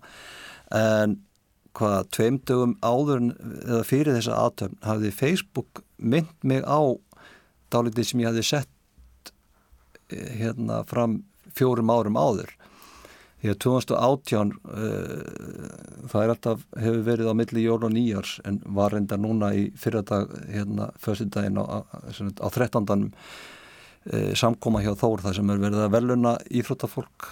en 0.72 1.18
hvað 1.78 2.10
tveimdögum 2.16 2.76
áður 2.84 3.28
eða 3.32 3.82
fyrir 3.88 4.18
þessa 4.18 4.38
aðtöfn 4.46 4.80
hafði 4.84 5.12
Facebook 5.16 5.84
mynd 5.96 6.32
mig 6.42 6.64
á 6.68 6.80
dálítið 7.72 8.08
sem 8.08 8.22
ég 8.22 8.30
hafði 8.30 8.46
sett 8.48 9.32
eh, 10.12 10.34
hérna 10.42 10.82
fram 10.88 11.22
fjórum 11.56 11.92
árum 11.92 12.20
áður 12.20 12.52
Því 13.42 13.50
að 13.50 13.56
2018 13.64 14.50
uh, 14.54 14.90
það 16.12 16.20
er 16.20 16.30
alltaf, 16.30 16.60
hefur 16.78 17.00
verið 17.08 17.26
á 17.26 17.34
milli 17.34 17.64
jól 17.64 17.80
og 17.82 17.90
nýjars 17.90 18.36
en 18.46 18.60
var 18.76 18.94
reynda 18.94 19.18
núna 19.18 19.48
í 19.58 19.64
fyrradag, 19.82 20.30
hérna, 20.46 20.92
föstudaginn 21.02 21.58
á, 21.58 21.64
á, 21.66 21.78
á 21.82 22.48
13. 22.54 22.86
Uh, 24.06 24.30
samkoma 24.38 24.84
hjá 24.84 24.92
Þór 24.98 25.24
þar 25.24 25.40
sem 25.40 25.50
er 25.50 25.64
verið 25.64 25.82
að 25.82 25.96
veluna 25.96 26.36
íþróttafólk 26.54 27.26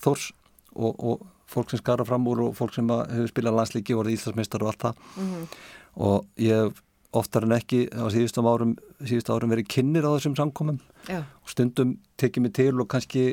Þórs 0.00 0.30
og, 0.72 0.96
og 0.96 1.28
fólk 1.50 1.70
sem 1.72 1.80
skara 1.82 2.04
fram 2.06 2.26
úr 2.30 2.44
og 2.48 2.54
fólk 2.58 2.74
sem 2.76 2.88
hefur 2.88 3.28
spilað 3.32 3.58
landslíki 3.58 3.96
og 3.96 4.04
verið 4.04 4.16
íþróttmeistar 4.18 4.62
og 4.64 4.70
allt 4.72 4.84
það 4.86 4.94
Mhm. 5.16 5.44
og 5.96 6.26
ég 6.38 6.64
hef 6.64 6.82
oftar 7.12 7.42
en 7.42 7.50
ekki 7.56 7.88
á 7.90 8.06
síðustum 8.14 8.46
árum, 8.46 8.76
síðustum 9.02 9.34
árum 9.34 9.50
verið 9.50 9.66
kynir 9.68 10.06
á 10.06 10.14
þessum 10.14 10.36
samkomum 10.38 10.78
Já. 11.08 11.24
og 11.42 11.48
stundum 11.50 11.96
tekið 12.16 12.42
mig 12.42 12.52
til 12.54 12.80
og 12.80 12.86
kannski 12.88 13.24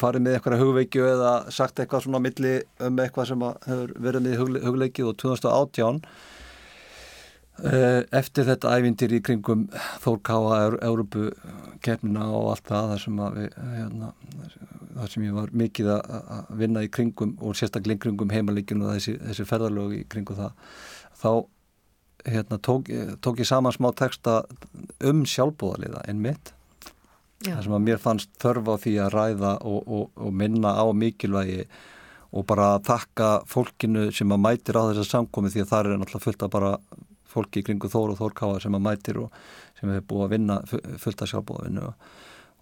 farið 0.00 0.22
með 0.24 0.36
eitthvað 0.38 0.60
hugveikju 0.62 1.02
eða 1.10 1.32
sagt 1.52 1.76
eitthvað 1.82 2.04
svona 2.06 2.22
á 2.22 2.26
milli 2.26 2.52
um 2.86 2.96
eitthvað 3.02 3.26
sem 3.32 3.40
hefur 3.40 3.90
verið 4.00 4.22
með 4.24 4.38
hugle 4.40 4.60
hugleikið 4.64 5.08
og 5.10 5.16
2018 5.16 5.96
eh, 5.96 6.00
eftir 8.16 8.46
þetta 8.48 8.74
ævindir 8.78 9.12
í 9.16 9.20
kringum 9.24 9.66
Þórkáa, 10.04 10.60
Európu 10.86 11.30
kemna 11.84 12.26
og 12.36 12.52
allt 12.54 12.68
það 12.68 12.90
þar 12.92 13.02
sem, 13.04 13.20
að 13.24 13.38
við, 13.38 13.56
hérna, 13.76 14.10
þar 14.98 15.12
sem 15.14 15.24
ég 15.26 15.36
var 15.36 15.54
mikið 15.62 15.90
að 15.94 16.18
að 16.36 16.52
vinna 16.62 16.84
í 16.84 16.90
kringum 16.92 17.34
og 17.40 17.56
sérstaklega 17.58 17.98
í 17.98 18.04
kringum 18.04 18.34
heimalikinu 18.34 18.86
og 18.86 18.98
þessi, 18.98 19.16
þessi 19.22 19.48
ferðarlög 19.48 19.96
í 19.96 20.04
kringum 20.12 20.38
það 20.40 20.78
þá 21.20 21.32
hérna, 22.28 22.58
tók, 22.60 22.90
tók 23.24 23.40
ég 23.40 23.48
saman 23.48 23.76
smá 23.76 23.90
texta 23.96 24.42
um 25.08 25.22
sjálfbúðaliða 25.28 26.04
en 26.10 26.20
mitt 26.24 26.52
Já. 27.40 27.54
þar 27.54 27.62
sem 27.64 27.76
að 27.78 27.86
mér 27.86 28.02
fannst 28.02 28.34
þörf 28.42 28.68
á 28.68 28.74
því 28.82 28.96
að 29.00 29.14
ræða 29.16 29.54
og, 29.64 29.80
og, 29.86 30.10
og 30.20 30.34
minna 30.36 30.74
á 30.76 30.84
mikilvægi 30.92 31.64
og 32.36 32.44
bara 32.46 32.74
þakka 32.86 33.30
fólkinu 33.48 34.10
sem 34.14 34.30
að 34.30 34.42
mætir 34.44 34.76
á 34.76 34.90
þessa 34.90 35.06
samkomi 35.08 35.50
því 35.50 35.64
að 35.64 35.70
það 35.72 35.80
er 35.80 36.02
náttúrulega 36.02 36.26
fullt 36.26 36.44
af 36.44 36.52
bara 36.52 36.74
fólki 37.30 37.62
í 37.62 37.66
kringu 37.66 37.90
Þór 37.92 38.14
og 38.14 38.20
Þórkáa 38.20 38.60
sem 38.64 38.76
að 38.78 38.84
mætir 38.88 39.20
og 39.22 39.32
sem 39.80 39.90
hefur 39.94 40.06
búið 40.12 40.24
að 40.26 40.32
vinna 40.36 40.58
fu- 40.70 40.82
fullt 41.04 41.22
af 41.26 41.30
sjálfbóðavinnu 41.32 41.86
og, 41.88 42.10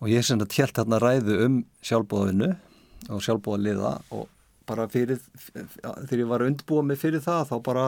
og 0.00 0.12
ég 0.12 0.24
sem 0.28 0.38
þetta 0.42 0.60
helt 0.62 0.78
þarna 0.82 1.00
ræðu 1.04 1.38
um 1.46 1.58
sjálfbóðavinnu 1.90 2.50
og 3.14 3.22
sjálfbóðaliða 3.24 3.92
og 4.14 4.26
bara 4.68 4.84
fyrir, 4.92 5.20
þegar 5.54 6.18
ég 6.20 6.28
var 6.28 6.42
undirbúa 6.44 6.82
mig 6.84 6.98
fyrir 7.00 7.22
það 7.24 7.46
þá 7.48 7.54
bara 7.64 7.84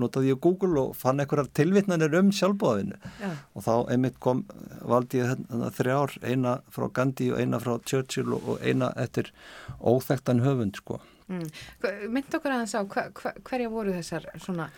notaði 0.00 0.30
ég 0.30 0.38
Google 0.40 0.78
og 0.86 0.92
fann 0.96 1.18
einhverjar 1.20 1.48
tilvitnanir 1.58 2.14
um 2.20 2.28
sjálfbóðavinnu 2.32 2.96
Já. 3.20 3.30
og 3.58 3.64
þá 3.66 3.72
einmitt 3.92 4.20
kom, 4.22 4.44
valdi 4.86 5.18
ég 5.20 5.32
þarna 5.32 5.70
þrjár, 5.74 6.14
eina 6.22 6.52
frá 6.72 6.86
Gandhi 6.96 7.32
og 7.34 7.40
eina 7.42 7.58
frá 7.60 7.74
Churchill 7.82 8.30
og 8.38 8.62
eina 8.62 8.92
eftir 9.02 9.32
óþekktan 9.82 10.40
höfund 10.46 10.78
sko. 10.80 11.00
Mm. 11.26 11.42
Mynd 12.14 12.38
okkur 12.38 12.54
aðeins 12.54 12.76
á, 12.78 12.86
hva, 12.86 13.08
hva, 13.18 13.34
hverja 13.50 13.72
voru 13.74 13.96
þessar 13.98 14.28
svona, 14.38 14.68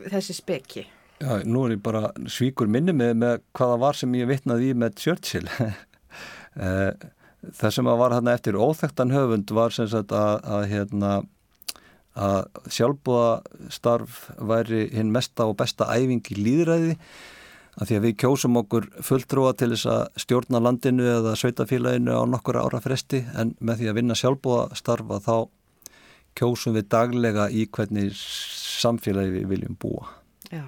þessi 0.00 0.36
speki? 0.36 0.84
Já, 1.22 1.32
nú 1.46 1.66
er 1.66 1.76
ég 1.76 1.82
bara 1.84 2.08
svíkur 2.26 2.70
minni 2.70 2.94
með, 2.96 3.12
með 3.22 3.42
hvaða 3.54 3.80
var 3.84 3.98
sem 3.98 4.14
ég 4.18 4.30
vitnaði 4.30 4.72
í 4.72 4.78
með 4.78 5.00
Churchill. 5.04 5.48
Eh, 6.52 6.90
Það 7.42 7.74
sem 7.74 7.88
var 7.90 8.14
hérna 8.14 8.36
eftir 8.36 8.54
óþekktan 8.54 9.10
höfund 9.10 9.50
var 9.50 9.74
sem 9.74 9.88
sagt 9.90 10.12
að, 10.14 10.34
að, 10.46 10.64
hérna, 10.70 11.12
að 12.14 12.68
sjálfbúða 12.70 13.70
starf 13.74 14.28
væri 14.38 14.84
hinn 14.94 15.10
mesta 15.14 15.48
og 15.50 15.56
besta 15.58 15.88
æfing 15.90 16.22
í 16.30 16.38
líðræði 16.38 16.92
að 17.72 17.88
því 17.88 17.96
að 17.98 18.06
við 18.06 18.16
kjósum 18.22 18.60
okkur 18.60 18.86
fulltrúa 19.02 19.54
til 19.58 19.72
þess 19.72 19.88
að 19.90 20.22
stjórna 20.22 20.60
landinu 20.62 21.08
eða 21.08 21.34
sveitafélaginu 21.40 22.14
á 22.14 22.22
nokkur 22.30 22.60
ára 22.60 22.82
fresti 22.84 23.24
en 23.34 23.56
með 23.58 23.80
því 23.80 23.90
að 23.90 23.98
vinna 23.98 24.18
sjálfbúða 24.22 24.78
starfa 24.78 25.18
þá 25.24 25.36
kjósum 26.38 26.74
við 26.78 26.88
daglega 26.88 27.48
í 27.50 27.66
hvernig 27.70 28.12
samfélagi 28.16 29.30
við 29.40 29.46
viljum 29.52 29.76
búa. 29.80 30.08
Já. 30.52 30.64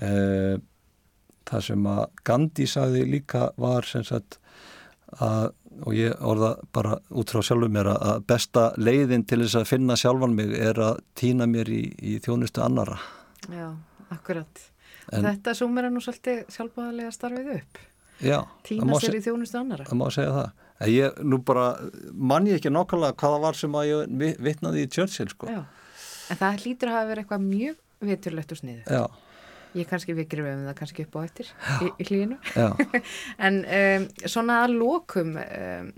Eh, 0.00 0.58
það 1.48 1.62
sem 1.64 1.86
að 1.90 2.04
Gandhi 2.28 2.66
sagði 2.70 3.04
líka 3.10 3.48
var 3.58 3.86
sem 3.88 4.04
sagt 4.06 4.38
að, 5.18 5.50
og 5.82 5.94
ég 5.96 6.14
orða 6.20 6.52
bara 6.74 6.98
út 7.10 7.32
frá 7.32 7.40
sjálfum 7.42 7.72
mér 7.74 7.88
að- 7.94 8.02
að 8.12 8.26
besta 8.26 8.64
leiðin 8.76 9.26
til 9.26 9.38
þess 9.42 9.56
að 9.62 9.66
finna 9.66 9.96
sjálfan 9.96 10.34
mig 10.34 10.52
er 10.54 10.74
að 10.74 11.00
týna 11.16 11.46
mér 11.48 11.66
í, 11.72 11.82
í 12.02 12.18
þjónustu 12.20 12.62
annara 12.62 12.98
Já, 13.48 13.74
akkurat. 14.12 14.70
En- 15.12 15.24
Þetta 15.24 15.54
súmur 15.54 15.84
er 15.84 15.90
nú 15.90 16.00
svolítið 16.04 16.44
sjálfbáðarlega 16.52 17.12
starfið 17.12 17.54
upp. 17.56 17.78
Já, 18.20 18.44
Týna 18.64 18.98
sér 19.00 19.14
í 19.14 19.22
þjónustu 19.24 19.58
annara. 19.58 19.84
það 19.84 19.96
má 19.98 20.10
segja 20.12 20.30
það 20.30 20.50
ég 20.86 21.18
nú 21.26 21.38
bara 21.42 21.64
mann 22.14 22.46
ég 22.46 22.60
ekki 22.60 22.70
nákvæmlega 22.70 23.16
hvaða 23.18 23.40
var 23.42 23.54
sem 23.58 23.72
að 23.72 23.86
ég 23.90 24.12
vi- 24.20 24.36
vitnaði 24.38 24.84
í 24.86 24.90
Churchill 24.94 25.28
sko 25.28 25.46
Já. 25.50 25.64
En 26.30 26.36
það 26.36 26.58
hlýtur 26.62 26.88
að 26.90 26.94
hafa 26.98 27.08
verið 27.08 27.24
eitthvað 27.24 27.46
mjög 27.48 27.76
viturlegt 28.00 28.52
og 28.52 28.58
sniðu. 28.60 28.82
Já, 28.86 29.06
Ég 29.74 29.86
kannski 29.88 30.14
við 30.16 30.28
grifum 30.32 30.62
það 30.68 30.74
kannski 30.78 31.04
upp 31.04 31.16
á 31.16 31.20
eftir 31.24 31.46
í, 31.84 31.88
í 32.00 32.04
hlýinu. 32.08 32.38
já, 32.54 32.68
En 33.46 33.58
um, 33.64 34.06
svona 34.28 34.62
að 34.64 34.76
lokum, 34.78 35.34
um, 35.36 35.90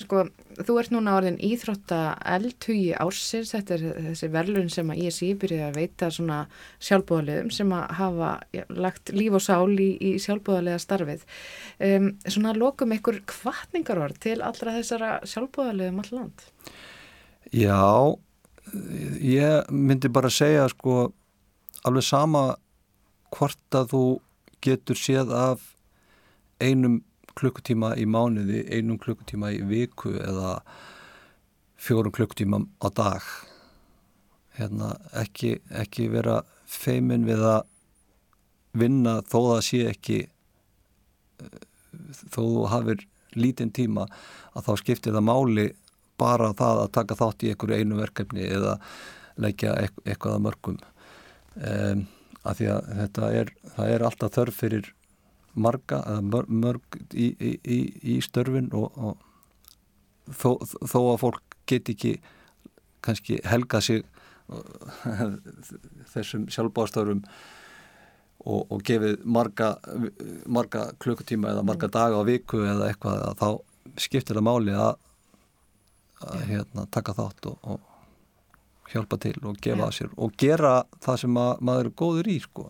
sko, 0.00 0.24
þú 0.58 0.76
ert 0.80 0.92
núna 0.94 1.14
orðin 1.18 1.38
íþrótta 1.44 2.00
eldhugi 2.34 2.94
ársins, 3.00 3.52
þetta 3.54 3.76
er 3.76 3.84
þessi 4.08 4.30
verlun 4.34 4.70
sem 4.72 4.90
að 4.90 5.02
ISI 5.08 5.30
byrjaði 5.40 5.66
að 5.68 5.78
veita 5.78 6.10
svona 6.14 6.40
sjálfbúðaliðum 6.82 7.52
sem 7.54 7.74
að 7.76 7.94
hafa 8.00 8.32
ja, 8.56 8.66
lagt 8.74 9.14
líf 9.14 9.38
og 9.38 9.44
sál 9.44 9.74
í, 9.76 9.90
í 9.98 10.14
sjálfbúðalega 10.22 10.82
starfið. 10.82 11.24
Um, 11.78 12.10
svona 12.26 12.56
lokum 12.58 12.94
ykkur 12.96 13.22
kvartningarorð 13.30 14.20
til 14.26 14.38
allra 14.42 14.76
þessara 14.78 15.16
sjálfbúðaliðum 15.28 16.02
all 16.04 16.12
land. 16.18 16.46
já 17.54 17.82
ég 19.20 19.70
myndi 19.70 20.08
bara 20.08 20.30
segja 20.32 20.66
sko 20.72 21.12
alveg 21.84 22.06
sama 22.06 22.44
hvort 23.34 23.76
að 23.76 23.90
þú 23.92 24.04
getur 24.64 24.98
séð 24.98 25.32
af 25.36 25.74
einum 26.62 27.02
klukkutíma 27.38 27.94
í 28.00 28.04
mánuði, 28.06 28.62
einum 28.70 28.98
klukkutíma 29.02 29.50
í 29.54 29.62
viku 29.68 30.14
eða 30.22 30.56
fjórum 31.80 32.14
klukkutíma 32.14 32.60
á 32.80 32.88
dag. 32.94 33.24
Hérna 34.58 34.94
ekki, 35.18 35.56
ekki 35.74 36.08
vera 36.12 36.42
feimin 36.70 37.26
við 37.26 37.42
að 37.44 37.64
vinna 38.74 39.18
þó 39.26 39.38
það 39.52 39.62
sé 39.66 39.80
ekki 39.90 40.18
eh, 40.26 41.58
þó 42.30 42.40
þú 42.40 42.64
hafir 42.72 43.04
lítinn 43.34 43.72
tíma 43.74 44.06
að 44.54 44.68
þá 44.68 44.72
skiptir 44.82 45.14
það 45.14 45.26
máli 45.28 45.66
bara 46.18 46.52
það 46.54 46.84
að 46.84 46.92
taka 46.94 47.18
þátt 47.18 47.42
í 47.42 47.50
einhverju 47.50 47.78
einu 47.82 47.98
verkefni 47.98 48.46
eða 48.46 48.76
leggja 49.42 49.74
eit- 49.82 50.02
eitthvað 50.06 50.36
að 50.36 50.44
mörgum. 50.46 50.76
Um, 51.54 52.04
af 52.46 52.58
því 52.58 52.68
að 52.70 52.88
þetta 53.00 53.30
er, 53.40 53.50
það 53.74 53.90
er 53.94 54.04
alltaf 54.06 54.34
þörf 54.36 54.58
fyrir 54.62 54.90
marga 55.54 56.00
mörg, 56.22 56.50
mörg 56.50 56.98
í, 57.12 57.30
í, 57.38 57.52
í, 57.62 57.78
í 58.14 58.20
störfin 58.24 58.70
og, 58.74 58.94
og 58.98 60.32
þó, 60.34 60.50
þó 60.82 61.00
að 61.12 61.20
fólk 61.22 61.58
get 61.70 61.90
ekki 61.92 62.16
kannski 63.04 63.40
helga 63.48 63.80
sig 63.84 64.04
þessum 66.12 66.48
sjálfbáðstörfum 66.52 67.22
og, 68.44 68.60
og 68.68 68.82
gefið 68.84 69.22
marga, 69.24 69.74
marga 70.46 70.90
klukkutíma 71.00 71.54
eða 71.54 71.64
marga 71.64 71.88
daga 71.88 72.20
á 72.20 72.22
viku 72.28 72.60
eða 72.64 72.90
eitthvað 72.90 73.24
að 73.30 73.40
þá 73.40 73.48
skiptir 74.04 74.38
það 74.38 74.46
máli 74.48 74.76
að, 74.76 74.94
að 76.28 76.46
hérna, 76.50 76.86
taka 76.92 77.16
þátt 77.16 77.50
og, 77.52 77.58
og 77.74 78.92
hjálpa 78.92 79.18
til 79.22 79.36
og 79.42 79.58
gefa 79.64 79.88
að 79.88 79.96
sér 79.96 80.14
og 80.20 80.36
gera 80.40 80.74
það 81.04 81.20
sem 81.24 81.40
að, 81.40 81.52
maður 81.64 81.88
er 81.88 81.96
góður 82.02 82.30
í 82.30 82.38
sko. 82.44 82.68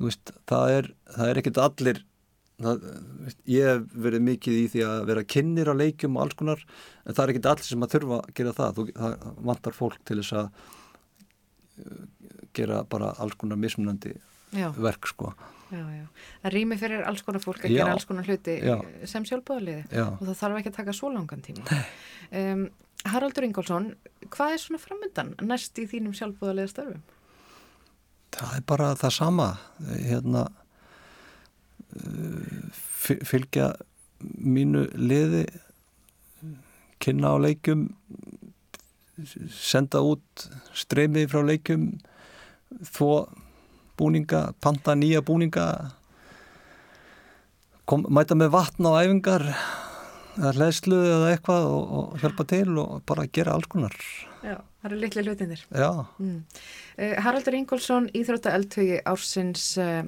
Veist, 0.00 0.32
það 0.48 0.76
er, 0.78 0.88
það 1.16 1.30
er 1.32 1.40
ekkert 1.42 1.60
allir 1.60 1.98
það, 2.60 2.86
veist, 3.26 3.40
ég 3.52 3.68
hef 3.68 3.84
verið 4.06 4.24
mikið 4.30 4.56
í 4.56 4.64
því 4.72 4.84
að 4.88 5.04
vera 5.10 5.26
kynnir 5.34 5.70
á 5.72 5.74
leikjum 5.76 6.16
og 6.16 6.24
alls 6.24 6.38
konar 6.40 6.64
en 6.64 7.14
það 7.14 7.22
er 7.24 7.32
ekkert 7.34 7.50
allir 7.52 7.68
sem 7.68 7.86
að 7.86 7.94
þurfa 7.96 8.18
að 8.20 8.34
gera 8.40 8.56
það 8.56 8.74
Þú, 8.80 8.86
það 8.96 9.28
vantar 9.50 9.76
fólk 9.76 10.00
til 10.08 10.18
þess 10.22 10.36
að 10.40 10.50
uh, 11.84 12.02
gera 12.56 12.82
bara 12.90 13.14
alls 13.20 13.38
konar 13.40 13.60
mismunandi 13.60 14.16
Já, 14.50 14.72
verk 14.74 15.06
sko. 15.06 15.28
já, 15.70 15.84
já. 15.94 16.06
Það 16.42 16.54
rými 16.56 16.76
fyrir 16.80 17.04
alls 17.06 17.22
konar 17.22 17.42
fólk 17.44 17.62
að 17.68 17.76
gera 17.76 17.92
alls 17.94 18.06
konar 18.08 18.26
hluti 18.26 18.56
sem 19.06 19.26
sjálfbúðaliði 19.28 19.84
Já. 19.94 20.06
og 20.10 20.24
það 20.24 20.38
þarf 20.40 20.58
ekki 20.58 20.72
að 20.72 20.78
taka 20.80 20.94
svo 20.98 21.10
langan 21.14 21.44
tíma. 21.46 21.78
Um, 22.34 22.64
Haraldur 23.12 23.46
Ingólfsson, 23.46 23.92
hvað 24.34 24.56
er 24.56 24.60
svona 24.64 24.80
framöndan 24.82 25.30
næst 25.46 25.78
í 25.78 25.86
þínum 25.88 26.16
sjálfbúðaliða 26.18 26.72
störfum? 26.72 27.04
Það 28.34 28.56
er 28.56 28.64
bara 28.70 28.90
það 28.98 29.12
sama 29.16 29.48
hérna 29.88 30.42
uh, 31.96 32.68
fyl- 33.02 33.24
fylgja 33.26 33.72
mínu 34.20 34.86
liði 35.00 35.46
kynna 37.00 37.32
á 37.32 37.36
leikjum 37.40 37.88
senda 39.52 40.00
út 40.04 40.46
streymið 40.76 41.30
frá 41.32 41.42
leikjum 41.44 41.88
þó 42.86 43.28
búninga, 44.00 44.52
panta 44.64 44.94
nýja 44.96 45.20
búninga 45.24 45.66
kom, 47.88 48.06
mæta 48.08 48.36
með 48.38 48.52
vatn 48.54 48.88
á 48.88 48.92
æfingar 49.02 49.44
eða 50.38 50.52
hlæslu 50.58 50.98
eða 51.00 51.32
eitthvað 51.34 51.66
og, 51.70 51.92
og 51.98 52.20
hjálpa 52.22 52.46
til 52.52 52.78
og 52.78 53.02
bara 53.08 53.26
gera 53.32 53.56
alls 53.56 53.66
konar 53.70 53.96
Já, 54.40 54.56
það 54.80 54.86
eru 54.90 55.00
litli 55.02 55.22
hlutinir. 55.26 55.66
já, 55.74 55.90
Mm. 56.18 56.38
Uh, 57.00 57.14
Haraldur 57.24 57.54
Ingólfsson, 57.56 58.08
Íþrótta 58.16 58.52
eldhugi 58.56 58.98
ársins 59.08 59.76
uh, 59.80 60.02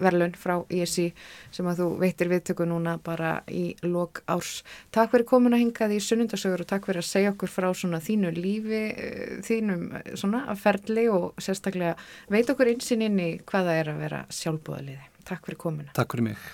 verðlun 0.00 0.32
frá 0.40 0.54
ISI 0.72 1.10
sem 1.52 1.66
að 1.68 1.82
þú 1.82 1.86
veitir 2.00 2.30
viðtöku 2.32 2.64
núna 2.64 2.94
bara 3.04 3.42
í 3.52 3.74
lok 3.84 4.22
árs. 4.32 4.62
Takk 4.92 5.12
fyrir 5.12 5.26
komin 5.28 5.52
að 5.52 5.60
hingað 5.66 5.92
í 5.96 6.00
sunnundasögur 6.00 6.64
og 6.64 6.70
takk 6.70 6.88
fyrir 6.88 7.02
að 7.04 7.08
segja 7.10 7.32
okkur 7.34 7.52
frá 7.52 7.68
svona 7.76 8.00
þínu 8.00 8.32
lífi, 8.36 8.80
uh, 8.96 9.36
þínum 9.44 9.84
svona 10.16 10.56
ferli 10.56 11.04
og 11.12 11.36
sérstaklega 11.40 11.96
veit 12.32 12.48
okkur 12.52 12.72
einsinn 12.72 13.04
inn 13.08 13.20
í 13.20 13.30
hvað 13.44 13.68
það 13.68 13.82
er 13.84 13.92
að 13.94 14.02
vera 14.06 14.24
sjálfbúðaliði. 14.40 15.04
Takk 15.28 15.46
fyrir 15.46 15.60
komina. 15.68 15.92
takk 15.94 16.16
fyrir 16.16 16.30
mig 16.32 16.50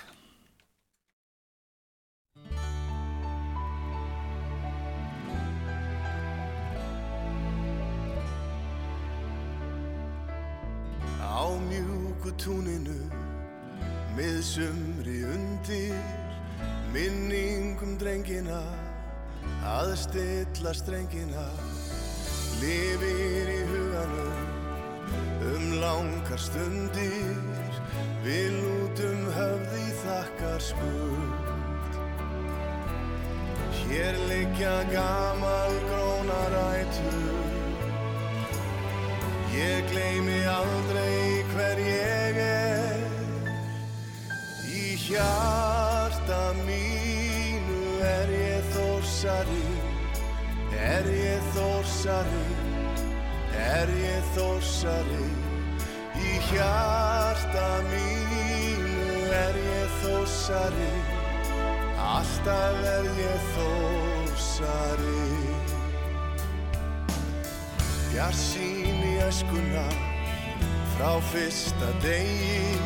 Á 11.37 11.45
mjúku 11.69 12.31
túninu 12.41 12.97
með 14.17 14.37
sumri 14.41 15.19
undir 15.29 15.93
minningum 16.89 17.93
drengina 18.01 18.63
að 19.69 19.93
stilla 20.01 20.73
strengina. 20.73 21.45
Lifir 22.57 23.51
í 23.53 23.59
huganum 23.69 24.47
um 25.51 25.65
langar 25.83 26.41
stundir 26.41 27.77
við 28.25 28.57
lútum 28.57 29.27
höfði 29.37 29.83
þakkar 30.01 30.65
skuld 30.71 31.99
Hér 33.83 34.17
liggja 34.31 34.73
gamal 34.89 35.77
grónar 35.91 36.57
ætur 36.63 37.46
Ég 39.55 39.89
gleymi 39.91 40.43
aldrei 40.45 41.43
hver 41.53 41.79
ég 41.79 42.37
er. 42.43 42.99
Í 44.67 44.95
hjarta 45.07 46.41
mínu 46.65 47.81
er 48.03 48.29
ég 48.29 48.65
þórsari 48.75 49.63
Er 50.77 51.07
ég 51.09 51.45
þórsari 51.55 52.45
Er 53.57 53.89
ég 53.89 54.27
þórsari. 54.35 55.29
Í 56.17 56.33
hjarta 56.51 57.67
mínu 57.89 59.23
er 59.33 59.61
ég 59.63 59.95
þórsari 60.03 60.91
Alltaf 62.07 62.83
er 62.95 63.09
ég 63.17 63.47
þórsari 63.55 65.17
Bjarsýn 68.17 69.03
í 69.05 69.09
öskuna 69.21 69.83
frá 70.95 71.09
fyrsta 71.29 71.89
degi. 72.01 72.79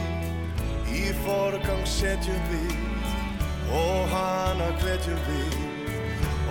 Í 0.91 1.03
forgang 1.23 1.85
setjum 1.87 2.41
við 2.49 2.73
og 3.77 4.11
hana 4.11 4.67
hvetjum 4.81 5.21
við 5.29 5.55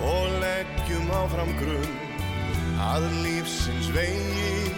og 0.09 0.39
leggjum 0.40 1.12
áfram 1.12 1.52
grunn 1.61 1.93
að 2.86 3.05
lífsins 3.19 3.90
vegi. 3.93 4.73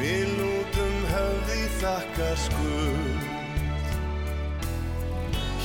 Við 0.00 0.32
lútum 0.38 0.96
höfði 1.12 1.60
þakkar 1.82 2.40
skuld. 2.46 3.28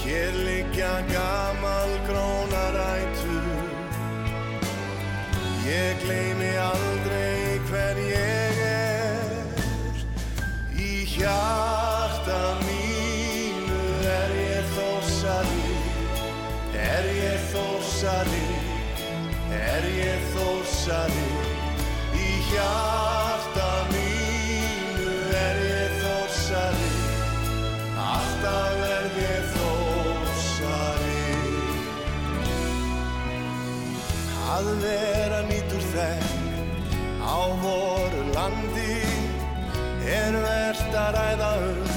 Hér 0.01 0.43
liggja 0.49 0.91
gamal 1.15 1.95
grónarætur 2.11 3.56
Ég 5.67 5.99
gleymi 6.03 6.55
aldrei 6.55 7.59
hver 7.67 7.97
ég 7.97 8.59
er. 8.63 8.87
Í 10.77 11.03
hjarta 11.11 12.39
mínu 12.61 13.81
er 14.07 14.31
ég 14.37 14.69
þósari 14.77 15.73
Er 16.77 17.07
ég 17.11 17.43
þósari 17.51 18.45
Er 19.57 19.87
ég 19.91 20.27
þósari 20.37 21.27
Í 22.15 22.31
hjarta 22.53 23.69
mínu 23.91 25.13
er 25.41 25.63
ég 25.67 25.99
þósari 26.05 26.91
Alltaf 28.07 28.83
er 28.93 29.09
ég 29.19 29.55
þósari 29.57 31.23
Að 34.57 34.75
vera 34.85 35.26
þekk 35.97 37.21
á 37.25 37.39
voru 37.61 38.23
landi 38.35 38.97
er 40.05 40.35
verst 40.43 40.97
að 41.03 41.15
ræða 41.17 41.51
um 41.69 41.87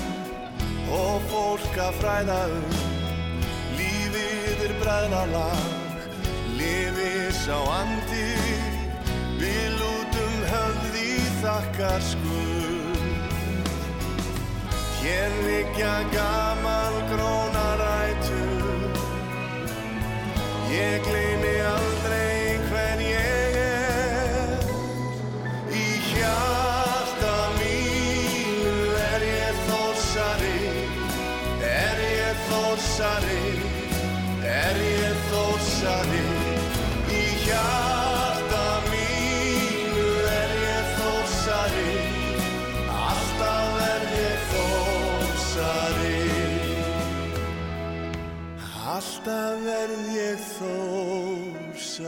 og 0.96 1.26
fólk 1.30 1.76
að 1.84 1.98
fræða 2.00 2.38
um. 2.56 2.72
Lífið 3.78 4.64
er 4.66 4.74
bræðralag, 4.80 6.08
lifið 6.58 7.28
sá 7.44 7.58
andi 7.76 8.28
Við 9.40 9.68
lútum 9.80 10.34
höfði 10.50 11.12
þakkar 11.40 12.02
skuld. 12.04 13.06
Hér 15.00 15.36
liggja 15.46 15.94
gamal 16.12 16.96
grónarætur 17.12 18.98
Ég 20.70 21.08
gleymi 21.08 21.29
Alltaf 49.20 49.60
verð 49.60 50.06
ég 50.16 50.38
þórsari 50.56 51.98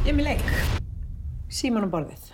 Ég 0.00 0.08
er 0.08 0.16
með 0.16 0.24
leik. 0.30 0.48
Síman 1.52 1.84
á 1.84 1.92
borðið. 1.92 2.32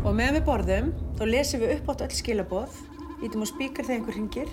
Og 0.00 0.16
meðan 0.16 0.40
við 0.40 0.48
borðum, 0.48 0.96
þá 1.20 1.24
lesum 1.28 1.60
við 1.60 1.76
upp 1.76 1.92
átt 1.92 2.08
öll 2.08 2.16
skilaboð, 2.16 2.87
ítum 3.24 3.42
á 3.42 3.46
spíkar 3.50 3.86
þegar 3.86 3.98
einhver 3.98 4.16
ringir 4.16 4.50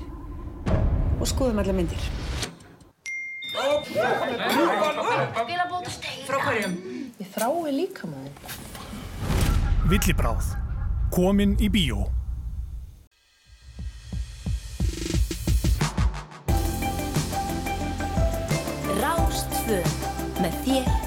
og 1.20 1.28
skoðum 1.30 1.62
alla 1.62 1.76
myndir. 1.76 2.02
Frá 6.26 6.38
hverjum? 6.42 6.76
Ég 7.22 7.30
þrái 7.36 7.72
líka 7.76 8.10
maður. 8.10 8.58
Villibráð. 9.90 10.52
Komin 11.14 11.56
í 11.62 11.70
bíó. 11.72 12.10
Rástfö 19.00 19.82
með 20.42 20.62
þér 20.66 21.05